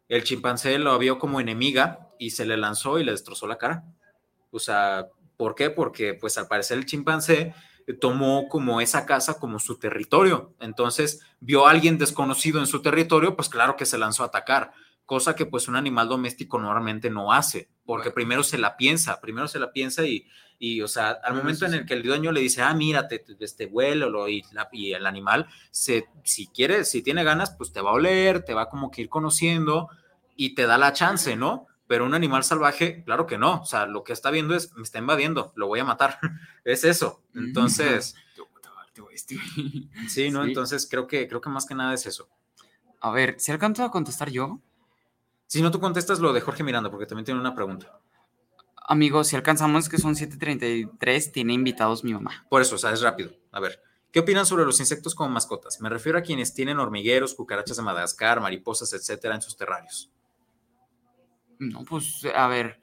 El 0.07 0.23
chimpancé 0.23 0.77
lo 0.77 0.95
vio 0.99 1.17
como 1.17 1.39
enemiga 1.39 2.07
y 2.19 2.29
se 2.29 2.45
le 2.45 2.55
lanzó 2.55 2.99
y 2.99 3.03
le 3.03 3.13
destrozó 3.13 3.47
la 3.47 3.57
cara. 3.57 3.83
O 4.51 4.59
sea, 4.59 5.07
¿por 5.37 5.55
qué? 5.55 5.71
Porque 5.71 6.13
pues 6.13 6.37
al 6.37 6.47
parecer 6.47 6.77
el 6.77 6.85
chimpancé 6.85 7.55
tomó 7.99 8.47
como 8.47 8.79
esa 8.79 9.07
casa 9.07 9.39
como 9.39 9.57
su 9.57 9.79
territorio. 9.79 10.53
Entonces 10.59 11.21
vio 11.39 11.65
a 11.65 11.71
alguien 11.71 11.97
desconocido 11.97 12.59
en 12.59 12.67
su 12.67 12.83
territorio, 12.83 13.35
pues 13.35 13.49
claro 13.49 13.75
que 13.75 13.87
se 13.87 13.97
lanzó 13.97 14.21
a 14.21 14.27
atacar 14.27 14.71
cosa 15.09 15.35
que 15.35 15.47
pues 15.47 15.67
un 15.67 15.75
animal 15.75 16.07
doméstico 16.07 16.59
normalmente 16.59 17.09
no 17.09 17.33
hace, 17.33 17.67
porque 17.83 18.11
primero 18.11 18.43
se 18.43 18.59
la 18.59 18.77
piensa, 18.77 19.19
primero 19.19 19.47
se 19.47 19.57
la 19.57 19.71
piensa 19.71 20.05
y, 20.05 20.27
y 20.59 20.81
o 20.81 20.87
sea, 20.87 21.17
al 21.23 21.33
momento 21.33 21.65
en 21.65 21.73
el 21.73 21.85
que 21.87 21.95
el 21.95 22.03
dueño 22.03 22.31
le 22.31 22.41
dice, 22.41 22.61
ah, 22.61 22.75
mírate, 22.75 23.25
este 23.39 23.65
vuelo 23.65 24.29
y, 24.29 24.45
y 24.71 24.93
el 24.93 25.07
animal, 25.07 25.47
se, 25.71 26.05
si 26.23 26.45
quiere, 26.45 26.85
si 26.85 27.01
tiene 27.01 27.23
ganas, 27.23 27.55
pues 27.57 27.73
te 27.73 27.81
va 27.81 27.89
a 27.89 27.93
oler, 27.93 28.45
te 28.45 28.53
va 28.53 28.69
como 28.69 28.91
que 28.91 29.01
ir 29.01 29.09
conociendo 29.09 29.89
y 30.35 30.53
te 30.53 30.67
da 30.67 30.77
la 30.77 30.93
chance, 30.93 31.35
¿no? 31.35 31.65
Pero 31.87 32.05
un 32.05 32.13
animal 32.13 32.43
salvaje, 32.43 33.03
claro 33.03 33.25
que 33.25 33.39
no, 33.39 33.61
o 33.61 33.65
sea, 33.65 33.87
lo 33.87 34.03
que 34.03 34.13
está 34.13 34.29
viendo 34.29 34.53
es, 34.53 34.75
me 34.75 34.83
está 34.83 34.99
invadiendo, 34.99 35.53
lo 35.55 35.65
voy 35.65 35.79
a 35.79 35.85
matar, 35.85 36.19
es 36.63 36.83
eso. 36.83 37.23
Entonces... 37.33 38.13
Sí, 40.07 40.29
¿no? 40.29 40.43
Entonces 40.43 40.87
creo 40.87 41.07
que, 41.07 41.27
creo 41.27 41.41
que 41.41 41.49
más 41.49 41.65
que 41.65 41.73
nada 41.73 41.95
es 41.95 42.05
eso. 42.05 42.29
A 43.01 43.09
ver, 43.09 43.39
si 43.39 43.51
alcanzo 43.51 43.83
a 43.83 43.89
contestar 43.89 44.29
yo, 44.29 44.61
si 45.49 45.63
no, 45.63 45.71
tú 45.71 45.79
contestas 45.79 46.19
lo 46.19 46.31
de 46.31 46.41
Jorge 46.41 46.63
Miranda, 46.63 46.91
porque 46.91 47.07
también 47.07 47.25
tiene 47.25 47.39
una 47.39 47.55
pregunta. 47.55 47.99
Amigos, 48.87 49.29
si 49.29 49.35
alcanzamos 49.35 49.89
que 49.89 49.97
son 49.97 50.15
7:33, 50.15 51.31
tiene 51.31 51.53
invitados 51.53 52.03
mi 52.03 52.13
mamá. 52.13 52.45
Por 52.51 52.61
eso, 52.61 52.75
o 52.75 52.77
sea, 52.77 52.91
es 52.91 53.01
rápido. 53.01 53.31
A 53.51 53.59
ver, 53.59 53.81
¿qué 54.11 54.19
opinan 54.19 54.45
sobre 54.45 54.63
los 54.63 54.79
insectos 54.79 55.15
como 55.15 55.31
mascotas? 55.31 55.81
Me 55.81 55.89
refiero 55.89 56.19
a 56.19 56.21
quienes 56.21 56.53
tienen 56.53 56.77
hormigueros, 56.77 57.33
cucarachas 57.33 57.77
de 57.77 57.83
Madagascar, 57.83 58.39
mariposas, 58.41 58.93
etcétera, 58.93 59.33
en 59.33 59.41
sus 59.41 59.57
terrarios. 59.57 60.11
No, 61.57 61.83
pues, 61.83 62.27
a 62.35 62.47
ver. 62.47 62.79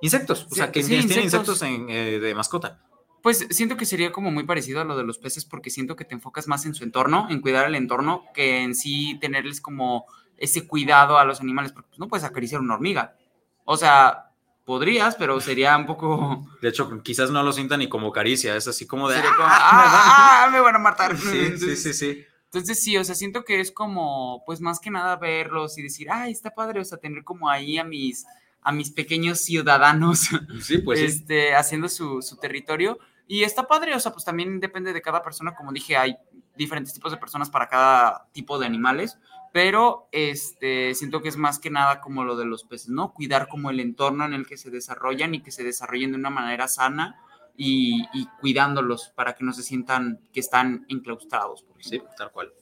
Insectos, 0.00 0.46
o 0.48 0.54
sea, 0.54 0.70
que 0.70 0.84
tienen 0.84 1.24
insectos 1.24 1.60
eh, 1.62 2.20
de 2.20 2.34
mascota. 2.36 2.87
Pues 3.22 3.46
siento 3.50 3.76
que 3.76 3.84
sería 3.84 4.12
como 4.12 4.30
muy 4.30 4.44
parecido 4.44 4.80
a 4.80 4.84
lo 4.84 4.96
de 4.96 5.04
los 5.04 5.18
peces 5.18 5.44
porque 5.44 5.70
siento 5.70 5.96
que 5.96 6.04
te 6.04 6.14
enfocas 6.14 6.46
más 6.46 6.66
en 6.66 6.74
su 6.74 6.84
entorno, 6.84 7.26
en 7.30 7.40
cuidar 7.40 7.66
el 7.66 7.74
entorno, 7.74 8.24
que 8.34 8.62
en 8.62 8.74
sí 8.74 9.18
tenerles 9.20 9.60
como 9.60 10.06
ese 10.36 10.66
cuidado 10.66 11.18
a 11.18 11.24
los 11.24 11.40
animales, 11.40 11.72
porque 11.72 11.88
pues, 11.88 11.98
no 11.98 12.08
puedes 12.08 12.24
acariciar 12.24 12.60
una 12.60 12.74
hormiga. 12.74 13.16
O 13.64 13.76
sea, 13.76 14.30
podrías, 14.64 15.16
pero 15.16 15.40
sería 15.40 15.76
un 15.76 15.86
poco... 15.86 16.46
De 16.62 16.68
hecho, 16.68 17.02
quizás 17.02 17.30
no 17.30 17.42
lo 17.42 17.52
sientan 17.52 17.80
ni 17.80 17.88
como 17.88 18.12
caricia, 18.12 18.54
es 18.54 18.68
así 18.68 18.86
como 18.86 19.08
de... 19.08 19.16
¡Ah, 19.16 19.34
ah, 19.40 20.44
ah, 20.44 20.50
me 20.50 20.60
van 20.60 20.76
a 20.76 20.78
matar! 20.78 21.16
Sí, 21.18 21.58
sí, 21.58 21.76
sí, 21.76 21.92
sí. 21.92 22.24
Entonces 22.44 22.82
sí, 22.82 22.96
o 22.96 23.04
sea, 23.04 23.14
siento 23.14 23.44
que 23.44 23.60
es 23.60 23.70
como, 23.70 24.42
pues 24.46 24.60
más 24.62 24.80
que 24.80 24.90
nada 24.90 25.16
verlos 25.16 25.76
y 25.76 25.82
decir, 25.82 26.10
ay, 26.10 26.32
está 26.32 26.50
padre, 26.50 26.80
o 26.80 26.84
sea, 26.84 26.96
tener 26.96 27.22
como 27.22 27.50
ahí 27.50 27.76
a 27.76 27.84
mis, 27.84 28.24
a 28.68 28.72
mis 28.72 28.90
pequeños 28.90 29.40
ciudadanos, 29.40 30.28
sí, 30.60 30.76
pues, 30.76 31.00
este, 31.00 31.54
haciendo 31.54 31.88
su, 31.88 32.20
su 32.20 32.36
territorio. 32.36 32.98
Y 33.26 33.42
está 33.44 33.66
padre, 33.66 33.94
o 33.94 33.98
sea, 33.98 34.12
pues 34.12 34.26
también 34.26 34.60
depende 34.60 34.92
de 34.92 35.00
cada 35.00 35.22
persona, 35.22 35.54
como 35.54 35.72
dije, 35.72 35.96
hay 35.96 36.18
diferentes 36.54 36.92
tipos 36.92 37.10
de 37.10 37.16
personas 37.16 37.48
para 37.48 37.66
cada 37.66 38.28
tipo 38.32 38.58
de 38.58 38.66
animales, 38.66 39.18
pero 39.54 40.10
este, 40.12 40.94
siento 40.94 41.22
que 41.22 41.30
es 41.30 41.38
más 41.38 41.58
que 41.58 41.70
nada 41.70 42.02
como 42.02 42.24
lo 42.24 42.36
de 42.36 42.44
los 42.44 42.64
peces, 42.64 42.90
¿no? 42.90 43.14
Cuidar 43.14 43.48
como 43.48 43.70
el 43.70 43.80
entorno 43.80 44.26
en 44.26 44.34
el 44.34 44.46
que 44.46 44.58
se 44.58 44.70
desarrollan 44.70 45.34
y 45.34 45.40
que 45.40 45.50
se 45.50 45.64
desarrollen 45.64 46.12
de 46.12 46.18
una 46.18 46.28
manera 46.28 46.68
sana 46.68 47.22
y, 47.56 48.04
cuidándolos 48.38 49.08
para 49.14 49.34
que 49.34 49.44
no 49.44 49.54
se 49.54 49.62
sientan 49.62 50.20
que 50.30 50.40
están 50.40 50.84
enclaustrados. 50.90 51.62
Por 51.62 51.82
sí, 51.82 52.02
tal 52.18 52.32
cual. 52.32 52.52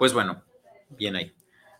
Pues 0.00 0.12
bueno, 0.14 0.42
bien 0.90 1.14
ahí. 1.14 1.32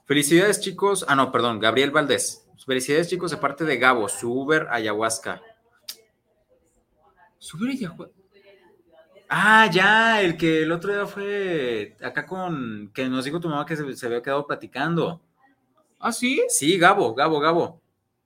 Felicidades 0.05 0.61
chicos. 0.61 1.05
Ah, 1.09 1.17
no, 1.17 1.33
perdón, 1.33 1.59
Gabriel 1.59 1.91
Valdés. 1.91 2.42
Felicidades 2.65 3.09
chicos 3.09 3.31
de 3.31 3.37
parte 3.37 3.65
de 3.65 3.77
Gabo, 3.77 4.09
su 4.09 4.33
Uber 4.33 4.69
Ayahuasca. 4.71 5.43
¿Su 7.39 7.57
Uber 7.57 7.71
Ayahuasca? 7.71 8.15
Ah, 9.29 9.69
ya, 9.73 10.21
el 10.21 10.37
que 10.37 10.63
el 10.63 10.73
otro 10.73 10.93
día 10.93 11.07
fue 11.07 11.97
acá 12.03 12.27
con, 12.27 12.91
que 12.95 13.09
nos 13.09 13.25
dijo 13.25 13.41
tu 13.41 13.49
mamá 13.49 13.67
que 13.67 13.77
se, 13.77 13.97
se 13.97 14.07
había 14.07 14.23
quedado 14.23 14.47
platicando. 14.47 15.21
¿Ah, 15.99 16.13
sí? 16.13 16.43
Sí, 16.49 16.79
Gabo, 16.79 17.15
Gabo, 17.15 17.41
Gabo. 17.41 17.82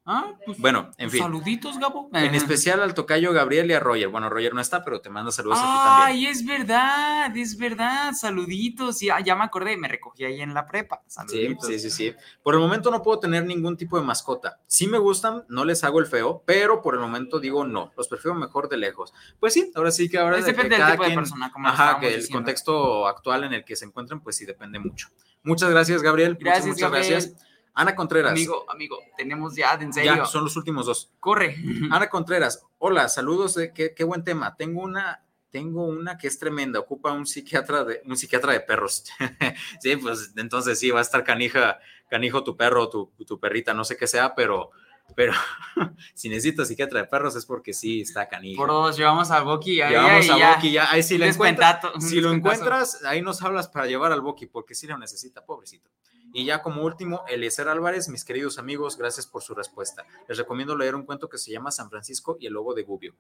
Ah, 0.09 0.35
pues. 0.45 0.59
Bueno, 0.59 0.93
en 0.99 1.11
fin. 1.11 1.21
Saluditos, 1.21 1.79
Gabo. 1.79 2.09
En 2.13 2.35
especial 2.37 2.81
al 2.81 2.95
tocayo 2.95 3.33
Gabriel 3.33 3.69
y 3.69 3.75
a 3.75 3.81
Roger. 3.81 4.07
Bueno, 4.07 4.31
Roger 4.31 4.55
no 4.55 4.61
está, 4.61 4.85
pero 4.85 5.01
te 5.01 5.11
manda 5.11 5.33
saludos 5.33 5.59
a 5.59 5.63
ti 5.63 5.67
también. 5.67 6.07
Ay, 6.07 6.27
es 6.27 6.47
verdad, 6.47 7.37
es 7.37 7.59
verdad. 7.59 8.13
Saluditos. 8.13 9.01
Ya, 9.01 9.19
ya 9.19 9.35
me 9.35 9.43
acordé, 9.43 9.77
me 9.77 9.89
recogí 9.89 10.25
ahí 10.25 10.41
en 10.41 10.55
la 10.55 10.65
prepa. 10.65 11.03
Saluditos. 11.09 11.67
Sí, 11.67 11.81
sí, 11.81 11.91
sí, 11.91 12.11
sí. 12.11 12.15
Por 12.43 12.55
el 12.55 12.61
momento 12.61 12.93
no 12.93 13.03
puedo 13.03 13.19
tener 13.19 13.45
ningún 13.45 13.77
tipo 13.77 13.99
de 13.99 14.05
mascota. 14.05 14.61
Sí 14.69 14.87
me 14.87 14.99
gustan, 14.99 15.45
no 15.49 15.65
les 15.65 15.83
hago 15.83 15.99
el 15.99 16.07
feo, 16.07 16.45
pero 16.47 16.83
por 16.83 16.95
el 16.95 17.01
momento 17.01 17.41
digo 17.41 17.65
no. 17.67 17.93
Los 17.97 18.07
prefiero 18.07 18.37
mejor 18.37 18.69
de 18.69 18.77
lejos. 18.77 19.13
Pues 19.41 19.55
sí, 19.55 19.73
ahora 19.75 19.91
sí 19.91 20.09
que 20.09 20.19
ahora. 20.19 20.39
Es 20.39 20.47
depende 20.47 20.77
del 20.77 20.87
tipo 20.93 21.03
de 21.03 21.15
persona, 21.17 21.51
como 21.51 21.67
Ajá, 21.67 21.99
que 21.99 22.15
el 22.15 22.29
contexto 22.29 23.09
actual 23.09 23.43
en 23.43 23.55
el 23.55 23.65
que 23.65 23.75
se 23.75 23.85
encuentran, 23.85 24.21
pues 24.21 24.37
sí 24.37 24.47
depende 24.47 24.79
mucho. 24.79 25.09
Muchas 25.43 25.71
gracias, 25.71 26.03
Gabriel. 26.03 26.37
Gracias, 26.41 26.67
muchas, 26.67 26.91
gracias. 26.91 27.46
Ana 27.77 27.95
Contreras. 27.95 28.33
Amigo, 28.33 28.65
amigo, 28.71 28.99
tenemos 29.19 29.55
ya, 29.55 29.75
en 29.75 29.93
serio. 29.93 30.17
Ya, 30.17 30.25
son 30.25 30.45
los 30.45 30.57
últimos 30.57 30.87
dos. 30.87 31.13
Corre. 31.21 31.57
Ana 31.93 32.09
Contreras, 32.09 32.65
hola, 32.79 33.07
saludos, 33.09 33.59
qué, 33.75 33.95
qué, 33.95 34.03
buen 34.03 34.25
tema. 34.25 34.57
Tengo 34.57 34.81
una, 34.81 35.23
tengo 35.51 35.85
una 35.85 36.17
que 36.17 36.27
es 36.27 36.39
tremenda, 36.39 36.81
ocupa 36.81 37.13
un 37.13 37.27
psiquiatra 37.27 37.85
de, 37.85 38.01
un 38.07 38.17
psiquiatra 38.17 38.55
de 38.55 38.61
perros. 38.61 39.05
sí, 39.81 39.95
pues 39.97 40.33
entonces 40.37 40.79
sí, 40.79 40.91
va 40.91 41.01
a 41.01 41.03
estar 41.03 41.23
canija, 41.23 41.79
canijo 42.09 42.43
tu 42.43 42.57
perro, 42.57 42.89
tu, 42.89 43.13
tu 43.27 43.39
perrita, 43.39 43.75
no 43.75 43.85
sé 43.85 43.99
qué 43.99 44.07
sea, 44.07 44.35
pero, 44.35 44.71
pero 45.15 45.35
si 46.15 46.31
necesitas 46.31 46.69
psiquiatra 46.69 47.01
de 47.01 47.09
perros 47.09 47.37
es 47.37 47.45
porque 47.45 47.75
sí 47.75 48.01
está 48.01 48.27
canijo. 48.27 48.57
Por 48.57 48.71
dos, 48.71 48.97
llevamos 48.97 49.31
al 49.31 49.45
Boki. 49.45 49.75
Llevamos 49.75 50.31
a 50.31 50.55
Boki, 50.55 50.73
ya. 50.73 50.91
Ahí 50.91 51.03
si, 51.03 51.19
lo 51.19 51.27
encuentras, 51.27 51.81
si 52.01 52.23
lo 52.23 52.33
encuentras, 52.33 53.05
ahí 53.05 53.21
nos 53.21 53.43
hablas 53.43 53.69
para 53.69 53.85
llevar 53.85 54.13
al 54.13 54.23
Boki, 54.23 54.47
porque 54.47 54.75
sí 54.75 54.87
lo 54.87 54.97
necesita, 54.97 55.45
pobrecito. 55.45 55.91
Y 56.37 56.45
ya 56.45 56.61
como 56.61 56.83
último, 56.83 57.25
Eliezer 57.29 57.67
Álvarez, 57.67 58.11
mis 58.11 58.23
queridos 58.23 58.59
amigos, 58.59 58.99
gracias 58.99 59.27
por 59.27 59.43
su 59.43 59.55
respuesta. 59.55 60.05
Les 60.29 60.37
recomiendo 60.37 60.77
leer 60.77 60.95
un 60.95 61.07
cuento 61.07 61.31
que 61.31 61.39
se 61.39 61.51
llama 61.51 61.71
San 61.71 61.89
Francisco 61.89 62.37
y 62.39 62.47
el 62.47 62.53
lobo 62.53 62.75
de 62.75 62.83
Gubbio. 62.83 63.15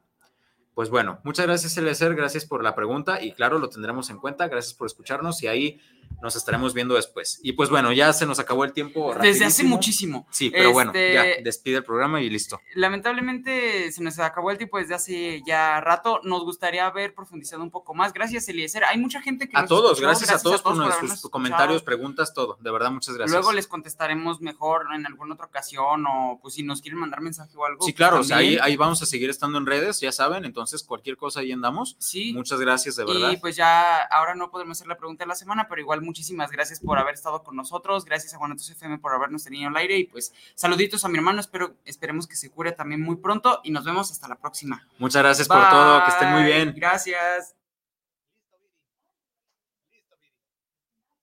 Pues 0.76 0.90
bueno, 0.90 1.20
muchas 1.24 1.46
gracias 1.46 1.74
Eliezer, 1.78 2.14
gracias 2.14 2.44
por 2.44 2.62
la 2.62 2.74
pregunta 2.74 3.22
y 3.22 3.32
claro, 3.32 3.58
lo 3.58 3.70
tendremos 3.70 4.10
en 4.10 4.18
cuenta. 4.18 4.46
Gracias 4.46 4.74
por 4.74 4.86
escucharnos 4.86 5.42
y 5.42 5.46
ahí 5.46 5.80
nos 6.20 6.36
estaremos 6.36 6.74
viendo 6.74 6.94
después. 6.94 7.40
Y 7.42 7.52
pues 7.52 7.70
bueno, 7.70 7.94
ya 7.94 8.12
se 8.12 8.26
nos 8.26 8.38
acabó 8.40 8.62
el 8.62 8.74
tiempo. 8.74 9.14
Desde 9.14 9.46
hace 9.46 9.64
muchísimo. 9.64 10.26
Sí, 10.30 10.50
pero 10.50 10.72
bueno, 10.72 10.92
ya 10.92 11.24
este, 11.24 11.42
despide 11.42 11.78
el 11.78 11.84
programa 11.84 12.20
y 12.20 12.28
listo. 12.28 12.60
Lamentablemente 12.74 13.90
se 13.90 14.02
nos 14.02 14.18
acabó 14.18 14.50
el 14.50 14.58
tiempo 14.58 14.76
desde 14.76 14.94
hace 14.94 15.42
ya 15.46 15.80
rato. 15.80 16.20
Nos 16.24 16.44
gustaría 16.44 16.84
haber 16.86 17.14
profundizado 17.14 17.62
un 17.62 17.70
poco 17.70 17.94
más. 17.94 18.12
Gracias, 18.12 18.46
Eliezer. 18.50 18.84
Hay 18.84 18.98
mucha 18.98 19.22
gente 19.22 19.48
que... 19.48 19.56
A 19.56 19.64
todos, 19.64 19.98
gracias, 19.98 20.30
a 20.30 20.42
todos, 20.42 20.60
por, 20.60 20.76
sus 21.08 21.30
comentarios, 21.30 21.82
preguntas, 21.82 22.34
todo. 22.34 22.58
De 22.60 22.70
verdad, 22.70 22.90
muchas 22.90 23.14
gracias. 23.14 23.32
Luego 23.32 23.52
les 23.54 23.66
contestaremos 23.66 24.42
mejor 24.42 24.88
en 24.94 25.06
alguna 25.06 25.32
otra 25.32 25.46
ocasión 25.46 26.04
o 26.06 26.38
pues 26.42 26.52
si 26.52 26.62
nos 26.62 26.82
quieren 26.82 27.00
mandar 27.00 27.22
mensaje 27.22 27.56
o 27.56 27.64
algo. 27.64 27.82
Sí, 27.82 27.94
claro, 27.94 28.20
ahí, 28.34 28.58
ahí 28.60 28.76
vamos 28.76 29.00
a 29.00 29.06
seguir 29.06 29.30
estando 29.30 29.56
en 29.56 29.64
redes, 29.64 30.00
ya 30.00 30.12
saben, 30.12 30.44
entonces 30.44 30.65
cualquier 30.86 31.16
cosa 31.16 31.40
ahí 31.40 31.52
andamos. 31.52 31.96
Sí. 31.98 32.32
Muchas 32.32 32.60
gracias, 32.60 32.96
de 32.96 33.04
verdad. 33.04 33.30
Y 33.30 33.36
pues 33.36 33.56
ya 33.56 34.02
ahora 34.02 34.34
no 34.34 34.50
podemos 34.50 34.78
hacer 34.78 34.88
la 34.88 34.96
pregunta 34.96 35.24
de 35.24 35.28
la 35.28 35.34
semana, 35.34 35.66
pero 35.68 35.80
igual 35.80 36.02
muchísimas 36.02 36.50
gracias 36.50 36.80
por 36.80 36.98
haber 36.98 37.14
estado 37.14 37.42
con 37.42 37.56
nosotros, 37.56 38.04
gracias 38.04 38.34
a 38.34 38.38
Guanatos 38.38 38.68
FM 38.70 38.98
por 38.98 39.14
habernos 39.14 39.44
tenido 39.44 39.68
al 39.68 39.76
aire 39.76 39.98
y 39.98 40.04
pues 40.04 40.32
saluditos 40.54 41.04
a 41.04 41.08
mi 41.08 41.18
hermano, 41.18 41.40
espero, 41.40 41.76
esperemos 41.84 42.26
que 42.26 42.36
se 42.36 42.50
cure 42.50 42.72
también 42.72 43.02
muy 43.02 43.16
pronto 43.16 43.60
y 43.64 43.70
nos 43.70 43.84
vemos 43.84 44.10
hasta 44.10 44.28
la 44.28 44.36
próxima. 44.36 44.86
Muchas 44.98 45.22
gracias 45.22 45.48
por 45.48 45.68
todo, 45.68 46.04
que 46.04 46.10
estén 46.10 46.32
muy 46.32 46.44
bien. 46.44 46.74
Gracias. 46.76 47.65